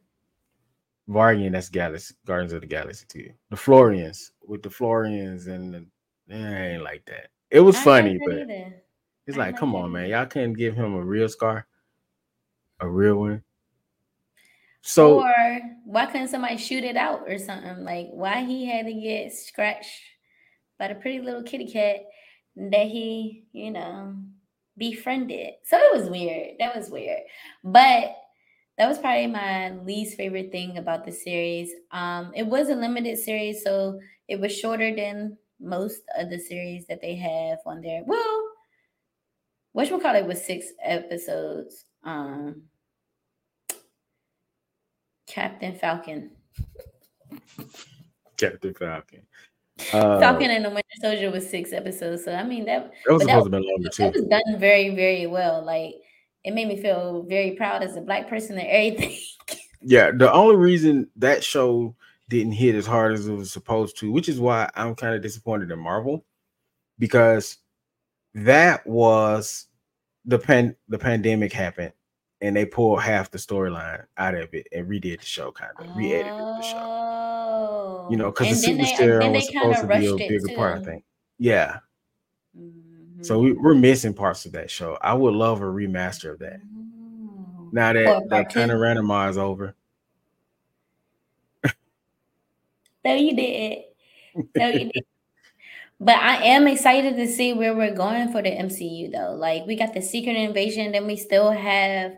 Vargian, 1.10 1.54
that's 1.54 1.70
Galaxy 1.70 2.16
Guardians 2.26 2.52
of 2.52 2.62
the 2.62 2.68
Galaxy 2.68 3.06
too. 3.08 3.32
The 3.50 3.56
Florians 3.56 4.32
with 4.46 4.62
the 4.62 4.70
Florians 4.70 5.48
and 5.48 5.74
the, 5.74 5.86
eh, 6.30 6.74
ain't 6.74 6.84
like 6.84 7.06
that. 7.06 7.30
It 7.50 7.62
was 7.62 7.78
I 7.78 7.84
funny, 7.84 8.20
but 8.26 8.40
either. 8.40 8.74
it's 9.26 9.38
I 9.38 9.40
like, 9.40 9.56
come 9.56 9.74
on, 9.74 9.94
man, 9.94 10.10
y'all 10.10 10.26
couldn't 10.26 10.54
give 10.54 10.76
him 10.76 10.96
a 10.96 11.02
real 11.02 11.30
scar, 11.30 11.66
a 12.82 12.90
real 12.90 13.16
one. 13.16 13.44
So 14.82 15.22
or 15.22 15.60
why 15.86 16.06
couldn't 16.08 16.28
somebody 16.28 16.58
shoot 16.58 16.84
it 16.84 16.98
out 16.98 17.24
or 17.28 17.38
something? 17.38 17.86
Like 17.86 18.08
why 18.12 18.44
he 18.44 18.66
had 18.66 18.86
to 18.86 18.94
get 18.94 19.34
scratched 19.34 20.02
by 20.80 20.88
the 20.88 20.95
pretty 20.95 21.19
little 21.19 21.43
kitty 21.43 21.71
cat 21.71 22.05
that 22.55 22.88
he, 22.88 23.43
you 23.51 23.71
know, 23.71 24.15
befriended. 24.78 25.53
So 25.63 25.78
it 25.78 25.99
was 25.99 26.09
weird. 26.09 26.55
That 26.59 26.75
was 26.75 26.89
weird. 26.89 27.21
But 27.63 28.15
that 28.78 28.88
was 28.88 28.99
probably 28.99 29.28
my 29.28 29.71
least 29.71 30.17
favorite 30.17 30.51
thing 30.51 30.78
about 30.78 31.05
the 31.05 31.11
series. 31.11 31.71
Um, 31.91 32.32
it 32.36 32.45
was 32.45 32.69
a 32.69 32.75
limited 32.75 33.17
series, 33.17 33.63
so 33.63 33.99
it 34.28 34.39
was 34.39 34.55
shorter 34.55 34.95
than 34.95 35.38
most 35.59 36.01
of 36.17 36.30
the 36.30 36.38
series 36.38 36.86
that 36.88 37.01
they 37.01 37.15
have 37.15 37.57
on 37.65 37.82
there. 37.82 38.03
Well, 38.05 38.43
whatchamacallit 39.75 40.28
was 40.28 40.43
six 40.43 40.67
episodes. 40.84 41.86
Um 42.03 42.63
Captain 45.28 45.75
Falcon. 45.75 46.32
Captain 48.38 48.73
Falcon. 48.73 49.21
Uh, 49.93 50.19
Falcon 50.19 50.49
and 50.49 50.65
the 50.65 50.69
Winter 50.69 50.84
Soldier 51.01 51.32
was 51.32 51.49
six 51.49 51.71
episodes. 51.71 52.23
So 52.23 52.34
I 52.34 52.43
mean 52.43 52.65
that 52.65 52.91
that 53.05 53.13
was 53.13 53.23
but 53.23 53.28
that 53.28 53.34
supposed 53.34 53.51
to 53.51 53.59
be 53.59 53.67
longer 53.71 53.89
too. 53.89 54.09
was 54.09 54.30
done 54.30 54.59
very, 54.59 54.89
very 54.95 55.28
well. 55.28 55.63
Like 55.63 55.95
it 56.43 56.53
made 56.53 56.67
me 56.67 56.82
feel 56.82 57.23
very 57.23 57.51
proud 57.51 57.84
as 57.84 57.95
a 57.95 58.01
black 58.01 58.30
person 58.30 58.57
and 58.57 58.67
everything. 58.67 59.17
Yeah, 59.82 60.11
the 60.11 60.32
only 60.34 60.55
reason 60.55 61.07
that 61.17 61.43
show 61.43 61.95
didn't 62.30 62.53
hit 62.53 62.75
as 62.75 62.88
hard 62.88 63.13
as 63.13 63.28
it 63.28 63.34
was 63.34 63.51
supposed 63.51 63.97
to, 63.99 64.11
which 64.11 64.28
is 64.28 64.39
why 64.39 64.69
I'm 64.75 64.95
kind 64.95 65.15
of 65.15 65.21
disappointed 65.21 65.71
in 65.71 65.80
Marvel, 65.80 66.25
because 66.97 67.57
that 68.34 68.86
was 68.86 69.67
the 70.25 70.39
pan 70.39 70.75
the 70.89 70.97
pandemic 70.97 71.53
happened 71.53 71.93
and 72.41 72.55
they 72.55 72.65
pulled 72.65 73.01
half 73.01 73.32
the 73.32 73.38
storyline 73.38 74.05
out 74.17 74.36
of 74.36 74.53
it 74.53 74.67
and 74.71 74.88
redid 74.88 75.19
the 75.19 75.25
show, 75.25 75.51
kind 75.51 75.71
of 75.80 75.95
re-edited 75.95 76.34
the 76.34 76.61
show. 76.61 76.97
You 78.10 78.18
know, 78.18 78.32
because 78.32 78.49
the 78.49 78.55
suit 78.55 78.78
was 78.78 78.88
they- 78.89 78.95
still 78.95 79.14
and 79.14 79.22
then 79.22 79.32
was 79.34 79.47
supposed 79.47 79.80
to 79.82 79.88
be 79.88 80.08
a 80.08 80.16
bigger 80.30 80.55
part, 80.55 80.82
I 80.82 80.84
think. 80.84 81.03
Yeah, 81.39 81.80
Mhm. 82.58 83.26
so 83.26 83.39
we, 83.39 83.53
we're 83.53 83.76
missing 83.76 84.14
parts 84.14 84.45
of 84.45 84.51
that 84.53 84.70
show. 84.72 84.97
I 85.01 85.14
would 85.14 85.34
love 85.34 85.62
a 85.62 85.66
remaster 85.66 86.32
of 86.34 86.39
that. 86.39 86.60
Oh. 86.64 87.70
Now 87.72 87.93
that 87.93 88.05
part 88.05 88.30
that 88.30 88.53
kind 88.53 88.72
of 88.72 88.78
two. 88.78 88.82
randomize 88.82 89.38
over. 89.38 89.76
No, 93.05 93.14
you 93.16 93.36
did. 93.36 93.84
No, 94.55 94.68
you 94.68 94.80
did. 94.93 95.05
But 95.99 96.18
I 96.18 96.43
am 96.45 96.68
excited 96.68 97.16
to 97.16 97.28
see 97.28 97.53
where 97.53 97.76
we're 97.76 97.95
going 97.95 98.32
for 98.32 98.41
the 98.41 98.49
MCU 98.51 99.12
though. 99.12 99.34
Like 99.34 99.66
we 99.66 99.76
got 99.76 99.93
the 99.93 100.01
Secret 100.01 100.36
Invasion, 100.36 100.91
then 100.91 101.08
we 101.08 101.16
still 101.16 101.49
have 101.51 102.18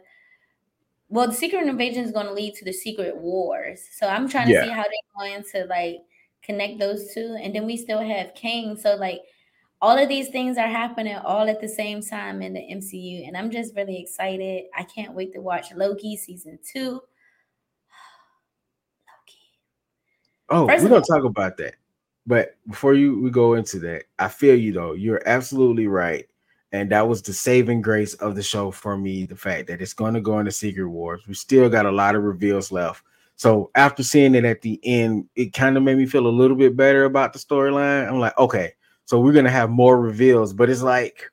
well, 1.09 1.27
the 1.27 1.33
Secret 1.33 1.67
Invasion 1.67 2.03
is 2.05 2.11
going 2.11 2.27
to 2.27 2.33
lead 2.33 2.55
to 2.55 2.65
the 2.65 2.71
Secret 2.73 3.17
Wars. 3.17 3.81
So 3.97 4.07
I'm 4.07 4.29
trying 4.29 4.47
to 4.47 4.53
Yeah. 4.53 4.63
see 4.65 4.69
how 4.69 4.83
they're 4.83 5.17
going 5.17 5.43
to 5.53 5.65
like 5.65 5.97
connect 6.43 6.79
those 6.79 7.13
two. 7.13 7.37
And 7.41 7.53
then 7.53 7.65
we 7.65 7.75
still 7.77 7.99
have 8.01 8.33
Kang. 8.35 8.77
So 8.77 8.95
like 8.95 9.21
all 9.81 9.97
of 9.97 10.07
these 10.09 10.29
things 10.29 10.57
are 10.57 10.67
happening 10.67 11.15
all 11.15 11.49
at 11.49 11.61
the 11.61 11.67
same 11.67 12.01
time 12.01 12.41
in 12.41 12.53
the 12.53 12.59
MCU. 12.59 13.27
And 13.27 13.35
I'm 13.35 13.49
just 13.49 13.75
really 13.75 13.99
excited. 13.99 14.65
I 14.77 14.83
can't 14.83 15.13
wait 15.13 15.33
to 15.33 15.41
watch 15.41 15.73
Loki 15.73 16.15
season 16.15 16.59
two. 16.71 17.01
Loki. 19.07 19.39
Oh, 20.49 20.67
First 20.67 20.83
we're 20.83 20.89
gonna 20.89 21.01
all- 21.01 21.21
talk 21.21 21.23
about 21.23 21.57
that. 21.57 21.75
But 22.27 22.57
before 22.67 22.93
you 22.93 23.19
we 23.21 23.31
go 23.31 23.55
into 23.55 23.79
that, 23.79 24.03
I 24.19 24.27
feel 24.27 24.55
you 24.55 24.71
though. 24.73 24.93
You're 24.93 25.23
absolutely 25.25 25.87
right. 25.87 26.28
And 26.71 26.91
that 26.91 27.07
was 27.07 27.21
the 27.21 27.33
saving 27.33 27.81
grace 27.81 28.13
of 28.15 28.35
the 28.35 28.43
show 28.43 28.69
for 28.69 28.95
me, 28.95 29.25
the 29.25 29.35
fact 29.35 29.67
that 29.67 29.81
it's 29.81 29.93
going 29.93 30.13
to 30.13 30.21
go 30.21 30.39
into 30.39 30.51
Secret 30.51 30.87
Wars. 30.87 31.21
We 31.27 31.33
still 31.33 31.67
got 31.69 31.87
a 31.87 31.91
lot 31.91 32.15
of 32.15 32.23
reveals 32.23 32.71
left. 32.71 33.03
So 33.35 33.71
after 33.75 34.03
seeing 34.03 34.35
it 34.35 34.45
at 34.45 34.61
the 34.61 34.79
end, 34.83 35.29
it 35.35 35.53
kind 35.53 35.77
of 35.77 35.83
made 35.83 35.97
me 35.97 36.05
feel 36.05 36.27
a 36.27 36.29
little 36.29 36.57
bit 36.57 36.75
better 36.75 37.05
about 37.05 37.33
the 37.33 37.39
storyline. 37.39 38.07
I'm 38.07 38.19
like, 38.19 38.37
okay, 38.37 38.73
so 39.05 39.19
we're 39.19 39.33
gonna 39.33 39.49
have 39.49 39.69
more 39.69 39.99
reveals, 39.99 40.53
but 40.53 40.69
it's 40.69 40.81
like, 40.81 41.31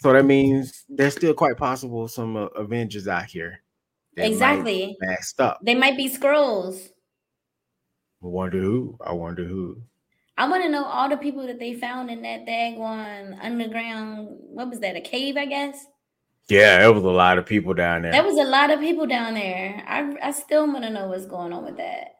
so 0.00 0.12
that 0.12 0.24
means 0.24 0.84
there's 0.88 1.14
still 1.14 1.34
quite 1.34 1.56
possible 1.56 2.06
some 2.06 2.36
uh, 2.36 2.46
Avengers 2.46 3.08
out 3.08 3.24
here. 3.24 3.62
Exactly. 4.16 4.96
Messed 5.00 5.40
up. 5.40 5.58
They 5.62 5.74
might 5.74 5.96
be 5.96 6.08
Skrulls. 6.08 6.90
I 8.22 8.26
wonder 8.26 8.60
who. 8.60 8.96
I 9.04 9.12
wonder 9.12 9.44
who. 9.44 9.82
I 10.36 10.48
want 10.48 10.62
to 10.62 10.70
know 10.70 10.84
all 10.84 11.08
the 11.08 11.16
people 11.16 11.46
that 11.46 11.58
they 11.58 11.74
found 11.74 12.10
in 12.10 12.22
that 12.22 12.46
daggone 12.46 13.38
underground. 13.42 14.28
What 14.30 14.70
was 14.70 14.80
that? 14.80 14.96
A 14.96 15.00
cave, 15.00 15.36
I 15.36 15.46
guess. 15.46 15.84
Yeah, 16.48 16.78
there 16.78 16.92
was 16.92 17.04
a 17.04 17.10
lot 17.10 17.38
of 17.38 17.46
people 17.46 17.74
down 17.74 18.02
there. 18.02 18.12
There 18.12 18.24
was 18.24 18.36
a 18.36 18.48
lot 18.48 18.70
of 18.70 18.80
people 18.80 19.06
down 19.06 19.34
there. 19.34 19.84
I 19.86 20.14
I 20.22 20.30
still 20.32 20.66
want 20.66 20.84
to 20.84 20.90
know 20.90 21.08
what's 21.08 21.26
going 21.26 21.52
on 21.52 21.64
with 21.64 21.76
that, 21.76 22.16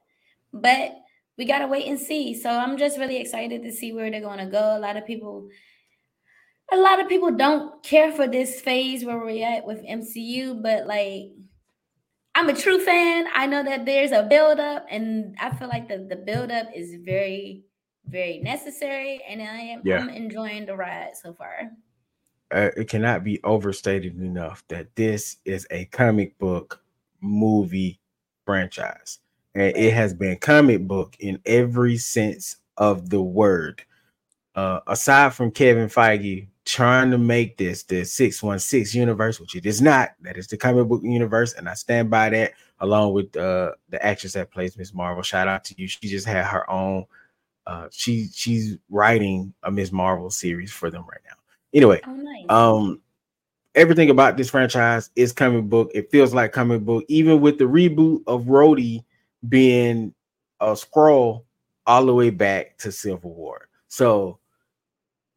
but 0.53 0.95
we 1.37 1.45
gotta 1.45 1.67
wait 1.67 1.87
and 1.87 1.99
see. 1.99 2.35
So 2.35 2.51
I'm 2.51 2.77
just 2.77 2.99
really 2.99 3.17
excited 3.17 3.63
to 3.63 3.73
see 3.73 3.93
where 3.93 4.11
they're 4.11 4.21
gonna 4.21 4.51
go. 4.51 4.77
A 4.77 4.79
lot 4.79 4.97
of 4.97 5.07
people, 5.07 5.49
a 6.71 6.77
lot 6.77 7.01
of 7.01 7.09
people 7.09 7.33
don't 7.33 7.83
care 7.83 8.13
for 8.13 8.29
this 8.29 8.61
phase 8.61 9.05
where 9.05 9.19
we're 9.19 9.47
at 9.47 9.67
with 9.67 9.85
MCU, 9.85 10.63
but 10.63 10.87
like. 10.87 11.33
I'm 12.35 12.49
a 12.49 12.55
true 12.55 12.83
fan. 12.83 13.27
I 13.35 13.47
know 13.47 13.63
that 13.63 13.85
there's 13.85 14.11
a 14.11 14.23
build 14.23 14.59
up, 14.59 14.87
and 14.89 15.37
I 15.39 15.55
feel 15.55 15.69
like 15.69 15.87
the, 15.87 16.07
the 16.09 16.17
build 16.17 16.51
up 16.51 16.69
is 16.75 16.95
very, 17.05 17.65
very 18.09 18.39
necessary. 18.39 19.23
And 19.29 19.41
I 19.43 19.59
am 19.61 19.83
Yeah. 19.85 19.99
I'm 20.01 20.11
enjoying 20.11 20.67
the 20.67 20.77
ride 20.77 21.17
so 21.17 21.33
far. 21.35 21.71
uh, 22.51 22.71
it 22.77 22.87
cannot 22.89 23.25
be 23.25 23.41
overstated 23.45 24.15
enough 24.21 24.63
that 24.69 24.95
this 24.95 25.39
is 25.47 25.67
a 25.71 25.87
comic 25.87 26.37
book 26.39 26.83
movie 27.23 27.99
franchise. 28.45 29.21
And 29.55 29.75
it 29.77 29.95
has 29.95 30.13
been 30.15 30.37
comic 30.39 30.87
book 30.87 31.17
in 31.19 31.41
every 31.47 31.97
sense 31.97 32.57
of 32.77 33.09
the 33.11 33.23
word. 33.23 33.83
Uh, 34.55 34.81
aside 34.87 35.33
from 35.33 35.51
Kevin 35.51 35.89
Feige 35.89 36.49
trying 36.67 37.11
to 37.11 37.19
make 37.19 37.57
this 37.57 37.85
the 37.85 38.05
616 38.05 38.99
universe, 39.01 39.41
which 39.41 39.57
it 39.57 39.65
is 39.65 39.81
not, 39.81 40.11
that 40.21 40.37
is 40.37 40.47
the 40.47 40.57
comic 40.59 40.87
book 40.89 41.01
universe, 41.03 41.55
and 41.55 41.69
I 41.69 41.75
stand 41.75 42.11
by 42.11 42.29
that 42.31 42.53
along 42.81 43.15
with 43.15 43.35
uh, 43.37 43.73
the 43.89 44.05
actress 44.05 44.35
that 44.35 44.51
plays 44.51 44.77
Miss 44.77 44.93
Marvel. 44.93 45.23
Shout 45.23 45.49
out 45.49 45.65
to 45.65 45.75
you. 45.79 45.89
She 45.89 46.01
just 46.09 46.27
had 46.27 46.45
her 46.45 46.69
own 46.71 47.07
uh, 47.67 47.89
she 47.91 48.29
she's 48.33 48.77
writing 48.91 49.55
a 49.63 49.71
Miss 49.71 49.93
Marvel 49.93 50.31
series 50.31 50.73
for 50.73 50.91
them 50.91 51.05
right 51.09 51.21
now. 51.25 51.37
Anyway, 51.75 52.01
Oh, 52.07 52.15
nice. 52.15 52.47
um 52.49 53.01
everything 53.75 54.11
about 54.11 54.37
this 54.37 54.51
franchise 54.51 55.11
is 55.17 55.33
comic 55.33 55.65
book. 55.65 55.91
It 55.95 56.11
feels 56.11 56.35
like 56.35 56.53
comic 56.53 56.83
book. 56.83 57.05
Even 57.09 57.41
with 57.41 57.59
the 57.59 57.65
reboot 57.65 58.23
of 58.27 58.45
Rhodey 58.45 59.05
being 59.49 60.15
a 60.61 60.73
Skrull 60.73 61.45
all 61.87 62.07
the 62.07 62.15
way 62.15 62.31
back 62.31 62.77
to 62.79 62.93
civil 62.93 63.33
war. 63.35 63.69
So 63.89 64.39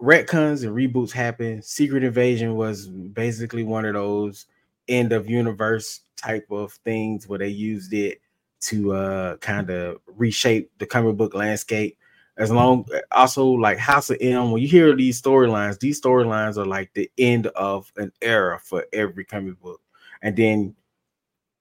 retcons 0.02 0.64
and 0.66 0.76
reboots 0.76 1.12
happen. 1.12 1.62
Secret 1.62 2.04
invasion 2.04 2.56
was 2.56 2.88
basically 2.88 3.64
one 3.64 3.86
of 3.86 3.94
those 3.94 4.46
end 4.88 5.14
of 5.14 5.30
universe 5.30 6.02
type 6.18 6.46
of 6.52 6.74
things 6.74 7.28
where 7.28 7.40
they 7.40 7.48
used 7.48 7.94
it 7.94 8.20
to 8.62 8.94
uh 8.94 9.38
kind 9.38 9.70
of 9.70 9.98
reshape 10.06 10.72
the 10.80 10.86
comic 10.86 11.16
book 11.18 11.34
landscape 11.34 11.98
as 12.38 12.52
long 12.52 12.86
also 13.12 13.46
like 13.46 13.78
House 13.78 14.10
of 14.10 14.18
M, 14.20 14.52
when 14.52 14.62
you 14.62 14.68
hear 14.68 14.96
these 14.96 15.22
storylines, 15.22 15.80
these 15.80 16.02
storylines 16.02 16.58
are 16.58 16.66
like 16.66 16.94
the 16.94 17.10
end 17.18 17.48
of 17.48 17.92
an 17.98 18.12
era 18.22 18.60
for 18.60 18.86
every 18.92 19.24
comic 19.24 19.60
book, 19.62 19.82
and 20.22 20.36
then 20.36 20.76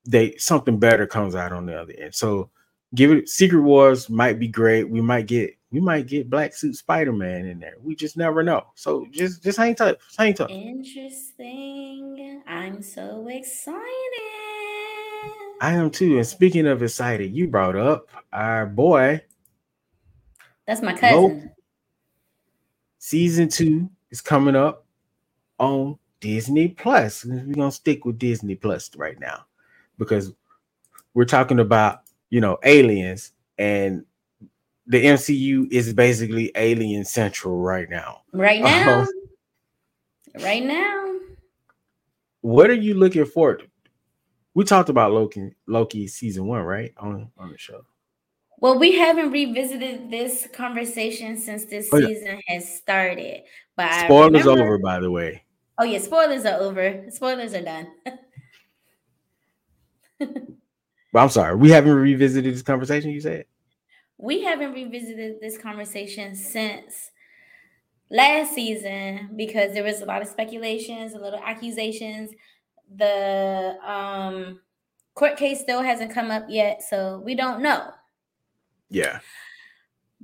they 0.05 0.37
something 0.37 0.79
better 0.79 1.07
comes 1.07 1.35
out 1.35 1.53
on 1.53 1.67
the 1.67 1.81
other 1.81 1.95
end. 1.99 2.15
So 2.15 2.51
give 2.95 3.11
it 3.13 3.29
Secret 3.29 3.61
Wars 3.61 4.11
might 4.11 4.39
be 4.39 4.49
great. 4.49 4.89
We 4.89 5.01
might 5.01 5.27
get 5.27 5.57
we 5.71 5.81
might 5.81 6.07
get 6.07 6.31
Black 6.31 6.55
Suit 6.55 6.77
Spider 6.77 7.13
Man 7.13 7.47
in 7.47 7.59
there. 7.61 7.75
We 7.83 7.95
just 7.95 8.17
never 8.17 8.43
know. 8.43 8.67
So 8.75 9.07
just 9.11 9.43
just 9.43 9.59
hang 9.59 9.75
tight, 9.75 9.97
hang 10.17 10.35
tight. 10.35 10.51
Interesting. 10.51 12.43
I'm 12.47 12.83
so 12.83 13.27
excited. 13.29 13.85
I 15.61 15.73
am 15.73 15.91
too. 15.91 16.17
And 16.17 16.27
speaking 16.27 16.67
of 16.67 16.83
excited, 16.83 17.35
you 17.35 17.49
brought 17.49 17.77
up 17.77 18.09
our 18.33 18.67
boy 18.67 19.23
That's 20.67 20.83
my 20.83 20.95
cousin. 20.95 21.51
season 22.99 23.49
two 23.49 23.91
is 24.11 24.21
coming 24.21 24.57
up 24.57 24.87
on 25.59 25.99
Disney 26.21 26.69
Plus. 26.69 27.25
We're 27.25 27.55
gonna 27.55 27.71
stick 27.71 28.05
with 28.05 28.19
Disney 28.19 28.55
Plus 28.55 28.91
right 28.97 29.19
now 29.21 29.45
because 29.99 30.33
we're 31.13 31.25
talking 31.27 31.61
about 31.61 32.03
you 32.31 32.41
know 32.41 32.59
aliens 32.65 33.33
and 33.59 34.05
the 34.87 35.05
MCU 35.05 35.71
is 35.73 35.93
basically 35.93 36.51
alien 36.57 37.05
central 37.05 37.61
right 37.61 37.89
now. 37.89 38.23
Right 38.33 38.61
now. 38.63 39.03
Um, 39.03 39.09
right 40.43 40.65
now. 40.65 41.15
What 42.43 42.69
are 42.69 42.75
you 42.75 42.95
looking 42.95 43.25
forward 43.25 43.61
to? 43.61 43.67
We 44.55 44.65
talked 44.65 44.89
about 44.89 45.13
Loki 45.13 45.53
Loki 45.67 46.07
season 46.07 46.47
one, 46.47 46.63
right? 46.63 46.93
On 46.99 47.31
on 47.39 47.51
the 47.51 47.59
show. 47.59 47.85
Well, 48.61 48.79
we 48.79 48.97
haven't 48.97 49.31
revisited 49.31 50.11
this 50.11 50.49
conversation 50.53 51.37
since 51.37 51.65
this 51.67 51.89
oh, 51.93 51.99
yeah. 51.99 52.07
season 52.07 52.41
has 52.47 52.77
started. 52.77 53.43
But 53.77 53.93
spoilers 54.05 54.45
remember... 54.45 54.65
over, 54.65 54.79
by 54.79 55.01
the 55.01 55.11
way. 55.11 55.43
Oh 55.79 55.85
yeah, 55.85 55.99
spoilers 55.99 56.45
are 56.45 56.61
over. 56.61 57.05
Spoilers 57.11 57.55
are 57.55 57.63
done. 57.63 57.89
but 60.19 60.29
I'm 61.15 61.29
sorry, 61.29 61.57
we 61.57 61.71
haven't 61.71 61.95
revisited 61.95 62.55
this 62.55 62.63
conversation. 62.63 63.11
You 63.11 63.21
said 63.21 63.47
we 64.19 64.43
haven't 64.43 64.73
revisited 64.73 65.41
this 65.41 65.59
conversation 65.59 66.37
since 66.37 67.11
last 68.11 68.55
season 68.55 69.31
because 69.37 69.73
there 69.75 69.83
was 69.83 70.01
a 70.01 70.05
lot 70.05 70.23
of 70.23 70.29
speculations, 70.29 71.15
a 71.15 71.19
little 71.19 71.41
accusations. 71.45 72.31
The 72.97 73.77
um, 73.85 74.61
court 75.15 75.37
case 75.37 75.61
still 75.61 75.83
hasn't 75.83 76.13
come 76.13 76.31
up 76.31 76.45
yet, 76.49 76.83
so 76.83 77.21
we 77.25 77.35
don't 77.35 77.61
know. 77.61 77.91
Yeah. 78.91 79.21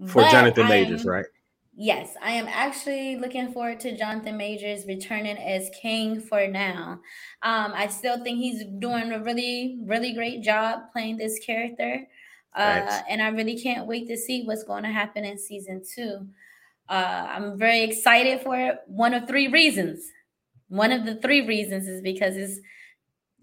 For 0.07 0.23
but 0.23 0.31
Jonathan 0.31 0.69
Majors, 0.69 1.05
right? 1.05 1.27
Yes, 1.77 2.15
I 2.23 2.33
am 2.33 2.47
actually 2.49 3.17
looking 3.17 3.53
forward 3.53 3.81
to 3.81 3.97
Jonathan 3.97 4.37
Majors 4.37 4.85
returning 4.87 5.39
as 5.39 5.71
Kang 5.81 6.21
for 6.21 6.47
now. 6.47 7.01
Um, 7.43 7.73
I 7.75 7.87
still 7.87 8.23
think 8.23 8.39
he's 8.39 8.65
doing 8.81 9.13
a 9.13 9.23
really, 9.23 9.79
really 9.85 10.13
great 10.13 10.43
job 10.43 10.93
playing 10.93 11.17
this 11.17 11.39
character. 11.39 12.07
Uh, 12.55 13.01
and 13.09 13.23
I 13.23 13.29
really 13.29 13.59
can't 13.59 13.87
wait 13.87 14.09
to 14.09 14.17
see 14.17 14.43
what's 14.43 14.65
going 14.65 14.83
to 14.83 14.91
happen 14.91 15.25
in 15.25 15.39
season 15.39 15.83
two. 15.95 16.27
Uh, 16.89 17.29
I'm 17.31 17.59
very 17.59 17.83
excited 17.83 18.41
for 18.43 18.59
it. 18.59 18.81
One 18.87 19.15
of 19.15 19.29
three 19.29 19.49
reasons. 19.49 20.03
One 20.69 20.93
of 20.93 21.07
the 21.07 21.15
three 21.15 21.47
reasons 21.47 21.87
is 21.87 22.03
because 22.03 22.37
it's 22.37 22.61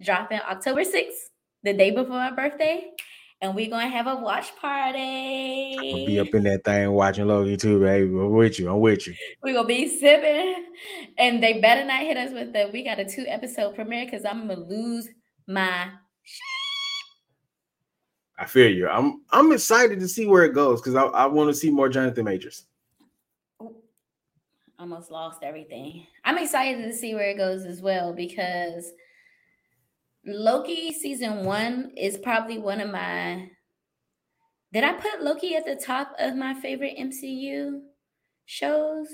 dropping 0.02 0.42
October 0.42 0.82
6th, 0.82 1.30
the 1.64 1.74
day 1.74 1.92
before 1.92 2.18
my 2.18 2.32
birthday. 2.32 2.92
And 3.40 3.54
we're 3.54 3.70
gonna 3.70 3.88
have 3.88 4.08
a 4.08 4.16
watch 4.16 4.56
party. 4.56 5.76
I'll 5.78 6.06
be 6.08 6.20
up 6.20 6.34
in 6.34 6.44
that 6.44 6.64
thing 6.64 6.92
watching 6.92 7.28
Loki 7.28 7.56
too, 7.56 7.80
baby. 7.80 8.06
I'm 8.06 8.32
with 8.32 8.58
you. 8.58 8.72
I'm 8.72 8.80
with 8.80 9.06
you. 9.06 9.14
We're 9.44 9.54
gonna 9.54 9.68
be 9.68 9.88
sipping, 9.88 10.66
and 11.20 11.42
they 11.42 11.62
better 11.62 11.86
not 11.86 12.02
hit 12.02 12.18
us 12.18 12.34
with 12.34 12.52
the 12.52 12.70
we 12.74 12.84
got 12.84 13.00
a 13.00 13.06
two 13.06 13.26
episode 13.28 13.76
premiere 13.76 14.06
because 14.06 14.26
I'm 14.26 14.48
gonna 14.48 14.60
lose 14.60 15.08
my. 15.48 15.90
I 18.40 18.46
feel 18.46 18.72
you. 18.72 18.88
I'm 18.88 19.22
I'm 19.30 19.52
excited 19.52 20.00
to 20.00 20.08
see 20.08 20.26
where 20.26 20.44
it 20.44 20.56
goes 20.56 20.82
because 20.82 20.96
I, 20.96 21.04
I 21.04 21.26
want 21.28 21.50
to 21.52 21.54
see 21.54 21.70
more 21.70 21.90
Jonathan 21.90 22.26
Majors. 22.26 22.66
Almost 24.80 25.12
lost 25.12 25.44
everything. 25.44 26.08
I'm 26.24 26.40
excited 26.40 26.84
to 26.84 26.94
see 26.94 27.14
where 27.14 27.30
it 27.30 27.38
goes 27.38 27.66
as 27.66 27.82
well 27.82 28.14
because 28.14 28.94
Loki 30.28 30.92
season 30.92 31.46
one 31.46 31.92
is 31.96 32.18
probably 32.18 32.58
one 32.58 32.82
of 32.82 32.92
my. 32.92 33.50
Did 34.74 34.84
I 34.84 34.94
put 34.94 35.24
Loki 35.24 35.56
at 35.56 35.66
the 35.66 35.76
top 35.76 36.12
of 36.20 36.36
my 36.36 36.54
favorite 36.54 36.98
MCU 37.00 37.80
shows 38.46 39.08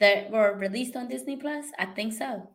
that 0.00 0.30
were 0.30 0.56
released 0.56 0.96
on 0.96 1.08
Disney 1.08 1.36
Plus? 1.36 1.66
I 1.78 1.84
think 1.84 2.14
so. 2.14 2.48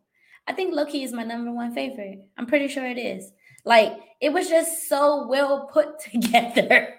I 0.48 0.54
think 0.54 0.74
Loki 0.74 1.04
is 1.04 1.14
my 1.14 1.24
number 1.24 1.52
one 1.52 1.74
favorite. 1.74 2.20
I'm 2.36 2.48
pretty 2.48 2.68
sure 2.68 2.86
it 2.86 2.98
is. 2.98 3.32
Like 3.64 3.94
it 4.22 4.34
was 4.34 4.50
just 4.50 4.90
so 4.90 5.28
well 5.28 5.70
put 5.72 6.00
together. 6.12 6.96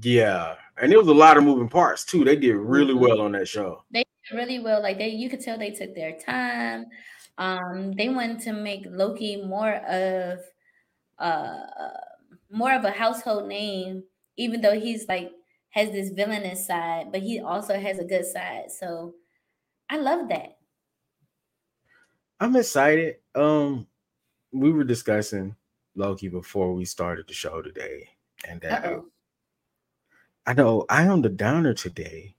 yeah, 0.00 0.54
and 0.80 0.90
it 0.90 0.96
was 0.96 1.08
a 1.08 1.14
lot 1.14 1.36
of 1.36 1.44
moving 1.44 1.68
parts 1.68 2.06
too. 2.06 2.24
They 2.24 2.36
did 2.36 2.56
really 2.56 2.94
mm-hmm. 2.94 3.02
well 3.02 3.20
on 3.20 3.32
that 3.32 3.46
show. 3.46 3.84
They 3.90 4.04
did 4.30 4.36
really 4.36 4.58
well. 4.58 4.82
Like 4.82 4.96
they, 4.96 5.08
you 5.08 5.28
could 5.28 5.40
tell 5.40 5.58
they 5.58 5.70
took 5.70 5.94
their 5.94 6.16
time. 6.18 6.86
Um, 7.40 7.94
they 7.94 8.10
wanted 8.10 8.40
to 8.42 8.54
make 8.54 8.84
Loki 8.86 9.42
more 9.44 9.74
of, 9.76 10.40
uh, 11.18 11.66
more 12.50 12.74
of 12.74 12.84
a 12.84 12.92
household 12.92 13.48
name, 13.48 14.04
even 14.36 14.62
though 14.62 14.78
he's 14.78 15.08
like 15.08 15.32
has 15.70 15.92
this 15.92 16.10
villainous 16.10 16.66
side, 16.66 17.12
but 17.12 17.22
he 17.22 17.40
also 17.40 17.78
has 17.80 17.98
a 17.98 18.04
good 18.04 18.26
side. 18.26 18.70
So 18.72 19.16
I 19.90 19.98
love 19.98 20.28
that. 20.30 20.58
I'm 22.40 22.56
excited. 22.56 23.16
Um, 23.34 23.86
we 24.52 24.72
were 24.72 24.84
discussing 24.84 25.56
Loki 25.96 26.28
before 26.28 26.74
we 26.74 26.86
started 26.86 27.28
the 27.28 27.34
show 27.34 27.62
today, 27.62 28.10
and 28.44 28.64
uh, 28.64 29.00
I 30.46 30.54
know 30.54 30.84
I 30.88 31.02
am 31.04 31.22
the 31.22 31.28
downer 31.28 31.74
today. 31.74 32.34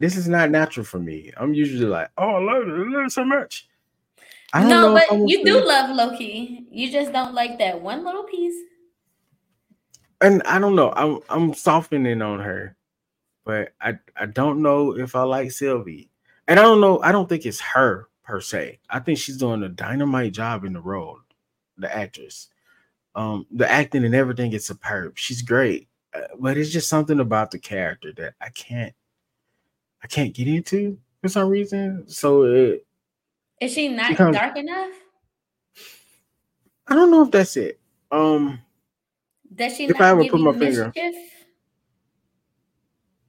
This 0.00 0.16
is 0.16 0.28
not 0.28 0.50
natural 0.50 0.84
for 0.86 1.00
me. 1.00 1.32
I'm 1.36 1.54
usually 1.54 1.86
like, 1.86 2.10
"Oh, 2.18 2.30
I 2.36 2.40
love 2.40 2.68
it, 2.68 2.72
I 2.72 2.90
love 2.98 3.06
it 3.06 3.12
so 3.12 3.24
much." 3.24 3.68
I 4.56 4.60
don't 4.60 4.70
no, 4.70 4.94
but 4.94 5.28
you 5.28 5.44
do 5.44 5.66
love 5.66 5.90
Loki. 5.94 6.66
You 6.70 6.90
just 6.90 7.12
don't 7.12 7.34
like 7.34 7.58
that 7.58 7.82
one 7.82 8.04
little 8.04 8.24
piece. 8.24 8.56
And 10.22 10.42
I 10.44 10.58
don't 10.58 10.76
know. 10.76 10.92
I'm 10.96 11.20
I'm 11.28 11.54
softening 11.54 12.22
on 12.22 12.40
her, 12.40 12.76
but 13.44 13.74
I 13.80 13.98
I 14.16 14.26
don't 14.26 14.62
know 14.62 14.96
if 14.96 15.14
I 15.14 15.22
like 15.24 15.52
Sylvie. 15.52 16.10
And 16.48 16.58
I 16.58 16.62
don't 16.62 16.80
know. 16.80 17.00
I 17.02 17.12
don't 17.12 17.28
think 17.28 17.44
it's 17.46 17.60
her 17.60 18.08
per 18.24 18.40
se. 18.40 18.80
I 18.88 19.00
think 19.00 19.18
she's 19.18 19.36
doing 19.36 19.62
a 19.62 19.68
dynamite 19.68 20.32
job 20.32 20.64
in 20.64 20.72
the 20.72 20.80
role, 20.80 21.18
the 21.76 21.94
actress. 21.94 22.48
Um, 23.14 23.46
the 23.50 23.70
acting 23.70 24.04
and 24.04 24.14
everything 24.14 24.52
is 24.54 24.66
superb. 24.66 25.18
She's 25.18 25.42
great, 25.42 25.88
uh, 26.14 26.20
but 26.38 26.56
it's 26.58 26.70
just 26.70 26.88
something 26.88 27.20
about 27.20 27.50
the 27.50 27.58
character 27.58 28.12
that 28.18 28.34
I 28.40 28.50
can't, 28.50 28.94
I 30.02 30.06
can't 30.06 30.34
get 30.34 30.48
into 30.48 30.98
for 31.22 31.28
some 31.28 31.48
reason. 31.48 32.04
So 32.08 32.44
it, 32.44 32.85
is 33.60 33.72
she 33.72 33.88
not 33.88 34.08
she 34.08 34.14
dark 34.14 34.56
enough? 34.56 34.92
I 36.88 36.94
don't 36.94 37.10
know 37.10 37.24
if 37.24 37.30
that's 37.30 37.56
it. 37.56 37.80
Um, 38.10 38.60
does 39.54 39.76
she? 39.76 39.84
If 39.86 40.00
I 40.00 40.10
ever 40.10 40.24
put 40.24 40.40
my 40.40 40.52
mischief? 40.52 40.92
finger, 40.94 41.18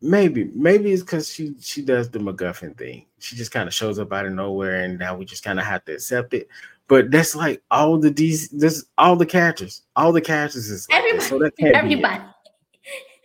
maybe, 0.02 0.52
maybe 0.54 0.92
it's 0.92 1.04
because 1.04 1.32
she 1.32 1.56
she 1.60 1.82
does 1.82 2.10
the 2.10 2.20
MacGuffin 2.20 2.78
thing. 2.78 3.06
She 3.20 3.36
just 3.36 3.52
kind 3.52 3.68
of 3.68 3.74
shows 3.74 4.00
up 4.00 4.14
out 4.14 4.26
of 4.26 4.34
nowhere, 4.34 4.84
and 4.84 5.00
now 5.00 5.16
we 5.16 5.26
just 5.26 5.44
kind 5.44 5.60
of 5.60 5.66
have 5.66 5.86
to 5.86 5.94
accept 5.94 6.34
it. 6.34 6.48
But 6.88 7.12
that's 7.12 7.36
like 7.36 7.62
all 7.72 7.98
the 7.98 8.10
these, 8.10 8.50
this 8.50 8.86
all 8.98 9.16
the 9.16 9.26
characters, 9.26 9.82
all 9.96 10.12
the 10.12 10.22
characters 10.22 10.70
is 10.70 10.88
like 10.90 11.00
everybody, 11.00 11.26
so 11.26 11.40
that 11.40 11.58
can't 11.58 11.76
everybody. 11.76 12.20
Be 12.20 12.24
it. 12.24 12.30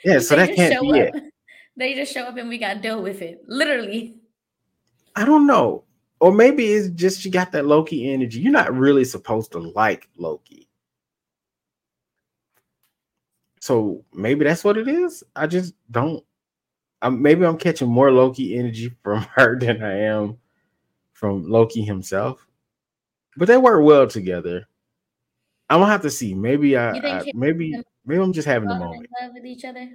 Yeah, 0.04 0.18
so 0.18 0.34
that 0.34 0.56
can't 0.56 0.82
be 0.82 1.00
up. 1.00 1.14
it. 1.14 1.32
They 1.76 1.94
just 1.94 2.12
show 2.12 2.22
up 2.22 2.36
and 2.36 2.48
we 2.48 2.58
got 2.58 2.74
to 2.74 2.80
deal 2.80 3.00
with 3.00 3.22
it, 3.22 3.44
literally. 3.46 4.16
I 5.14 5.24
don't 5.24 5.46
know, 5.46 5.84
or 6.22 6.32
maybe 6.32 6.72
it's 6.72 6.88
just 6.88 7.20
she 7.20 7.30
got 7.30 7.52
that 7.52 7.66
Loki 7.66 8.12
energy. 8.12 8.40
You're 8.40 8.52
not 8.52 8.74
really 8.74 9.04
supposed 9.04 9.52
to 9.52 9.58
like 9.58 10.08
Loki, 10.16 10.68
so 13.60 14.04
maybe 14.14 14.44
that's 14.44 14.64
what 14.64 14.78
it 14.78 14.88
is. 14.88 15.22
I 15.36 15.46
just 15.46 15.74
don't. 15.90 16.24
I'm, 17.02 17.20
maybe 17.20 17.44
I'm 17.44 17.58
catching 17.58 17.88
more 17.88 18.10
Loki 18.12 18.56
energy 18.56 18.90
from 19.02 19.22
her 19.34 19.58
than 19.58 19.82
I 19.82 19.98
am 20.04 20.38
from 21.12 21.50
Loki 21.50 21.82
himself 21.82 22.46
but 23.36 23.48
they 23.48 23.56
work 23.56 23.84
well 23.84 24.06
together. 24.06 24.66
I'm 25.70 25.80
gonna 25.80 25.90
have 25.90 26.02
to 26.02 26.10
see. 26.10 26.34
Maybe 26.34 26.76
I, 26.76 26.90
I 26.92 27.32
maybe 27.34 27.82
maybe 28.04 28.22
I'm 28.22 28.32
just 28.32 28.46
having 28.46 28.70
a 28.70 28.74
moment. 28.74 29.06
love 29.20 29.32
with 29.32 29.46
each 29.46 29.64
other. 29.64 29.88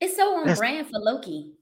It's 0.00 0.16
so 0.16 0.36
on 0.36 0.46
That's, 0.46 0.58
brand 0.58 0.88
for 0.88 0.98
Loki. 0.98 1.52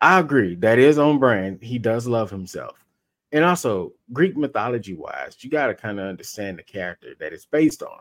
I 0.00 0.20
agree. 0.20 0.54
That 0.56 0.78
is 0.78 0.98
on 0.98 1.18
brand. 1.18 1.62
He 1.62 1.78
does 1.78 2.06
love 2.06 2.30
himself. 2.30 2.84
And 3.32 3.44
also, 3.44 3.92
Greek 4.12 4.36
mythology 4.36 4.94
wise, 4.94 5.36
you 5.40 5.50
got 5.50 5.68
to 5.68 5.74
kind 5.74 6.00
of 6.00 6.06
understand 6.06 6.58
the 6.58 6.62
character 6.62 7.14
that 7.20 7.32
it's 7.32 7.44
based 7.44 7.82
on. 7.82 8.00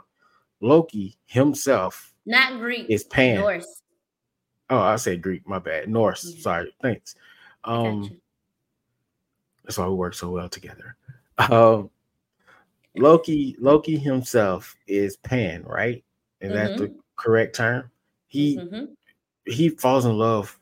Loki 0.62 1.16
himself, 1.28 2.14
not 2.26 2.60
Greek, 2.60 2.88
is 2.90 3.04
Pan. 3.06 3.40
Norse. 3.40 3.82
Oh, 4.70 4.80
I 4.80 4.98
say 4.98 5.16
Greek. 5.18 5.48
My 5.48 5.60
bad. 5.60 5.88
Norse. 5.88 6.34
Yeah. 6.36 6.42
Sorry. 6.42 6.76
Thanks. 6.82 7.16
Um, 7.64 8.20
that's 9.64 9.78
why 9.78 9.88
we 9.88 9.96
work 9.96 10.14
so 10.14 10.30
well 10.30 10.50
together. 10.50 10.96
Um, 11.50 11.90
Loki, 12.98 13.56
Loki 13.60 13.98
himself 13.98 14.76
is 14.88 15.16
Pan, 15.16 15.64
right? 15.64 16.04
Is 16.42 16.52
mm-hmm. 16.52 16.58
that 16.58 16.78
the 16.78 16.88
mm-hmm. 16.88 17.00
correct 17.16 17.56
term? 17.56 17.90
He 18.28 18.58
mm-hmm. 18.58 18.86
he 19.46 19.70
falls 19.70 20.06
in 20.06 20.18
love 20.18 20.60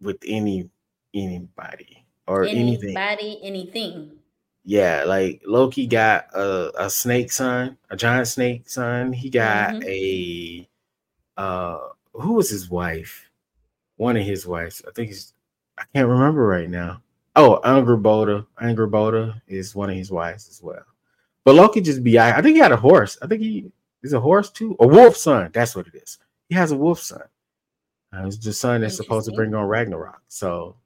with 0.00 0.16
any 0.26 0.70
anybody 1.12 2.06
or 2.28 2.44
anybody, 2.44 3.40
anything. 3.42 3.42
anything. 3.42 4.10
Yeah, 4.64 5.04
like 5.06 5.42
Loki 5.46 5.86
got 5.86 6.26
a, 6.34 6.84
a 6.84 6.90
snake 6.90 7.32
son, 7.32 7.78
a 7.88 7.96
giant 7.96 8.28
snake 8.28 8.68
son. 8.68 9.14
He 9.14 9.30
got 9.30 9.70
mm-hmm. 9.70 9.88
a 9.88 10.68
uh 11.40 11.78
who 12.12 12.34
was 12.34 12.50
his 12.50 12.68
wife? 12.68 13.30
One 13.96 14.16
of 14.16 14.26
his 14.26 14.46
wives. 14.46 14.82
I 14.86 14.90
think 14.92 15.08
he's 15.08 15.32
I 15.78 15.84
can't 15.94 16.08
remember 16.08 16.46
right 16.46 16.68
now. 16.68 17.00
Oh, 17.34 17.60
Angrboda. 17.64 18.46
Angrboda 18.60 19.40
is 19.46 19.74
one 19.74 19.88
of 19.88 19.96
his 19.96 20.10
wives 20.10 20.48
as 20.48 20.62
well. 20.62 20.84
But 21.44 21.54
Loki 21.54 21.80
just 21.80 22.04
be 22.04 22.18
I 22.18 22.42
think 22.42 22.56
he 22.56 22.60
had 22.60 22.72
a 22.72 22.76
horse. 22.76 23.16
I 23.22 23.26
think 23.26 23.40
he 23.40 23.72
is 24.02 24.12
a 24.12 24.20
horse 24.20 24.50
too. 24.50 24.76
A 24.80 24.86
wolf 24.86 25.16
son. 25.16 25.50
That's 25.54 25.74
what 25.74 25.86
it 25.86 25.94
is. 25.94 26.18
He 26.50 26.54
has 26.56 26.72
a 26.72 26.76
wolf 26.76 27.00
son. 27.00 27.22
Uh, 28.12 28.26
it's 28.26 28.38
the 28.38 28.52
son 28.52 28.82
that's 28.82 28.96
supposed 28.96 29.28
to 29.28 29.34
bring 29.34 29.54
on 29.54 29.66
Ragnarok. 29.66 30.20
So 30.28 30.76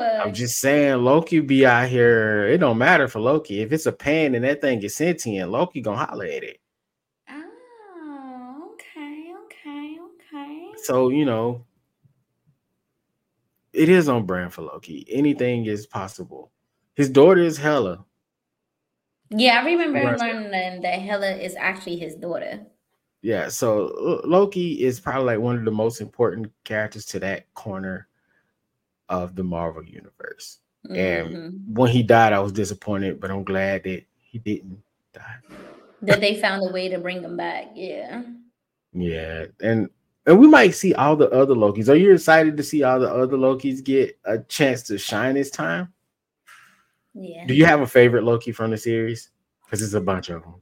Oh, 0.00 0.18
I'm 0.24 0.32
just 0.34 0.58
saying 0.60 1.02
Loki 1.02 1.40
be 1.40 1.64
out 1.66 1.88
here. 1.88 2.46
It 2.48 2.58
don't 2.58 2.78
matter 2.78 3.08
for 3.08 3.20
Loki. 3.20 3.60
If 3.60 3.72
it's 3.72 3.86
a 3.86 3.92
pan 3.92 4.34
and 4.34 4.44
that 4.44 4.60
thing 4.60 4.82
is 4.82 4.96
sentient, 4.96 5.50
Loki 5.50 5.80
gonna 5.80 6.04
holler 6.04 6.24
at 6.26 6.42
it. 6.44 6.60
oh, 7.28 8.72
okay, 8.74 9.32
okay, 9.44 9.98
okay. 10.00 10.72
So, 10.82 11.08
you 11.10 11.24
know, 11.24 11.64
it 13.72 13.88
is 13.88 14.08
on 14.08 14.24
brand 14.26 14.52
for 14.52 14.62
Loki. 14.62 15.06
Anything 15.10 15.66
is 15.66 15.86
possible. 15.86 16.50
His 16.94 17.10
daughter 17.10 17.40
is 17.42 17.56
Hela. 17.56 18.04
Yeah, 19.30 19.60
I 19.60 19.64
remember 19.64 20.00
Right. 20.04 20.18
learning 20.20 20.82
that 20.82 21.00
Hela 21.00 21.32
is 21.32 21.56
actually 21.56 21.96
his 21.96 22.14
daughter. 22.14 22.66
Yeah, 23.22 23.48
so 23.48 24.20
Loki 24.24 24.82
is 24.84 25.00
probably 25.00 25.24
like 25.24 25.40
one 25.40 25.56
of 25.56 25.64
the 25.64 25.70
most 25.70 26.00
important 26.00 26.52
characters 26.64 27.06
to 27.06 27.18
that 27.20 27.52
corner 27.54 28.06
of 29.08 29.34
the 29.36 29.44
Marvel 29.44 29.84
universe. 29.84 30.58
And 30.90 31.28
Mhm. 31.28 31.66
when 31.68 31.90
he 31.90 32.02
died, 32.02 32.32
I 32.32 32.40
was 32.40 32.52
disappointed, 32.52 33.20
but 33.20 33.30
I'm 33.30 33.44
glad 33.44 33.84
that 33.84 34.04
he 34.20 34.38
didn't 34.38 34.82
die. 35.12 35.38
that 36.02 36.20
they 36.20 36.38
found 36.38 36.62
a 36.68 36.70
way 36.72 36.88
to 36.90 36.98
bring 36.98 37.22
him 37.22 37.34
back. 37.36 37.68
Yeah. 37.74 38.22
Yeah, 38.92 39.46
and 39.62 39.88
and 40.26 40.38
we 40.38 40.46
might 40.46 40.74
see 40.74 40.94
all 40.94 41.16
the 41.16 41.30
other 41.30 41.54
Lokis. 41.54 41.88
Are 41.88 41.96
you 41.96 42.12
excited 42.12 42.56
to 42.56 42.62
see 42.62 42.82
all 42.82 42.98
the 43.00 43.10
other 43.10 43.36
Lokis 43.36 43.82
get 43.82 44.18
a 44.24 44.38
chance 44.38 44.82
to 44.84 44.98
shine 44.98 45.34
this 45.34 45.50
time? 45.50 45.92
Yeah. 47.14 47.46
Do 47.46 47.54
you 47.54 47.64
have 47.66 47.80
a 47.80 47.86
favorite 47.86 48.24
Loki 48.24 48.52
from 48.52 48.70
the 48.70 48.76
series? 48.76 49.30
Because 49.64 49.82
it's 49.82 49.94
a 49.94 50.00
bunch 50.00 50.28
of 50.30 50.42
them. 50.42 50.54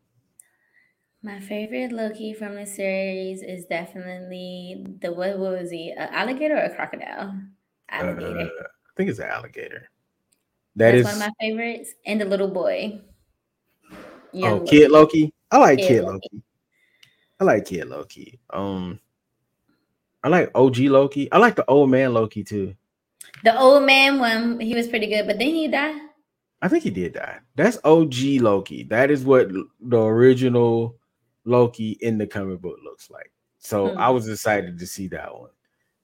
My 1.22 1.40
favorite 1.40 1.92
Loki 1.92 2.34
from 2.34 2.56
the 2.56 2.66
series 2.66 3.42
is 3.42 3.64
definitely 3.66 4.84
the 5.00 5.12
what, 5.12 5.38
what 5.38 5.58
was 5.60 5.70
he? 5.70 5.92
An 5.92 6.08
alligator 6.12 6.56
or 6.56 6.64
a 6.64 6.74
crocodile? 6.74 7.34
Alligator. 7.92 8.40
Uh, 8.40 8.62
I 8.64 8.92
think 8.96 9.10
it's 9.10 9.18
an 9.18 9.26
alligator. 9.28 9.88
That 10.76 10.92
That's 10.92 10.98
is 10.98 11.04
one 11.04 11.14
of 11.14 11.20
my 11.20 11.30
favorites. 11.40 11.90
And 12.06 12.20
the 12.20 12.24
little 12.24 12.48
boy. 12.48 13.00
oh 13.90 13.96
Young 14.32 14.66
Kid 14.66 14.90
Loki. 14.90 15.32
I 15.50 15.58
like 15.58 15.78
Kid 15.78 15.88
Kid 15.88 16.04
Loki. 16.04 16.28
Loki. 16.32 16.42
I 17.40 17.44
like 17.44 17.64
Kid 17.66 17.88
Loki. 17.88 18.38
Um, 18.50 19.00
I 20.24 20.28
like 20.28 20.50
OG 20.54 20.78
Loki. 20.78 21.30
I 21.32 21.38
like 21.38 21.56
the 21.56 21.64
old 21.66 21.90
man 21.90 22.14
Loki 22.14 22.44
too. 22.44 22.74
The 23.44 23.58
old 23.58 23.84
man 23.84 24.18
one, 24.20 24.60
he 24.60 24.74
was 24.74 24.86
pretty 24.88 25.06
good, 25.08 25.26
but 25.26 25.38
then 25.38 25.48
he 25.48 25.68
died. 25.68 26.00
I 26.60 26.68
think 26.68 26.84
he 26.84 26.90
did 26.90 27.14
die. 27.14 27.38
That's 27.56 27.78
OG 27.84 28.14
Loki. 28.40 28.84
That 28.84 29.10
is 29.10 29.24
what 29.24 29.50
the 29.80 30.00
original 30.00 30.96
Loki 31.44 31.98
in 32.00 32.18
the 32.18 32.26
comic 32.26 32.60
book 32.60 32.78
looks 32.84 33.10
like. 33.10 33.32
So 33.58 33.90
Hmm. 33.92 33.98
I 33.98 34.10
was 34.10 34.28
excited 34.28 34.78
to 34.78 34.86
see 34.86 35.08
that 35.08 35.36
one. 35.36 35.50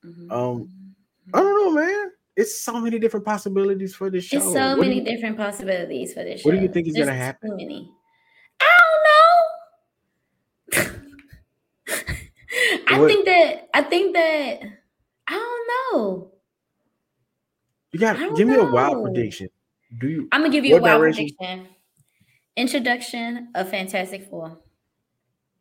Mhm. 0.05 0.33
Um, 0.33 0.95
I 1.35 1.41
don't 1.41 1.55
know, 1.55 1.71
man. 1.83 2.11
It's 2.37 2.61
so 2.61 2.81
many 2.81 2.99
different 2.99 3.27
possibilities 3.27 3.95
for 3.95 4.11
this 4.11 4.25
show. 4.25 4.37
It's 4.37 4.47
so 4.47 4.77
What 4.77 4.81
many 4.87 4.97
you- 5.01 5.05
different 5.05 5.37
possibilities 5.37 6.13
for 6.15 6.23
this 6.25 6.41
show. 6.41 6.49
What 6.51 6.57
do 6.57 6.63
you 6.63 6.69
think 6.69 6.87
is 6.89 6.97
gonna 6.97 7.13
happen? 7.15 7.51
Too 7.51 7.57
many. 7.57 7.91
I 8.61 8.77
don't 10.73 10.85
know. 10.85 10.91
I 12.89 13.01
What- 13.01 13.09
think 13.09 13.27
that 13.27 13.69
I 13.75 13.83
think 13.83 14.15
that 14.15 14.61
I 15.27 15.33
don't 15.33 15.69
know. 16.01 16.33
You 17.93 17.99
got 18.01 18.37
give 18.37 18.47
me 18.49 18.55
a 18.57 18.65
wild 18.65 19.03
prediction. 19.05 19.49
Do 19.99 20.09
you? 20.09 20.29
I'm 20.33 20.43
gonna 20.43 20.53
give 20.53 20.65
you 20.65 20.77
a 20.77 20.81
wild 20.81 21.01
direction? 21.01 21.29
prediction. 21.39 21.67
Introduction 22.57 23.49
of 23.55 23.69
Fantastic 23.71 24.29
Four. 24.29 24.59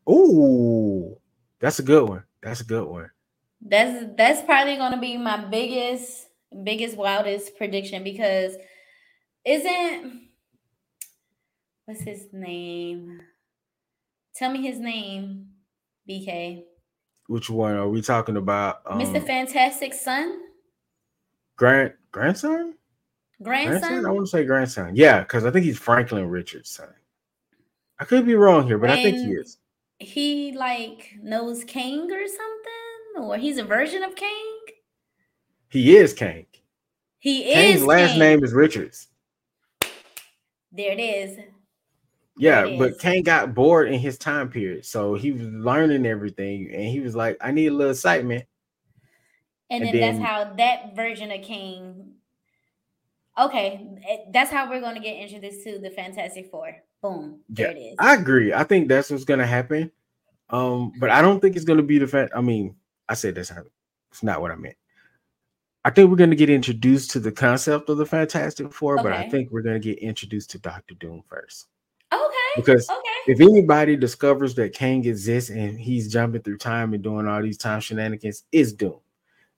Ooh, 0.10 1.18
that's 1.60 1.80
a 1.80 1.84
good 1.84 2.08
one. 2.08 2.24
That's 2.42 2.62
a 2.62 2.66
good 2.66 2.88
one. 2.88 3.10
That's 3.62 4.06
that's 4.16 4.42
probably 4.44 4.78
gonna 4.78 5.00
be 5.00 5.18
my 5.18 5.44
biggest, 5.46 6.28
biggest, 6.64 6.96
wildest 6.96 7.58
prediction 7.58 8.04
because 8.04 8.56
isn't 9.46 10.30
what's 11.86 12.02
his 12.02 12.28
name? 12.34 13.22
Tell 14.36 14.52
me 14.52 14.62
his 14.62 14.80
name, 14.80 15.48
BK. 16.08 16.64
Which 17.28 17.50
one 17.50 17.76
are 17.76 17.90
we 17.90 18.02
talking 18.02 18.38
about? 18.38 18.82
Um, 18.86 19.00
Mr. 19.00 19.26
Fantastic's 19.26 20.02
son, 20.02 20.40
Grant 21.58 21.94
grandson? 22.12 22.76
grandson. 23.42 23.80
Grandson? 23.82 24.06
I 24.06 24.12
want 24.12 24.26
to 24.28 24.30
say 24.30 24.46
grandson. 24.46 24.96
Yeah, 24.96 25.22
because 25.22 25.44
I 25.46 25.52
think 25.52 25.66
he's 25.66 25.78
Franklin 25.78 26.30
Richards' 26.30 26.70
son. 26.70 26.90
I 28.00 28.06
could 28.06 28.26
be 28.26 28.36
wrong 28.36 28.68
here, 28.68 28.78
but 28.78 28.92
I 28.92 29.02
think 29.02 29.18
he 29.18 29.32
is. 29.34 29.58
he 30.00 30.52
like 30.54 31.16
knows 31.22 31.64
Kang 31.64 32.12
or 32.12 32.28
something, 32.28 32.57
or 33.18 33.38
he's 33.38 33.58
a 33.58 33.64
version 33.64 34.04
of 34.04 34.16
Kang. 34.16 34.56
He 35.70 35.96
is 35.98 36.14
Kang. 36.14 36.46
He 37.20 37.52
Kang's 37.54 37.82
is 37.82 37.86
last 37.86 38.10
Kang. 38.12 38.20
name 38.20 38.44
is 38.44 38.54
Richards. 38.54 39.08
There 40.72 40.92
it 40.92 41.00
is. 41.00 41.38
Yeah, 42.38 42.66
it 42.66 42.78
but 42.78 42.92
is. 42.92 42.98
Kang 42.98 43.24
got 43.24 43.56
bored 43.56 43.90
in 43.90 44.00
his 44.00 44.18
time 44.18 44.50
period, 44.50 44.86
so 44.86 45.16
he 45.16 45.32
was 45.32 45.42
learning 45.42 46.06
everything, 46.06 46.70
and 46.72 46.84
he 46.84 47.00
was 47.00 47.16
like, 47.16 47.38
"I 47.42 47.52
need 47.52 47.68
a 47.68 47.74
little 47.74 47.92
excitement." 47.92 48.46
And, 49.70 49.84
And 49.84 49.94
then, 49.94 50.02
then- 50.02 50.20
that's 50.20 50.30
how 50.30 50.54
that 50.56 50.96
version 50.96 51.32
of 51.32 51.42
Kang. 51.42 52.14
Okay, 53.40 53.88
eh, 54.08 54.18
that's 54.32 54.52
how 54.52 54.70
we're 54.70 54.80
going 54.82 54.96
to 54.96 55.02
get 55.02 55.18
introduced 55.18 55.64
to 55.64 55.80
the 55.80 55.90
Fantastic 55.92 56.50
Four. 56.50 56.76
Boom, 57.02 57.42
there 57.50 57.72
it 57.72 57.78
is. 57.78 57.96
I 58.00 58.16
agree. 58.16 58.54
I 58.54 58.64
think 58.64 58.88
that's 58.88 59.10
what's 59.12 59.24
gonna 59.26 59.46
happen. 59.46 59.92
Um, 60.50 60.94
but 61.00 61.10
I 61.12 61.22
don't 61.22 61.40
think 61.40 61.56
it's 61.56 61.66
gonna 61.66 61.84
be 61.84 62.00
the 62.00 62.08
fact. 62.08 62.32
I 62.36 62.42
mean, 62.42 62.76
I 63.10 63.14
said 63.14 63.36
that's 63.36 63.52
not. 63.52 63.66
It's 64.12 64.24
not 64.24 64.42
what 64.42 64.52
I 64.52 64.56
meant. 64.56 64.76
I 65.86 65.90
think 65.90 66.10
we're 66.10 66.18
gonna 66.18 66.36
get 66.36 66.50
introduced 66.50 67.12
to 67.12 67.20
the 67.20 67.32
concept 67.32 67.90
of 67.90 67.98
the 67.98 68.06
Fantastic 68.06 68.74
Four, 68.74 68.98
but 68.98 69.14
I 69.14 69.30
think 69.30 69.52
we're 69.52 69.62
gonna 69.62 69.80
get 69.80 70.00
introduced 70.00 70.50
to 70.52 70.60
Doctor 70.60 70.96
Doom 70.96 71.24
first. 71.30 71.68
okay, 72.12 72.36
Because 72.58 72.90
okay. 72.90 73.10
if 73.28 73.40
anybody 73.40 73.96
discovers 73.96 74.54
that 74.56 74.74
Kang 74.74 75.06
exists 75.06 75.50
and 75.50 75.80
he's 75.80 76.12
jumping 76.12 76.42
through 76.42 76.58
time 76.58 76.94
and 76.94 77.04
doing 77.04 77.28
all 77.28 77.42
these 77.42 77.58
time 77.58 77.80
shenanigans, 77.80 78.44
it's 78.52 78.74
Doom. 78.74 79.00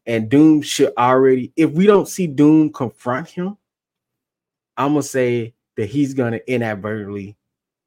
And 0.05 0.29
Doom 0.29 0.61
should 0.61 0.93
already, 0.97 1.51
if 1.55 1.71
we 1.71 1.87
don't 1.87 2.07
see 2.07 2.27
Doom 2.27 2.71
confront 2.71 3.29
him, 3.29 3.57
I'm 4.77 4.89
gonna 4.89 5.03
say 5.03 5.55
that 5.77 5.89
he's 5.89 6.13
gonna 6.13 6.39
inadvertently 6.47 7.37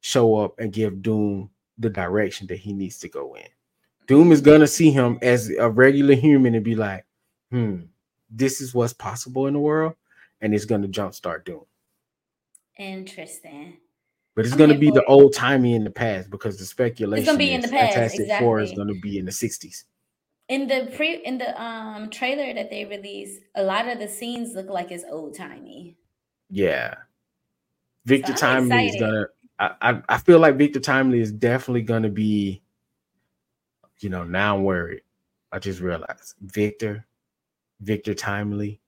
show 0.00 0.36
up 0.36 0.58
and 0.58 0.72
give 0.72 1.00
Doom 1.00 1.50
the 1.78 1.90
direction 1.90 2.48
that 2.48 2.58
he 2.58 2.72
needs 2.72 2.98
to 2.98 3.08
go 3.08 3.34
in. 3.36 3.46
Doom 4.06 4.32
is 4.32 4.40
gonna 4.40 4.66
see 4.66 4.90
him 4.90 5.18
as 5.22 5.50
a 5.50 5.68
regular 5.68 6.14
human 6.14 6.54
and 6.54 6.64
be 6.64 6.74
like, 6.74 7.04
hmm, 7.50 7.82
this 8.30 8.60
is 8.60 8.74
what's 8.74 8.92
possible 8.92 9.46
in 9.46 9.54
the 9.54 9.60
world, 9.60 9.94
and 10.40 10.54
it's 10.54 10.64
gonna 10.64 10.88
jumpstart 10.88 11.44
Doom. 11.44 11.64
Interesting. 12.78 13.76
But 14.34 14.46
it's 14.46 14.52
I'm 14.52 14.58
gonna 14.58 14.78
be 14.78 14.90
the 14.90 15.04
old 15.04 15.34
timey 15.34 15.74
in 15.74 15.84
the 15.84 15.90
past 15.90 16.30
because 16.30 16.58
the 16.58 16.64
speculation 16.64 17.36
be 17.36 17.52
in 17.52 17.60
is 17.62 17.70
the 17.70 17.76
past, 17.76 17.94
Fantastic 17.94 18.38
Four 18.38 18.60
is 18.60 18.72
gonna 18.72 18.94
be 18.94 19.18
in 19.18 19.26
the 19.26 19.32
60s. 19.32 19.84
In 20.48 20.66
the 20.66 20.90
pre 20.96 21.16
in 21.16 21.38
the 21.38 21.60
um 21.62 22.10
trailer 22.10 22.52
that 22.54 22.70
they 22.70 22.84
released, 22.84 23.42
a 23.54 23.62
lot 23.62 23.88
of 23.88 23.98
the 23.98 24.08
scenes 24.08 24.54
look 24.54 24.68
like 24.68 24.90
it's 24.90 25.04
old 25.10 25.34
timey. 25.34 25.96
Yeah. 26.50 26.94
Victor 28.04 28.32
I'm 28.32 28.68
Timely 28.68 28.86
is 28.86 28.96
gonna 28.96 29.26
I, 29.58 29.74
I 29.80 30.02
I 30.08 30.18
feel 30.18 30.38
like 30.38 30.56
Victor 30.56 30.80
Timely 30.80 31.20
is 31.20 31.30
definitely 31.30 31.82
gonna 31.82 32.08
be, 32.08 32.61
you 34.00 34.08
know, 34.08 34.24
now 34.24 34.56
I'm 34.56 34.64
worried. 34.64 35.02
I 35.52 35.58
just 35.58 35.80
realized 35.80 36.34
Victor, 36.40 37.06
Victor 37.80 38.14
Timely, 38.14 38.80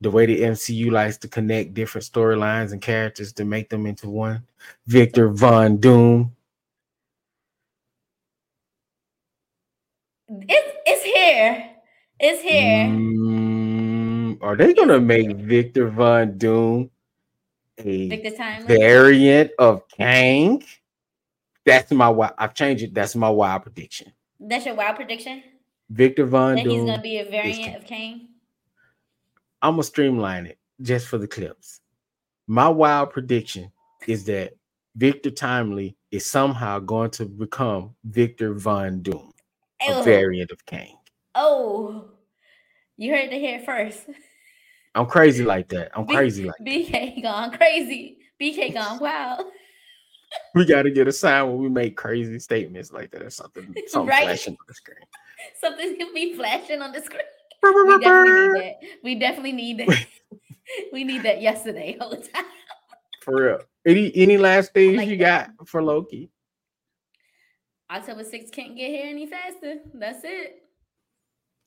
the 0.00 0.10
way 0.10 0.26
the 0.26 0.40
MCU 0.40 0.90
likes 0.90 1.18
to 1.18 1.28
connect 1.28 1.74
different 1.74 2.06
storylines 2.06 2.72
and 2.72 2.80
characters 2.80 3.32
to 3.34 3.44
make 3.44 3.68
them 3.68 3.86
into 3.86 4.08
one. 4.08 4.42
Victor 4.86 5.28
Von 5.28 5.76
Doom. 5.78 6.34
It's 10.28 10.76
it's 10.86 11.04
here. 11.04 11.70
It's 12.18 12.42
here. 12.42 12.86
Mm, 12.86 14.38
are 14.42 14.56
they 14.56 14.74
gonna 14.74 15.00
make 15.00 15.36
Victor 15.36 15.88
Von 15.88 16.38
Doom 16.38 16.90
a 17.78 18.08
Victor 18.08 18.36
Timely. 18.36 18.78
variant 18.78 19.50
of 19.58 19.88
Kang? 19.88 20.62
That's 21.66 21.90
my 21.92 22.08
wild. 22.08 22.34
I've 22.38 22.54
changed 22.54 22.84
it. 22.84 22.94
That's 22.94 23.16
my 23.16 23.28
wild 23.28 23.62
prediction. 23.62 24.12
That's 24.40 24.64
your 24.64 24.74
wild 24.74 24.96
prediction? 24.96 25.42
Victor 25.90 26.24
Von 26.24 26.56
Doom? 26.56 26.64
That 26.64 26.70
he's 26.70 26.84
gonna 26.84 27.02
be 27.02 27.18
a 27.18 27.24
variant 27.24 27.76
of 27.76 27.84
Kang? 27.84 28.28
I'm 29.62 29.74
gonna 29.74 29.82
streamline 29.82 30.46
it 30.46 30.58
just 30.80 31.06
for 31.08 31.18
the 31.18 31.28
clips. 31.28 31.80
My 32.46 32.68
wild 32.68 33.10
prediction 33.10 33.70
is 34.06 34.24
that 34.24 34.54
Victor 34.96 35.30
Timely 35.30 35.96
is 36.10 36.26
somehow 36.26 36.78
going 36.78 37.10
to 37.10 37.26
become 37.26 37.94
Victor 38.04 38.54
Von 38.54 39.02
Doom, 39.02 39.32
a 39.86 40.02
variant 40.02 40.50
of 40.50 40.64
Kang. 40.66 40.96
oh, 41.34 42.06
you 42.96 43.12
heard 43.12 43.32
it 43.32 43.40
here 43.40 43.60
first. 43.60 44.06
I'm 44.94 45.06
crazy 45.06 45.44
like 45.44 45.68
that. 45.68 45.92
I'm 45.94 46.04
B- 46.04 46.14
crazy 46.14 46.44
like 46.44 46.56
BK 46.60 47.22
gone 47.22 47.52
crazy. 47.52 48.18
BK 48.40 48.74
gone 48.74 48.98
wild. 48.98 49.46
we 50.54 50.64
got 50.64 50.82
to 50.82 50.90
get 50.90 51.08
a 51.08 51.12
sign 51.12 51.48
when 51.48 51.58
we 51.58 51.68
make 51.68 51.96
crazy 51.96 52.38
statements 52.38 52.92
like 52.92 53.10
that 53.12 53.22
or 53.22 53.30
something. 53.30 53.74
Something 53.86 54.08
Right. 54.08 54.22
flashing 54.24 54.52
on 54.54 54.66
the 54.68 54.74
screen. 54.74 54.98
Something's 55.60 55.98
gonna 55.98 56.12
be 56.12 56.34
flashing 56.34 56.82
on 56.82 56.92
the 56.92 57.00
screen. 57.02 57.22
We 57.62 57.98
definitely 57.98 58.32
need 58.32 58.62
that. 58.62 58.74
We 59.04 59.14
definitely 59.16 59.52
need 59.52 59.78
that. 59.78 60.06
we 60.94 61.04
need 61.04 61.22
that 61.24 61.42
yesterday 61.42 61.96
all 62.00 62.08
the 62.10 62.16
time. 62.16 62.44
For 63.22 63.34
real. 63.44 63.58
Any 63.86 64.10
any 64.16 64.38
last 64.38 64.72
things 64.72 64.96
Like 64.96 65.08
you 65.08 65.18
that. 65.18 65.56
got 65.58 65.68
for 65.68 65.82
Loki? 65.82 66.30
October 67.90 68.22
6th 68.22 68.52
can't 68.52 68.76
get 68.76 68.90
here 68.90 69.06
any 69.06 69.26
faster. 69.26 69.76
That's 69.94 70.20
it. 70.24 70.62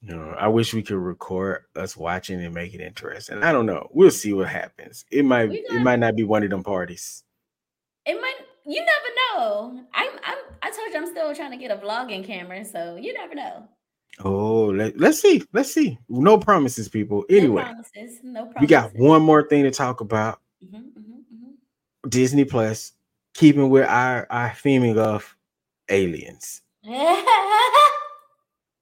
No, 0.01 0.31
I 0.37 0.47
wish 0.47 0.73
we 0.73 0.81
could 0.81 0.97
record 0.97 1.65
us 1.75 1.95
watching 1.95 2.43
and 2.43 2.53
make 2.53 2.73
it 2.73 2.81
interesting. 2.81 3.43
I 3.43 3.51
don't 3.51 3.65
know. 3.65 3.87
We'll 3.91 4.09
see 4.11 4.33
what 4.33 4.47
happens. 4.49 5.05
It 5.11 5.25
might 5.25 5.51
it 5.51 5.81
might 5.81 5.99
not 5.99 6.15
be 6.15 6.23
one 6.23 6.43
of 6.43 6.49
them 6.49 6.63
parties. 6.63 7.23
It 8.05 8.19
might 8.19 8.35
you 8.65 8.79
never 8.79 9.39
know. 9.41 9.79
I'm 9.93 10.09
I'm 10.23 10.37
I 10.61 10.71
told 10.71 10.91
you 10.93 10.97
I'm 10.97 11.07
still 11.07 11.33
trying 11.35 11.51
to 11.51 11.57
get 11.57 11.71
a 11.71 11.77
vlogging 11.77 12.23
camera, 12.25 12.63
so 12.65 12.95
you 12.95 13.13
never 13.13 13.35
know. 13.35 13.67
Oh, 14.23 14.65
let, 14.67 14.97
let's 14.99 15.19
see. 15.19 15.43
Let's 15.53 15.73
see. 15.73 15.97
No 16.07 16.37
promises, 16.37 16.87
people. 16.87 17.25
Anyway, 17.29 17.63
No 17.63 17.67
promises. 17.69 18.19
No 18.23 18.45
promises. 18.45 18.61
we 18.61 18.67
got 18.67 18.93
one 18.95 19.23
more 19.23 19.47
thing 19.47 19.63
to 19.63 19.71
talk 19.71 20.01
about. 20.01 20.39
Mhm, 20.63 20.83
mhm, 20.97 21.23
mhm. 21.33 22.09
Disney 22.09 22.45
Plus, 22.45 22.93
keeping 23.33 23.69
with 23.69 23.87
our 23.87 24.27
our 24.29 24.49
theming 24.51 24.97
of 24.97 25.35
aliens. 25.89 26.61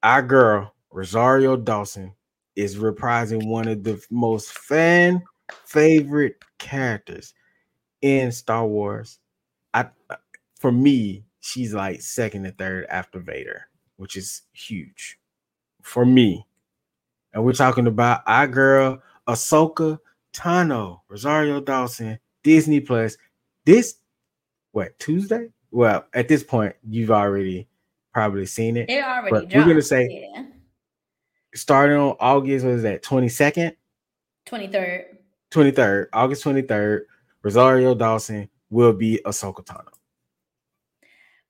Our 0.02 0.20
girl 0.22 0.74
Rosario 0.90 1.56
Dawson 1.56 2.12
is 2.56 2.76
reprising 2.76 3.46
one 3.46 3.68
of 3.68 3.84
the 3.84 4.04
most 4.10 4.52
fan 4.58 5.22
favorite 5.64 6.36
characters 6.58 7.34
in 8.02 8.32
Star 8.32 8.66
Wars. 8.66 9.20
I 9.74 9.86
uh, 10.10 10.16
for 10.58 10.72
me, 10.72 11.24
she's 11.40 11.74
like 11.74 12.00
second 12.02 12.46
and 12.46 12.56
third 12.56 12.86
after 12.88 13.18
Vader, 13.20 13.68
which 13.96 14.16
is 14.16 14.42
huge 14.52 15.18
for 15.82 16.04
me. 16.04 16.46
And 17.32 17.44
we're 17.44 17.52
talking 17.52 17.86
about 17.86 18.22
our 18.26 18.46
girl 18.46 19.02
Ahsoka 19.26 19.98
Tano, 20.32 21.00
Rosario 21.08 21.60
Dawson, 21.60 22.18
Disney 22.42 22.80
Plus. 22.80 23.16
This 23.64 23.96
what 24.72 24.98
Tuesday? 24.98 25.48
Well, 25.70 26.04
at 26.12 26.28
this 26.28 26.42
point, 26.42 26.74
you've 26.88 27.10
already 27.10 27.68
probably 28.12 28.46
seen 28.46 28.76
it. 28.76 28.90
it 28.90 29.02
already 29.02 29.30
But 29.30 29.54
we're 29.54 29.66
gonna 29.66 29.82
say- 29.82 30.30
yeah. 30.34 30.44
Starting 31.54 31.98
on 31.98 32.16
August, 32.18 32.64
what 32.64 32.74
is 32.74 32.82
that? 32.82 33.02
22nd, 33.02 33.76
23rd. 34.46 35.04
23rd, 35.50 36.06
August 36.14 36.44
23rd, 36.44 37.02
Rosario 37.42 37.94
Dawson 37.94 38.48
will 38.72 38.92
be 38.94 39.20
Ahsoka 39.24 39.62
Tano. 39.64 39.92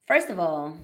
First 0.07 0.29
of 0.29 0.39
all, 0.41 0.77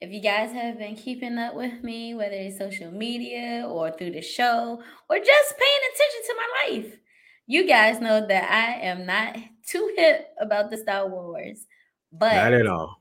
if 0.00 0.10
you 0.10 0.20
guys 0.20 0.50
have 0.52 0.78
been 0.78 0.96
keeping 0.96 1.36
up 1.38 1.54
with 1.54 1.84
me, 1.84 2.14
whether 2.14 2.34
it's 2.34 2.58
social 2.58 2.90
media 2.90 3.64
or 3.68 3.92
through 3.92 4.12
the 4.12 4.22
show 4.22 4.82
or 5.08 5.18
just 5.18 5.58
paying 5.58 5.82
attention 5.92 6.20
to 6.26 6.34
my 6.36 6.48
life, 6.80 6.98
you 7.46 7.68
guys 7.68 8.00
know 8.00 8.26
that 8.26 8.50
I 8.50 8.80
am 8.86 9.04
not 9.06 9.36
too 9.66 9.92
hip 9.96 10.28
about 10.40 10.70
the 10.70 10.78
Star 10.78 11.06
Wars. 11.08 11.66
But 12.10 12.34
Not 12.34 12.52
at 12.54 12.66
all. 12.66 12.96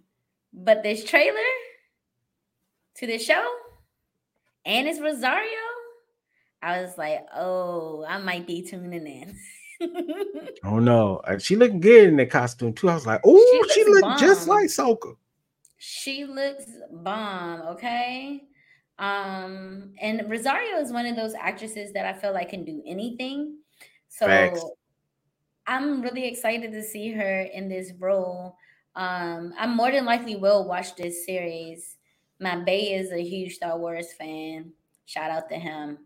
but 0.54 0.84
this 0.84 1.04
trailer 1.04 1.38
to 2.98 3.08
the 3.08 3.18
show 3.18 3.46
and 4.66 4.88
it's 4.88 5.00
Rosario, 5.00 5.50
I 6.62 6.82
was 6.82 6.98
like, 6.98 7.26
oh, 7.36 8.06
I 8.08 8.20
might 8.20 8.46
be 8.46 8.62
tuning 8.62 9.08
in. 9.08 9.36
Oh 10.64 10.80
no, 10.80 11.22
she 11.40 11.56
looked 11.56 11.80
good 11.80 12.10
in 12.10 12.18
that 12.18 12.30
costume 12.30 12.74
too. 12.74 12.90
I 12.90 12.94
was 12.94 13.08
like, 13.08 13.22
oh, 13.26 13.68
she, 13.74 13.84
looks 13.84 14.02
looked 14.02 14.20
just 14.20 14.48
like 14.48 14.68
Soka. 14.68 15.16
She 15.78 16.26
looks 16.26 16.66
bomb, 16.92 17.62
okay? 17.62 18.44
Um, 19.00 19.94
and 20.00 20.30
Rosario 20.30 20.78
is 20.80 20.92
one 20.92 21.08
of 21.08 21.16
those 21.16 21.34
actresses 21.34 21.92
that 21.94 22.06
I 22.06 22.14
feel 22.14 22.34
like 22.34 22.50
can 22.50 22.64
do 22.64 22.84
anything. 22.86 23.58
So 24.08 24.28
Facts. 24.28 24.64
I'm 25.66 26.02
really 26.02 26.28
excited 26.28 26.72
to 26.72 26.84
see 26.84 27.12
her 27.12 27.42
in 27.42 27.68
this 27.68 27.94
role. 27.98 28.56
Um, 28.96 29.54
I 29.58 29.66
more 29.68 29.92
than 29.92 30.06
likely 30.06 30.36
will 30.36 30.68
watch 30.68 30.96
this 30.96 31.26
series. 31.26 31.98
My 32.40 32.58
Bay 32.58 32.94
is 32.94 33.12
a 33.12 33.24
huge 33.24 33.56
Star 33.56 33.78
Wars 33.78 34.14
fan. 34.14 34.74
Shout 35.06 35.32
out 35.32 35.50
to 35.50 35.56
him. 35.56 36.00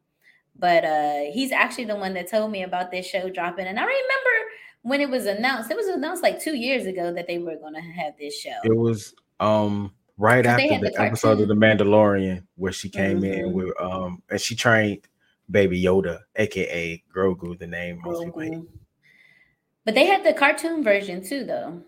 But 0.57 0.85
uh 0.85 1.19
he's 1.33 1.51
actually 1.51 1.85
the 1.85 1.95
one 1.95 2.13
that 2.13 2.29
told 2.29 2.51
me 2.51 2.63
about 2.63 2.91
this 2.91 3.05
show 3.05 3.29
dropping. 3.29 3.67
And 3.67 3.79
I 3.79 3.83
remember 3.83 4.51
when 4.83 5.01
it 5.01 5.09
was 5.09 5.25
announced, 5.25 5.71
it 5.71 5.77
was 5.77 5.87
announced 5.87 6.23
like 6.23 6.39
two 6.39 6.55
years 6.55 6.85
ago 6.85 7.13
that 7.13 7.27
they 7.27 7.39
were 7.39 7.55
gonna 7.57 7.81
have 7.81 8.13
this 8.17 8.39
show. 8.39 8.57
It 8.63 8.75
was 8.75 9.13
um 9.39 9.93
right 10.17 10.45
after 10.45 10.67
the, 10.79 10.91
the 10.91 11.01
episode 11.01 11.41
of 11.41 11.47
The 11.49 11.55
Mandalorian 11.55 12.43
where 12.55 12.71
she 12.71 12.87
came 12.89 13.23
in 13.23 13.47
Mhm. 13.47 13.53
with 13.53 13.81
um 13.81 14.21
and 14.29 14.39
she 14.39 14.55
trained 14.55 15.07
Baby 15.51 15.81
Yoda, 15.83 16.21
aka 16.37 17.03
Grogu, 17.13 17.59
the 17.59 17.67
name 17.67 17.99
most 18.03 18.23
people 18.23 18.41
hate. 18.41 18.51
Grogu. 18.53 18.67
But 19.83 19.93
they 19.93 20.05
had 20.05 20.23
the 20.23 20.33
cartoon 20.33 20.83
version 20.83 21.23
too, 21.23 21.43
though. 21.43 21.81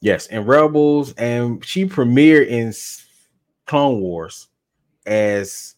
Yes, 0.00 0.26
and 0.28 0.46
Rebels, 0.46 1.12
and 1.14 1.64
she 1.64 1.84
premiered 1.84 2.46
in 2.46 2.72
Clone 3.66 4.00
Wars 4.00 4.48
as 5.06 5.74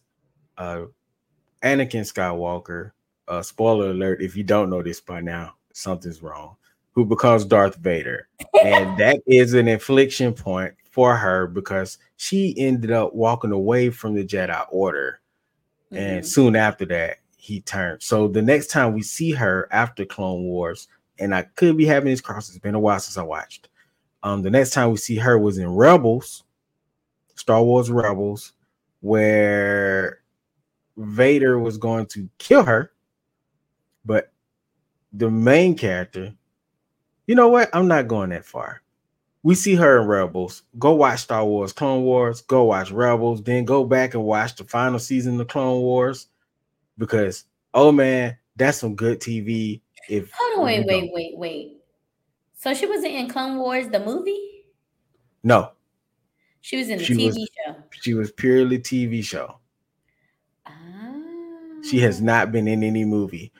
uh 0.57 0.85
Anakin 1.63 2.01
Skywalker. 2.01 2.91
Uh 3.27 3.41
spoiler 3.41 3.91
alert, 3.91 4.21
if 4.21 4.35
you 4.35 4.43
don't 4.43 4.69
know 4.69 4.81
this 4.81 4.99
by 4.99 5.21
now, 5.21 5.55
something's 5.73 6.21
wrong. 6.21 6.55
Who 6.93 7.05
becomes 7.05 7.45
Darth 7.45 7.75
Vader. 7.77 8.27
And 8.63 8.97
that 8.99 9.21
is 9.27 9.53
an 9.53 9.67
infliction 9.67 10.33
point 10.33 10.73
for 10.89 11.15
her 11.15 11.47
because 11.47 11.97
she 12.17 12.53
ended 12.57 12.91
up 12.91 13.13
walking 13.13 13.51
away 13.51 13.89
from 13.89 14.13
the 14.15 14.25
Jedi 14.25 14.65
Order. 14.69 15.21
And 15.91 16.23
Mhm. 16.23 16.25
soon 16.25 16.55
after 16.55 16.85
that, 16.85 17.17
he 17.37 17.61
turned. 17.61 18.01
So 18.03 18.27
the 18.27 18.41
next 18.41 18.67
time 18.67 18.93
we 18.93 19.01
see 19.01 19.31
her 19.31 19.67
after 19.71 20.05
Clone 20.05 20.43
Wars, 20.43 20.87
and 21.19 21.33
I 21.33 21.43
could 21.43 21.77
be 21.77 21.85
having 21.85 22.09
this 22.11 22.21
cross, 22.21 22.49
it's 22.49 22.57
been 22.59 22.75
a 22.75 22.79
while 22.79 22.99
since 22.99 23.17
I 23.17 23.23
watched. 23.23 23.69
Um, 24.23 24.41
the 24.41 24.49
next 24.49 24.71
time 24.71 24.91
we 24.91 24.97
see 24.97 25.15
her 25.17 25.37
was 25.37 25.57
in 25.57 25.69
Rebels, 25.69 26.43
Star 27.35 27.63
Wars 27.63 27.89
Rebels, 27.89 28.53
where 29.01 30.20
Vader 31.01 31.59
was 31.59 31.77
going 31.77 32.05
to 32.07 32.29
kill 32.37 32.63
her, 32.63 32.91
but 34.05 34.31
the 35.13 35.29
main 35.29 35.75
character, 35.75 36.33
you 37.27 37.35
know 37.35 37.49
what? 37.49 37.69
I'm 37.73 37.87
not 37.87 38.07
going 38.07 38.29
that 38.29 38.45
far. 38.45 38.81
We 39.43 39.55
see 39.55 39.73
her 39.75 40.01
in 40.01 40.07
Rebels. 40.07 40.63
Go 40.77 40.91
watch 40.93 41.21
Star 41.21 41.43
Wars 41.43 41.73
Clone 41.73 42.03
Wars, 42.03 42.41
go 42.41 42.63
watch 42.65 42.91
Rebels, 42.91 43.41
then 43.43 43.65
go 43.65 43.83
back 43.83 44.13
and 44.13 44.23
watch 44.23 44.55
the 44.55 44.63
final 44.63 44.99
season 44.99 45.39
of 45.41 45.47
Clone 45.47 45.81
Wars 45.81 46.27
because 46.97 47.45
oh 47.73 47.91
man, 47.91 48.37
that's 48.55 48.77
some 48.77 48.95
good 48.95 49.19
TV. 49.19 49.81
If 50.09 50.31
Hold 50.33 50.59
on, 50.59 50.65
wait, 50.65 50.85
wait, 50.85 51.11
wait, 51.13 51.37
wait. 51.37 51.77
So 52.55 52.73
she 52.75 52.85
wasn't 52.85 53.13
in 53.13 53.29
Clone 53.29 53.57
Wars, 53.57 53.87
the 53.87 53.99
movie? 53.99 54.65
No, 55.43 55.71
She 56.61 56.77
was 56.77 56.89
in 56.89 56.99
the 56.99 57.03
She 57.03 57.15
TV 57.15 57.25
was- 57.25 57.49
show. 57.65 57.75
she 57.89 58.13
was 58.13 58.31
purely 58.31 58.77
TV 58.77 59.23
show. 59.23 59.57
She 61.83 61.99
has 61.99 62.19
Ah. 62.21 62.23
not 62.23 62.51
been 62.51 62.67
in 62.67 62.83
any 62.83 63.05
movie. 63.05 63.51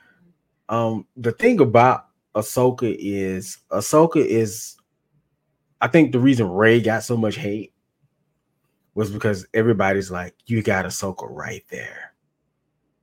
Um, 0.68 1.06
the 1.16 1.32
thing 1.32 1.60
about 1.60 2.06
Ahsoka 2.34 2.96
is 2.98 3.58
Ahsoka 3.70 4.24
is, 4.24 4.76
I 5.80 5.88
think 5.88 6.12
the 6.12 6.18
reason 6.20 6.48
Rey 6.48 6.80
got 6.80 7.02
so 7.04 7.16
much 7.16 7.36
hate 7.36 7.74
was 8.94 9.10
because 9.10 9.46
everybody's 9.54 10.10
like, 10.10 10.34
you 10.46 10.62
got 10.62 10.84
Ahsoka 10.84 11.26
right 11.28 11.64
there. 11.70 12.14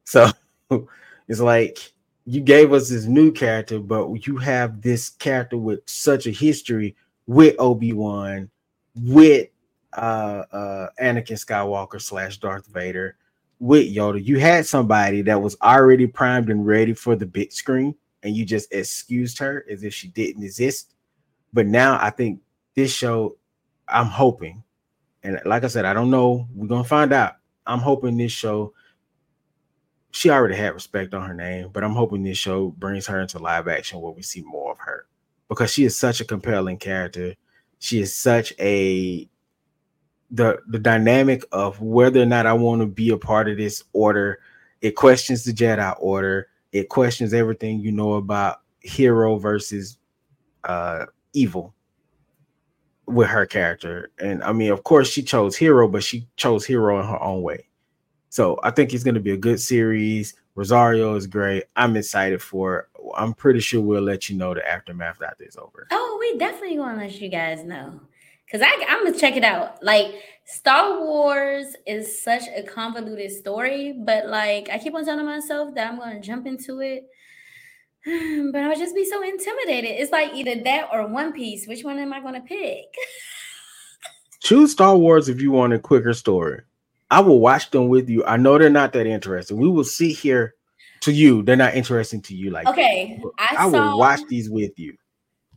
So 0.05 0.27
it's 1.27 1.39
like 1.39 1.93
you 2.25 2.41
gave 2.41 2.73
us 2.73 2.89
this 2.89 3.05
new 3.05 3.31
character, 3.31 3.79
but 3.79 4.07
you 4.27 4.37
have 4.37 4.81
this 4.81 5.09
character 5.09 5.57
with 5.57 5.81
such 5.87 6.25
a 6.27 6.31
history 6.31 6.95
with 7.27 7.55
Obi-Wan, 7.59 8.49
with 8.95 9.49
uh 9.93 10.43
uh 10.51 10.87
Anakin 11.01 11.43
Skywalker 11.43 11.99
slash 12.01 12.37
Darth 12.37 12.67
Vader 12.67 13.17
with 13.59 13.93
Yoda. 13.93 14.23
You 14.23 14.39
had 14.39 14.65
somebody 14.65 15.21
that 15.23 15.41
was 15.41 15.57
already 15.61 16.07
primed 16.07 16.49
and 16.49 16.65
ready 16.65 16.93
for 16.93 17.15
the 17.15 17.25
big 17.25 17.51
screen, 17.51 17.95
and 18.23 18.35
you 18.35 18.45
just 18.45 18.73
excused 18.73 19.37
her 19.39 19.65
as 19.69 19.83
if 19.83 19.93
she 19.93 20.07
didn't 20.07 20.43
exist. 20.43 20.93
But 21.53 21.67
now 21.67 21.97
I 22.01 22.09
think 22.09 22.41
this 22.75 22.93
show, 22.93 23.37
I'm 23.87 24.05
hoping, 24.05 24.63
and 25.23 25.39
like 25.45 25.63
I 25.63 25.67
said, 25.67 25.85
I 25.85 25.93
don't 25.93 26.09
know. 26.09 26.47
We're 26.53 26.67
gonna 26.67 26.83
find 26.83 27.11
out. 27.11 27.33
I'm 27.67 27.79
hoping 27.79 28.17
this 28.17 28.31
show. 28.31 28.73
She 30.11 30.29
already 30.29 30.55
had 30.55 30.73
respect 30.73 31.13
on 31.13 31.27
her 31.27 31.35
name, 31.35 31.69
but 31.71 31.83
I'm 31.83 31.93
hoping 31.93 32.23
this 32.23 32.37
show 32.37 32.69
brings 32.69 33.05
her 33.07 33.19
into 33.19 33.37
live 33.37 33.67
action 33.67 34.01
where 34.01 34.11
we 34.11 34.23
see 34.23 34.41
more 34.41 34.71
of 34.71 34.79
her 34.79 35.05
because 35.49 35.71
she 35.71 35.85
is 35.85 35.95
such 35.97 36.19
a 36.21 36.25
compelling 36.25 36.77
character. 36.77 37.35
She 37.79 37.99
is 38.01 38.15
such 38.15 38.53
a 38.59 39.29
the 40.31 40.59
the 40.67 40.79
dynamic 40.79 41.43
of 41.51 41.81
whether 41.81 42.21
or 42.21 42.25
not 42.25 42.45
I 42.45 42.53
want 42.53 42.81
to 42.81 42.87
be 42.87 43.09
a 43.09 43.17
part 43.17 43.49
of 43.49 43.57
this 43.57 43.83
order. 43.93 44.39
It 44.81 44.91
questions 44.91 45.43
the 45.43 45.53
Jedi 45.53 45.95
Order. 45.99 46.47
It 46.71 46.89
questions 46.89 47.33
everything 47.33 47.79
you 47.79 47.91
know 47.91 48.13
about 48.13 48.61
hero 48.81 49.37
versus 49.37 49.97
uh 50.63 51.05
evil 51.33 51.73
with 53.09 53.27
her 53.27 53.45
character. 53.45 54.11
And 54.19 54.43
I 54.43 54.53
mean, 54.53 54.71
of 54.71 54.83
course, 54.83 55.09
she 55.09 55.23
chose 55.23 55.55
hero, 55.55 55.87
but 55.87 56.03
she 56.03 56.27
chose 56.35 56.65
hero 56.65 56.99
in 56.99 57.07
her 57.07 57.21
own 57.21 57.41
way. 57.41 57.67
So 58.29 58.59
I 58.63 58.69
think 58.71 58.93
it's 58.93 59.03
going 59.03 59.15
to 59.15 59.19
be 59.19 59.31
a 59.31 59.37
good 59.37 59.59
series. 59.59 60.35
Rosario 60.55 61.15
is 61.15 61.25
great. 61.25 61.63
I'm 61.75 61.95
excited 61.95 62.41
for 62.41 62.79
it. 62.79 62.85
I'm 63.15 63.33
pretty 63.33 63.59
sure 63.59 63.81
we'll 63.81 64.03
let 64.03 64.29
you 64.29 64.37
know 64.37 64.53
the 64.53 64.67
aftermath 64.69 65.21
after 65.21 65.43
it's 65.43 65.57
over. 65.57 65.87
Oh, 65.91 66.17
we 66.19 66.37
definitely 66.37 66.77
to 66.77 67.05
let 67.05 67.19
you 67.19 67.29
guys 67.29 67.63
know. 67.63 67.99
Cause 68.51 68.61
I, 68.63 68.85
I'm 68.87 69.03
gonna 69.05 69.17
check 69.17 69.35
it 69.35 69.43
out. 69.43 69.83
Like 69.83 70.07
Star 70.45 71.05
Wars 71.05 71.75
is 71.85 72.23
such 72.23 72.43
a 72.55 72.63
convoluted 72.63 73.31
story, 73.31 73.93
but 74.03 74.25
like 74.25 74.69
I 74.71 74.79
keep 74.79 74.95
on 74.95 75.05
telling 75.05 75.25
myself 75.25 75.75
that 75.75 75.91
I'm 75.91 75.99
gonna 75.99 76.19
jump 76.19 76.47
into 76.47 76.79
it, 76.79 77.03
but 78.51 78.61
I 78.61 78.67
would 78.67 78.77
just 78.79 78.95
be 78.95 79.05
so 79.05 79.21
intimidated. 79.21 79.91
It's 79.91 80.11
like 80.11 80.33
either 80.33 80.63
that 80.63 80.89
or 80.91 81.07
One 81.07 81.31
Piece. 81.31 81.67
Which 81.67 81.83
one 81.83 81.99
am 81.99 82.11
I 82.11 82.21
gonna 82.21 82.41
pick? 82.41 82.85
Choose 84.41 84.71
Star 84.71 84.97
Wars 84.97 85.29
if 85.29 85.39
you 85.39 85.51
want 85.51 85.73
a 85.73 85.79
quicker 85.79 86.13
story. 86.13 86.61
I 87.11 87.19
will 87.19 87.39
watch 87.39 87.69
them 87.69 87.87
with 87.87 88.09
you. 88.09 88.25
I 88.25 88.37
know 88.37 88.57
they're 88.57 88.69
not 88.69 88.93
that 88.93 89.05
interesting. 89.05 89.57
We 89.57 89.69
will 89.69 89.83
sit 89.83 90.17
here 90.17 90.55
to 91.01 91.11
you. 91.11 91.43
They're 91.43 91.55
not 91.55 91.75
interesting 91.75 92.21
to 92.23 92.35
you. 92.35 92.49
Like 92.49 92.67
okay, 92.67 93.21
I, 93.37 93.55
I 93.59 93.71
saw, 93.71 93.91
will 93.91 93.99
watch 93.99 94.21
these 94.27 94.49
with 94.49 94.77
you. 94.79 94.95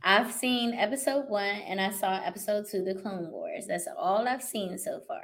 I've 0.03 0.31
seen 0.31 0.73
episode 0.73 1.29
one 1.29 1.45
and 1.45 1.79
I 1.79 1.89
saw 1.91 2.21
episode 2.23 2.65
two, 2.69 2.83
The 2.83 2.95
Clone 2.95 3.31
Wars. 3.31 3.67
That's 3.67 3.87
all 3.97 4.27
I've 4.27 4.43
seen 4.43 4.77
so 4.77 4.99
far. 5.07 5.23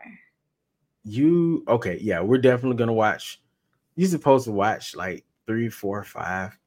You 1.04 1.64
okay? 1.68 1.98
Yeah, 2.02 2.22
we're 2.22 2.38
definitely 2.38 2.78
gonna 2.78 2.94
watch. 2.94 3.42
You're 3.96 4.10
supposed 4.10 4.46
to 4.46 4.52
watch 4.52 4.96
like 4.96 5.26
three, 5.46 5.70
four, 5.70 6.04
five. 6.04 6.58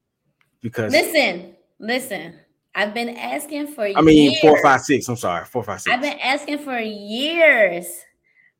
Because 0.60 0.92
listen, 0.92 1.54
listen. 1.78 2.38
I've 2.74 2.94
been 2.94 3.16
asking 3.16 3.68
for. 3.68 3.86
I 3.86 4.00
mean, 4.00 4.32
years. 4.32 4.40
four, 4.40 4.62
five, 4.62 4.80
six. 4.82 5.08
I'm 5.08 5.16
sorry, 5.16 5.44
four, 5.46 5.62
five, 5.62 5.80
six. 5.80 5.94
I've 5.94 6.02
been 6.02 6.18
asking 6.20 6.58
for 6.58 6.78
years 6.78 7.86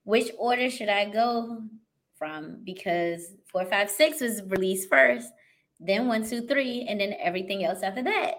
which 0.04 0.30
order 0.38 0.70
should 0.70 0.88
I 0.88 1.10
go 1.10 1.62
from? 2.16 2.58
Because 2.64 3.34
four, 3.50 3.64
five, 3.66 3.90
six 3.90 4.20
was 4.20 4.42
released 4.44 4.88
first, 4.88 5.28
then 5.80 6.08
one, 6.08 6.28
two, 6.28 6.46
three, 6.46 6.86
and 6.88 7.00
then 7.00 7.14
everything 7.20 7.64
else 7.64 7.82
after 7.82 8.02
that. 8.02 8.34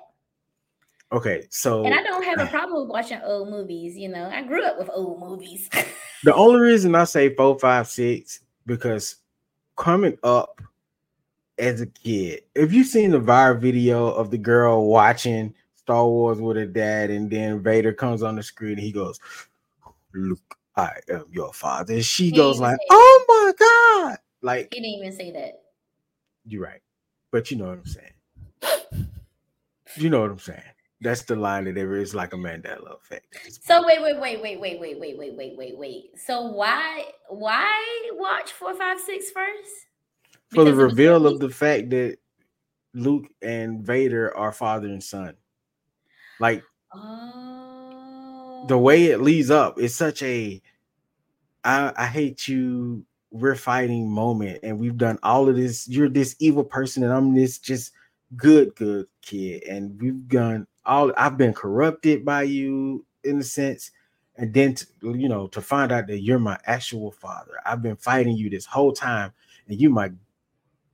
Okay, 1.13 1.45
so 1.51 1.85
and 1.85 1.93
I 1.93 2.01
don't 2.01 2.23
have 2.23 2.39
a 2.39 2.47
problem 2.47 2.81
with 2.81 2.89
watching 2.89 3.19
old 3.23 3.49
movies. 3.49 3.95
You 3.95 4.09
know, 4.09 4.29
I 4.33 4.41
grew 4.41 4.63
up 4.63 4.79
with 4.79 4.89
old 4.91 5.19
movies. 5.19 5.69
the 6.23 6.33
only 6.33 6.59
reason 6.59 6.95
I 6.95 7.03
say 7.03 7.33
four, 7.35 7.57
five, 7.59 7.87
six 7.87 8.39
because 8.65 9.17
coming 9.77 10.17
up 10.23 10.59
as 11.59 11.81
a 11.81 11.85
kid, 11.85 12.41
if 12.55 12.73
you've 12.73 12.87
seen 12.87 13.11
the 13.11 13.19
viral 13.19 13.59
video 13.59 14.07
of 14.07 14.31
the 14.31 14.39
girl 14.39 14.87
watching 14.87 15.53
Star 15.75 16.05
Wars 16.07 16.41
with 16.41 16.57
her 16.57 16.65
dad, 16.65 17.11
and 17.11 17.29
then 17.29 17.61
Vader 17.61 17.93
comes 17.93 18.23
on 18.23 18.35
the 18.35 18.43
screen 18.43 18.73
and 18.73 18.81
he 18.81 18.91
goes, 18.91 19.19
"Luke, 20.15 20.57
I 20.75 20.93
am 21.09 21.25
your 21.31 21.53
father. 21.53 21.93
And 21.93 22.05
she 22.05 22.25
he 22.25 22.31
goes 22.31 22.59
like, 22.59 22.77
Oh 22.89 23.25
my 23.27 23.53
God. 23.59 24.17
Like 24.41 24.73
he 24.73 24.81
didn't 24.81 24.99
even 24.99 25.13
say 25.13 25.31
that. 25.31 25.61
You're 26.45 26.63
right. 26.63 26.81
But 27.31 27.51
you 27.51 27.57
know 27.57 27.65
what 27.65 27.79
I'm 27.79 27.85
saying. 27.85 29.07
you 29.97 30.09
know 30.09 30.21
what 30.21 30.31
I'm 30.31 30.39
saying. 30.39 30.61
That's 31.03 31.23
the 31.23 31.35
line 31.35 31.65
that 31.65 31.75
there 31.75 31.95
is 31.95 32.15
like 32.15 32.33
a 32.33 32.37
Mandela 32.37 32.99
effect. 33.01 33.37
So 33.61 33.85
wait, 33.85 34.01
wait, 34.01 34.19
wait, 34.19 34.41
wait, 34.41 34.59
wait, 34.59 34.79
wait, 34.79 34.99
wait, 34.99 35.17
wait, 35.17 35.35
wait, 35.35 35.57
wait, 35.57 35.77
wait. 35.77 36.11
So 36.17 36.41
why 36.41 37.05
why 37.29 38.09
watch 38.13 38.51
four, 38.51 38.73
five, 38.75 38.99
six 38.99 39.29
first? 39.31 39.69
For 40.53 40.63
the 40.63 40.73
reveal 40.73 41.27
of 41.27 41.39
the 41.39 41.49
fact 41.49 41.89
that 41.91 42.17
Luke 42.93 43.25
and 43.41 43.85
Vader 43.85 44.35
are 44.37 44.51
father 44.51 44.87
and 44.87 45.03
son. 45.03 45.35
Like 46.39 46.63
oh 46.93 47.33
the 48.67 48.77
way 48.77 49.07
it 49.07 49.21
leads 49.21 49.51
up 49.51 49.79
is 49.79 49.95
such 49.95 50.21
a 50.23 50.61
I, 51.63 51.93
I 51.95 52.05
hate 52.05 52.47
you 52.47 53.05
we're 53.31 53.55
fighting 53.55 54.09
moment 54.09 54.59
and 54.63 54.77
we've 54.77 54.97
done 54.97 55.17
all 55.23 55.49
of 55.49 55.55
this 55.55 55.87
you're 55.87 56.09
this 56.09 56.35
evil 56.39 56.63
person 56.63 57.03
and 57.03 57.11
i'm 57.11 57.33
this 57.33 57.57
just 57.57 57.91
good 58.35 58.73
good 58.75 59.07
kid 59.21 59.63
and 59.63 59.99
we've 60.01 60.27
done 60.27 60.67
all 60.85 61.11
i've 61.17 61.37
been 61.37 61.53
corrupted 61.53 62.25
by 62.25 62.43
you 62.43 63.05
in 63.23 63.39
a 63.39 63.43
sense 63.43 63.91
and 64.35 64.53
then 64.53 64.75
to, 64.75 64.85
you 65.01 65.29
know 65.29 65.47
to 65.47 65.61
find 65.61 65.91
out 65.91 66.07
that 66.07 66.19
you're 66.19 66.39
my 66.39 66.57
actual 66.65 67.11
father 67.11 67.53
i've 67.65 67.81
been 67.81 67.95
fighting 67.95 68.35
you 68.35 68.49
this 68.49 68.65
whole 68.65 68.91
time 68.91 69.31
and 69.67 69.79
you 69.79 69.89
my 69.89 70.11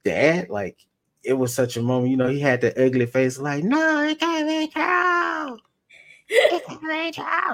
dad 0.04 0.50
like 0.50 0.78
it 1.24 1.34
was 1.34 1.54
such 1.54 1.78
a 1.78 1.82
moment 1.82 2.10
you 2.12 2.18
know 2.18 2.28
he 2.28 2.40
had 2.40 2.62
the 2.62 2.86
ugly 2.86 3.06
face 3.06 3.38
like 3.38 3.64
no 3.64 4.02
it 4.04 4.20
can't 4.20 4.48
be 4.48 4.68
true 4.68 5.58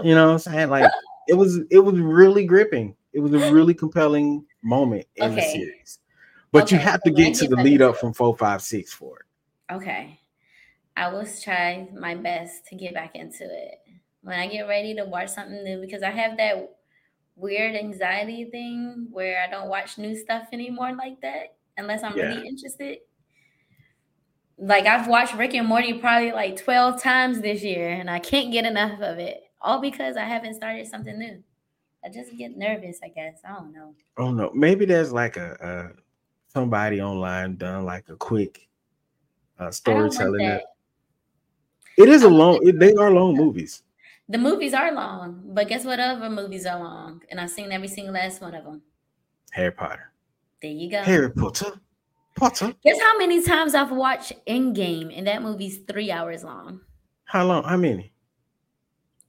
you 0.04 0.16
know 0.16 0.28
what 0.28 0.34
I'm 0.34 0.40
saying? 0.40 0.70
Like 0.70 0.92
it 1.28 1.34
was 1.34 1.60
it 1.70 1.80
was 1.80 2.00
really 2.00 2.46
gripping. 2.46 2.96
It 3.14 3.20
was 3.20 3.34
a 3.34 3.54
really 3.54 3.74
compelling 3.74 4.46
moment 4.62 5.06
in 5.16 5.32
okay. 5.32 5.36
the 5.36 5.42
series. 5.42 6.00
But 6.52 6.64
okay, 6.64 6.76
you 6.76 6.82
have 6.82 7.02
to 7.04 7.12
get 7.12 7.36
to 7.36 7.48
the 7.48 7.56
lead 7.56 7.82
up 7.82 7.98
from 7.98 8.14
four, 8.14 8.36
five, 8.36 8.62
six 8.62 8.94
for 8.94 9.20
it. 9.20 9.74
Okay. 9.74 10.20
I 10.98 11.12
will 11.12 11.26
try 11.44 11.88
my 11.94 12.16
best 12.16 12.66
to 12.68 12.76
get 12.76 12.94
back 12.94 13.16
into 13.16 13.44
it. 13.44 13.80
When 14.22 14.40
I 14.40 14.48
get 14.48 14.68
ready 14.68 14.96
to 14.96 15.06
watch 15.06 15.30
something 15.30 15.64
new, 15.64 15.82
because 15.82 16.02
I 16.02 16.10
have 16.10 16.38
that 16.38 16.76
weird 17.36 17.76
anxiety 17.76 18.46
thing 18.46 19.08
where 19.12 19.44
I 19.44 19.50
don't 19.50 19.70
watch 19.70 19.98
new 19.98 20.16
stuff 20.16 20.48
anymore 20.54 20.94
like 20.96 21.20
that 21.22 21.58
unless 21.78 22.02
I'm 22.02 22.18
yeah. 22.18 22.28
really 22.28 22.48
interested 22.48 23.00
like 24.58 24.86
I've 24.86 25.08
watched 25.08 25.36
Rick 25.36 25.54
and 25.54 25.68
Morty 25.68 25.94
probably 25.94 26.32
like 26.32 26.56
12 26.62 27.02
times 27.02 27.42
this 27.42 27.64
year 27.64 27.90
and 27.90 28.10
I 28.10 28.20
can't 28.20 28.52
get 28.52 28.66
enough 28.66 29.00
of 29.02 29.20
it. 29.20 29.44
All 29.62 29.82
because 29.82 30.16
I 30.16 30.24
haven't 30.24 30.56
started 30.56 30.88
something 30.88 31.18
new. 31.18 31.44
I 32.04 32.10
just 32.10 32.36
get 32.38 32.56
nervous, 32.56 33.00
I 33.04 33.10
guess. 33.10 33.40
I 33.48 33.54
don't 33.54 33.74
know. 33.74 33.96
Oh 34.18 34.32
no. 34.32 34.52
Maybe 34.54 34.86
there's 34.86 35.12
like 35.12 35.38
a, 35.38 35.58
a 35.60 36.02
somebody 36.52 37.02
online 37.02 37.56
done 37.58 37.84
like 37.84 38.08
a 38.10 38.16
quick 38.16 38.68
uh 39.60 39.72
storytelling 39.72 40.46
that. 40.46 40.64
It 41.98 42.10
is 42.10 42.24
a 42.24 42.30
long 42.30 42.60
they 42.64 42.94
are 42.94 43.12
long 43.12 43.36
movies. 43.36 43.84
The 44.28 44.38
movies 44.38 44.74
are 44.74 44.92
long, 44.92 45.42
but 45.46 45.68
guess 45.68 45.86
what 45.86 46.00
other 46.00 46.30
movies 46.30 46.66
are 46.66 46.80
long? 46.80 47.22
And 47.30 47.40
I've 47.40 47.52
seen 47.52 47.72
every 47.72 47.88
single 47.88 48.14
last 48.14 48.42
one 48.42 48.56
of 48.56 48.64
them. 48.64 48.82
Harry 49.52 49.72
Potter. 49.72 50.12
There 50.62 50.72
you 50.72 50.90
go. 50.90 51.02
Harry 51.04 51.32
Potter. 51.32 51.80
Potter. 52.36 52.74
Guess 52.84 53.00
how 53.00 53.18
many 53.18 53.42
times 53.42 53.76
I've 53.76 53.92
watched 53.92 54.34
Endgame, 54.46 55.16
and 55.16 55.28
that 55.28 55.42
movie's 55.42 55.78
three 55.88 56.12
hours 56.12 56.44
long. 56.44 56.82
How 57.26 57.46
long? 57.46 57.64
How 57.64 57.78
many? 57.78 58.12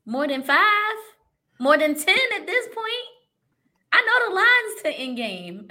More 0.05 0.27
than 0.27 0.43
five. 0.43 0.97
More 1.59 1.79
than 1.79 1.95
ten 1.95 2.19
at 2.37 2.47
this 2.47 2.67
point. 2.67 3.07
I 3.93 4.03
know 4.03 4.29
the 4.29 4.35
lines 4.35 4.83
to 4.83 5.03
Endgame. 5.03 5.71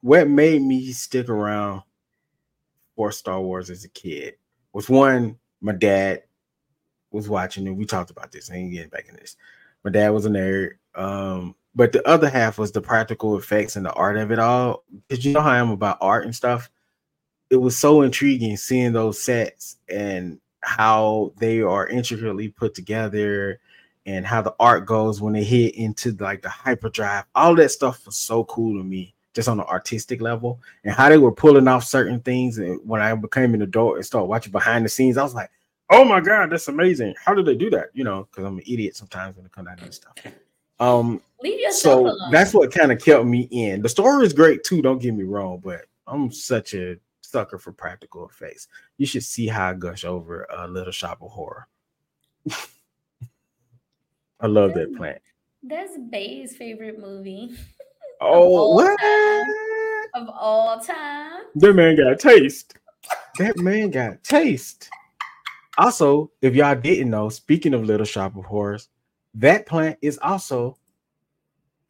What 0.00 0.28
made 0.28 0.62
me 0.62 0.92
stick 0.92 1.28
around 1.28 1.82
for 2.96 3.12
Star 3.12 3.40
Wars 3.40 3.68
as 3.68 3.84
a 3.84 3.88
kid 3.88 4.36
was 4.72 4.88
one, 4.88 5.38
my 5.60 5.72
dad 5.72 6.22
was 7.10 7.28
watching, 7.28 7.66
and 7.66 7.76
we 7.76 7.86
talked 7.86 8.10
about 8.10 8.32
this. 8.32 8.50
I 8.50 8.56
ain't 8.56 8.72
getting 8.72 8.90
back 8.90 9.08
in 9.08 9.16
this. 9.16 9.36
My 9.84 9.90
dad 9.90 10.10
was 10.10 10.26
a 10.26 10.30
nerd. 10.30 10.72
Um, 10.94 11.54
but 11.74 11.92
the 11.92 12.06
other 12.08 12.28
half 12.28 12.58
was 12.58 12.72
the 12.72 12.80
practical 12.80 13.38
effects 13.38 13.76
and 13.76 13.86
the 13.86 13.92
art 13.92 14.16
of 14.16 14.32
it 14.32 14.38
all. 14.38 14.84
Because 15.08 15.24
you 15.24 15.32
know 15.32 15.40
how 15.40 15.50
I 15.50 15.58
am 15.58 15.70
about 15.70 15.98
art 16.00 16.24
and 16.24 16.34
stuff. 16.34 16.70
It 17.50 17.56
was 17.56 17.76
so 17.76 18.02
intriguing 18.02 18.56
seeing 18.56 18.92
those 18.92 19.22
sets 19.22 19.76
and 19.88 20.40
how 20.62 21.32
they 21.38 21.60
are 21.60 21.86
intricately 21.86 22.48
put 22.48 22.74
together 22.74 23.60
and 24.06 24.26
how 24.26 24.42
the 24.42 24.54
art 24.58 24.86
goes 24.86 25.20
when 25.20 25.34
they 25.34 25.44
hit 25.44 25.74
into 25.76 26.12
like 26.12 26.42
the 26.42 26.48
hyperdrive. 26.48 27.24
All 27.34 27.54
that 27.54 27.70
stuff 27.70 28.04
was 28.06 28.16
so 28.16 28.44
cool 28.44 28.78
to 28.78 28.84
me, 28.84 29.14
just 29.38 29.48
on 29.48 29.56
the 29.56 29.66
artistic 29.66 30.20
level, 30.20 30.60
and 30.82 30.92
how 30.92 31.08
they 31.08 31.16
were 31.16 31.30
pulling 31.30 31.68
off 31.68 31.84
certain 31.84 32.18
things. 32.18 32.58
And 32.58 32.80
when 32.84 33.00
I 33.00 33.14
became 33.14 33.54
an 33.54 33.62
adult 33.62 33.94
and 33.94 34.04
started 34.04 34.26
watching 34.26 34.50
behind 34.50 34.84
the 34.84 34.88
scenes, 34.88 35.16
I 35.16 35.22
was 35.22 35.32
like, 35.32 35.48
"Oh 35.90 36.04
my 36.04 36.18
god, 36.18 36.50
that's 36.50 36.66
amazing! 36.66 37.14
How 37.24 37.34
did 37.34 37.46
they 37.46 37.54
do 37.54 37.70
that?" 37.70 37.90
You 37.92 38.02
know, 38.02 38.26
because 38.28 38.44
I'm 38.44 38.58
an 38.58 38.64
idiot 38.66 38.96
sometimes 38.96 39.36
when 39.36 39.46
it 39.46 39.52
comes 39.52 39.68
down 39.68 39.76
to 39.76 39.84
this 39.84 39.94
stuff. 39.94 40.16
Um, 40.80 41.22
Leave 41.40 41.60
yourself 41.60 41.80
so 41.80 42.00
alone. 42.08 42.32
that's 42.32 42.52
what 42.52 42.74
kind 42.74 42.90
of 42.90 43.00
kept 43.00 43.26
me 43.26 43.42
in. 43.52 43.80
The 43.80 43.88
story 43.88 44.26
is 44.26 44.32
great 44.32 44.64
too. 44.64 44.82
Don't 44.82 45.00
get 45.00 45.14
me 45.14 45.22
wrong, 45.22 45.60
but 45.62 45.82
I'm 46.08 46.32
such 46.32 46.74
a 46.74 46.96
sucker 47.20 47.58
for 47.58 47.70
practical 47.70 48.28
effects. 48.28 48.66
You 48.96 49.06
should 49.06 49.22
see 49.22 49.46
how 49.46 49.70
I 49.70 49.74
gush 49.74 50.04
over 50.04 50.48
a 50.50 50.66
Little 50.66 50.90
Shop 50.90 51.22
of 51.22 51.30
Horror. 51.30 51.68
I 54.40 54.48
love 54.48 54.74
that's, 54.74 54.90
that 54.90 54.96
plant. 54.96 55.22
That's 55.62 55.96
Bay's 56.10 56.56
favorite 56.56 56.98
movie. 56.98 57.56
Oh, 58.20 58.74
what? 58.74 58.98
Time, 58.98 59.46
of 60.14 60.28
all 60.34 60.80
time. 60.80 61.42
That 61.54 61.74
man 61.74 61.96
got 61.96 62.18
taste. 62.18 62.74
that 63.38 63.58
man 63.58 63.90
got 63.90 64.22
taste. 64.24 64.90
Also, 65.76 66.30
if 66.42 66.54
y'all 66.54 66.74
didn't 66.74 67.10
know, 67.10 67.28
speaking 67.28 67.74
of 67.74 67.84
Little 67.84 68.06
Shop 68.06 68.36
of 68.36 68.44
Horrors, 68.44 68.88
that 69.34 69.66
plant 69.66 69.98
is 70.02 70.18
also 70.20 70.76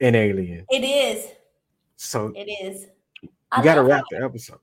an 0.00 0.14
alien. 0.14 0.66
It 0.70 0.84
is. 0.84 1.32
So 1.96 2.32
it 2.36 2.44
is. 2.44 2.86
You 3.22 3.64
got 3.64 3.76
to 3.76 3.82
wrap 3.82 4.04
the 4.10 4.22
episode. 4.22 4.58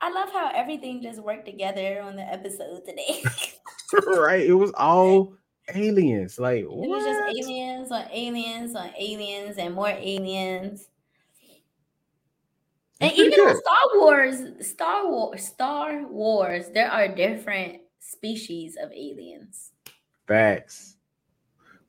I 0.00 0.10
love 0.10 0.30
how 0.32 0.50
everything 0.54 1.02
just 1.02 1.20
worked 1.20 1.44
together 1.44 2.00
on 2.00 2.16
the 2.16 2.22
episode 2.22 2.86
today. 2.86 3.22
right? 4.16 4.46
It 4.46 4.54
was 4.54 4.72
all 4.72 5.34
aliens. 5.74 6.38
Like 6.38 6.64
what? 6.64 6.84
It 6.84 6.88
was 6.88 7.04
just 7.04 7.38
aliens 7.38 7.92
on 7.92 8.06
aliens 8.10 8.74
on 8.74 8.90
aliens 8.98 9.58
and 9.58 9.74
more 9.74 9.88
aliens. 9.88 10.88
And 13.00 13.12
even 13.12 13.30
good. 13.30 13.48
on 13.48 13.56
Star 13.56 13.76
Wars, 13.94 14.66
Star 14.66 15.10
Wars, 15.10 15.46
Star 15.46 16.06
Wars, 16.06 16.66
there 16.74 16.90
are 16.90 17.08
different 17.08 17.80
species 17.98 18.76
of 18.80 18.92
aliens. 18.92 19.72
Facts. 20.26 20.96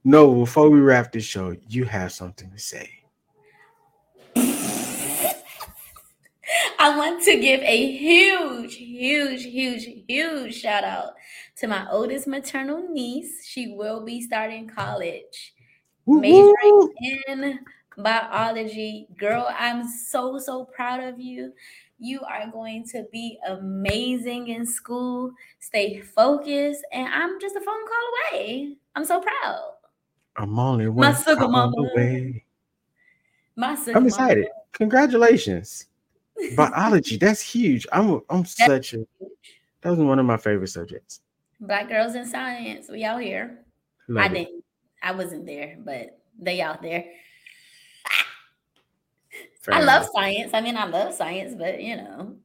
No, 0.04 0.34
before 0.34 0.70
we 0.70 0.80
wrap 0.80 1.12
this 1.12 1.26
show, 1.26 1.56
you 1.68 1.86
have 1.86 2.12
something 2.12 2.50
to 2.50 2.58
say. 2.58 2.90
I 6.80 6.98
want 6.98 7.22
to 7.24 7.40
give 7.40 7.62
a 7.62 7.92
huge, 7.92 8.76
huge, 8.76 9.44
huge, 9.44 9.88
huge 10.08 10.56
shout 10.56 10.84
out 10.84 11.14
to 11.58 11.68
my 11.68 11.88
oldest 11.92 12.26
maternal 12.26 12.88
niece. 12.90 13.46
She 13.46 13.76
will 13.76 14.04
be 14.04 14.22
starting 14.22 14.68
college, 14.68 15.54
majoring 16.08 16.90
in 17.28 17.60
biology. 17.98 19.08
Girl, 19.18 19.48
I'm 19.58 19.88
so, 19.88 20.38
so 20.38 20.66
proud 20.66 21.04
of 21.04 21.20
you. 21.20 21.54
You 22.00 22.22
are 22.22 22.50
going 22.52 22.86
to 22.90 23.06
be 23.12 23.38
amazing 23.48 24.48
in 24.48 24.66
school. 24.66 25.34
Stay 25.60 26.00
focused, 26.00 26.84
and 26.92 27.08
I'm 27.08 27.40
just 27.40 27.56
a 27.56 27.62
phone 27.62 27.86
call 27.86 28.40
away. 28.40 28.78
I'm 28.96 29.06
so 29.06 29.22
proud. 29.22 29.74
I'm 30.36 30.58
only 30.58 30.88
one 30.88 31.14
my 31.14 31.36
call 31.36 31.50
mama. 31.50 31.76
away. 31.78 32.44
My 33.56 33.78
I'm 33.94 34.08
excited. 34.08 34.46
Mama. 34.46 34.62
Congratulations. 34.72 35.88
Biology, 36.56 37.18
that's 37.18 37.42
huge. 37.42 37.86
I'm 37.92 38.22
I'm 38.30 38.42
that's 38.42 38.56
such 38.56 38.94
a 38.94 39.06
that 39.82 39.90
was 39.90 40.00
one 40.00 40.18
of 40.18 40.26
my 40.26 40.38
favorite 40.38 40.70
subjects. 40.70 41.22
Black 41.60 41.90
girls 41.90 42.16
in 42.16 42.26
science. 42.26 42.88
We 42.90 43.04
out 43.04 43.22
here. 43.22 43.60
Love 44.08 44.24
I 44.24 44.26
it. 44.28 44.34
didn't 44.34 44.64
I 45.04 45.12
wasn't 45.12 45.46
there, 45.46 45.78
but 45.80 46.18
they 46.40 46.62
out 46.62 46.82
there. 46.82 47.06
Fair 49.62 49.76
I 49.76 49.82
enough. 49.82 50.04
love 50.04 50.10
science. 50.14 50.52
I 50.54 50.62
mean, 50.62 50.78
I 50.78 50.86
love 50.86 51.14
science, 51.14 51.56
but 51.56 51.82
you 51.82 51.96
know, 51.96 52.36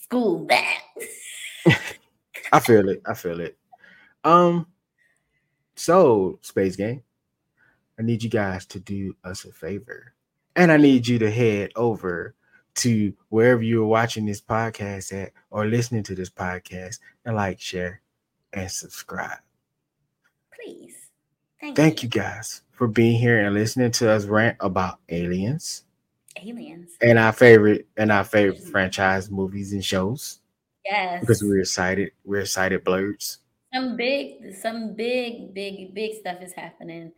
school 0.00 0.46
that. 0.46 0.78
I 2.52 2.60
feel 2.60 2.88
it. 2.88 3.02
I 3.06 3.14
feel 3.14 3.40
it. 3.40 3.58
Um, 4.24 4.66
so 5.74 6.38
Space 6.42 6.76
game, 6.76 7.02
I 7.98 8.02
need 8.02 8.22
you 8.22 8.30
guys 8.30 8.66
to 8.66 8.80
do 8.80 9.14
us 9.24 9.44
a 9.44 9.52
favor, 9.52 10.14
and 10.54 10.72
I 10.72 10.76
need 10.76 11.06
you 11.06 11.18
to 11.18 11.30
head 11.30 11.72
over 11.76 12.34
to 12.76 13.12
wherever 13.30 13.62
you're 13.62 13.86
watching 13.86 14.26
this 14.26 14.40
podcast 14.40 15.12
at 15.12 15.32
or 15.50 15.66
listening 15.66 16.02
to 16.04 16.14
this 16.14 16.30
podcast 16.30 16.98
and 17.24 17.36
like, 17.36 17.60
share, 17.60 18.02
and 18.52 18.70
subscribe. 18.70 19.38
Please. 20.54 20.94
Thank, 21.60 21.78
you. 21.78 21.82
Thank 21.82 22.02
you. 22.02 22.06
you 22.06 22.10
guys 22.10 22.62
for 22.72 22.86
being 22.86 23.18
here 23.18 23.44
and 23.44 23.54
listening 23.54 23.90
to 23.92 24.10
us 24.10 24.26
rant 24.26 24.56
about 24.60 24.98
aliens. 25.08 25.84
Aliens. 26.42 26.92
And 27.00 27.18
our 27.18 27.32
favorite 27.32 27.86
and 27.96 28.12
our 28.12 28.24
favorite 28.24 28.60
mm-hmm. 28.60 28.70
franchise 28.70 29.30
movies 29.30 29.72
and 29.72 29.84
shows. 29.84 30.40
Yes. 30.84 31.20
Because 31.20 31.42
we're 31.42 31.60
excited. 31.60 32.12
We're 32.24 32.42
excited 32.42 32.84
blurs. 32.84 33.38
Some 33.74 33.96
big, 33.96 34.54
some 34.54 34.94
big, 34.94 35.52
big, 35.52 35.92
big 35.92 36.14
stuff 36.14 36.40
is 36.40 36.52
happening 36.52 37.12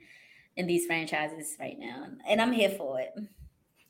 in 0.56 0.66
these 0.66 0.86
franchises 0.86 1.56
right 1.60 1.78
now. 1.78 2.06
And 2.28 2.40
I'm 2.40 2.52
here 2.52 2.70
for 2.70 3.00
it 3.00 3.14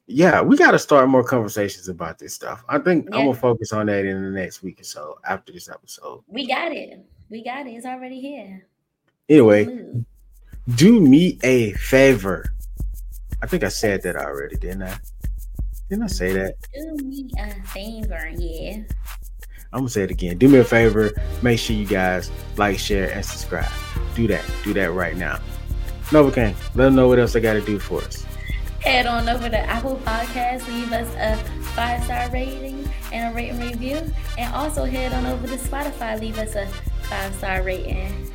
yeah, 0.08 0.40
we 0.40 0.56
got 0.56 0.70
to 0.70 0.78
start 0.78 1.08
more 1.08 1.22
conversations 1.22 1.88
about 1.88 2.18
this 2.18 2.34
stuff. 2.34 2.64
I 2.68 2.78
think 2.78 3.08
yeah. 3.10 3.16
I'm 3.16 3.26
gonna 3.26 3.38
focus 3.38 3.72
on 3.74 3.86
that 3.86 4.06
in 4.06 4.22
the 4.22 4.30
next 4.30 4.62
week 4.62 4.80
or 4.80 4.84
so 4.84 5.18
after 5.28 5.52
this 5.52 5.68
episode. 5.68 6.22
We 6.26 6.46
got 6.46 6.72
it. 6.72 7.04
We 7.28 7.44
got 7.44 7.66
it. 7.66 7.72
It's 7.72 7.84
already 7.84 8.18
here. 8.18 8.66
Anyway, 9.28 9.66
do 10.74 11.00
me 11.00 11.38
a 11.42 11.72
favor. 11.74 12.54
I 13.42 13.46
think 13.46 13.62
I 13.62 13.68
said 13.68 14.02
that 14.02 14.16
already, 14.16 14.56
didn't 14.56 14.84
I? 14.84 14.96
Didn't 15.88 16.04
I 16.04 16.06
say 16.08 16.32
that? 16.32 16.54
Do 16.74 17.04
me 17.04 17.30
a 17.38 17.62
favor, 17.66 18.30
yeah. 18.36 18.82
I'm 19.72 19.80
gonna 19.80 19.88
say 19.88 20.02
it 20.02 20.10
again. 20.10 20.38
Do 20.38 20.48
me 20.48 20.58
a 20.58 20.64
favor. 20.64 21.12
Make 21.42 21.58
sure 21.58 21.76
you 21.76 21.86
guys 21.86 22.30
like, 22.56 22.78
share, 22.78 23.10
and 23.12 23.24
subscribe. 23.24 23.70
Do 24.14 24.26
that. 24.28 24.44
Do 24.64 24.72
that 24.74 24.92
right 24.92 25.16
now. 25.16 25.38
Novacaine, 26.06 26.54
let 26.74 26.84
them 26.84 26.94
know 26.94 27.08
what 27.08 27.18
else 27.18 27.34
they 27.34 27.40
got 27.40 27.52
to 27.54 27.60
do 27.60 27.78
for 27.78 28.00
us 28.02 28.24
head 28.80 29.06
on 29.06 29.28
over 29.28 29.48
to 29.48 29.58
Apple 29.58 29.96
Podcasts, 30.04 30.66
leave 30.68 30.92
us 30.92 31.12
a 31.16 31.36
five 31.74 32.02
star 32.04 32.30
rating 32.30 32.88
and 33.12 33.32
a 33.32 33.36
rating 33.36 33.60
review. 33.60 34.02
And 34.36 34.54
also 34.54 34.84
head 34.84 35.12
on 35.12 35.26
over 35.26 35.46
to 35.46 35.56
Spotify, 35.56 36.18
leave 36.18 36.38
us 36.38 36.54
a 36.54 36.66
five 37.02 37.34
star 37.34 37.62
rating. 37.62 38.30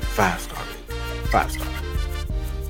Five 0.00 0.40
star 0.40 0.64
Five 1.30 1.52
star. 1.52 1.68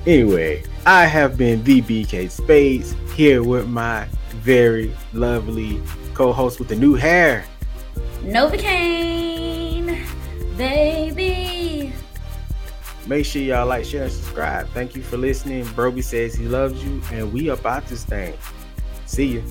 Anyway, 0.09 0.63
I 0.87 1.05
have 1.05 1.37
been 1.37 1.63
the 1.65 1.83
BK 1.83 2.35
Spadez 2.35 2.97
here 3.13 3.43
with 3.43 3.69
my 3.69 4.09
very 4.41 4.91
lovely 5.13 5.83
co 6.15 6.33
host 6.33 6.59
with 6.59 6.69
the 6.69 6.77
new 6.77 6.95
hair, 6.95 7.45
Novacaine, 8.23 10.03
baby. 10.57 11.93
Make 13.07 13.27
sure 13.27 13.43
y'all 13.43 13.67
like, 13.67 13.85
share, 13.85 14.05
and 14.05 14.13
subscribe. 14.13 14.67
Thank 14.71 14.97
you 14.97 15.03
for 15.03 15.19
listening. 15.19 15.67
Broby 15.75 16.03
says 16.03 16.35
he 16.35 16.47
loves 16.47 16.83
you, 16.83 17.03
and 17.13 17.31
we 17.31 17.51
about 17.51 17.87
this 17.87 18.03
thing. 18.03 18.33
See 19.05 19.27
you. 19.27 19.45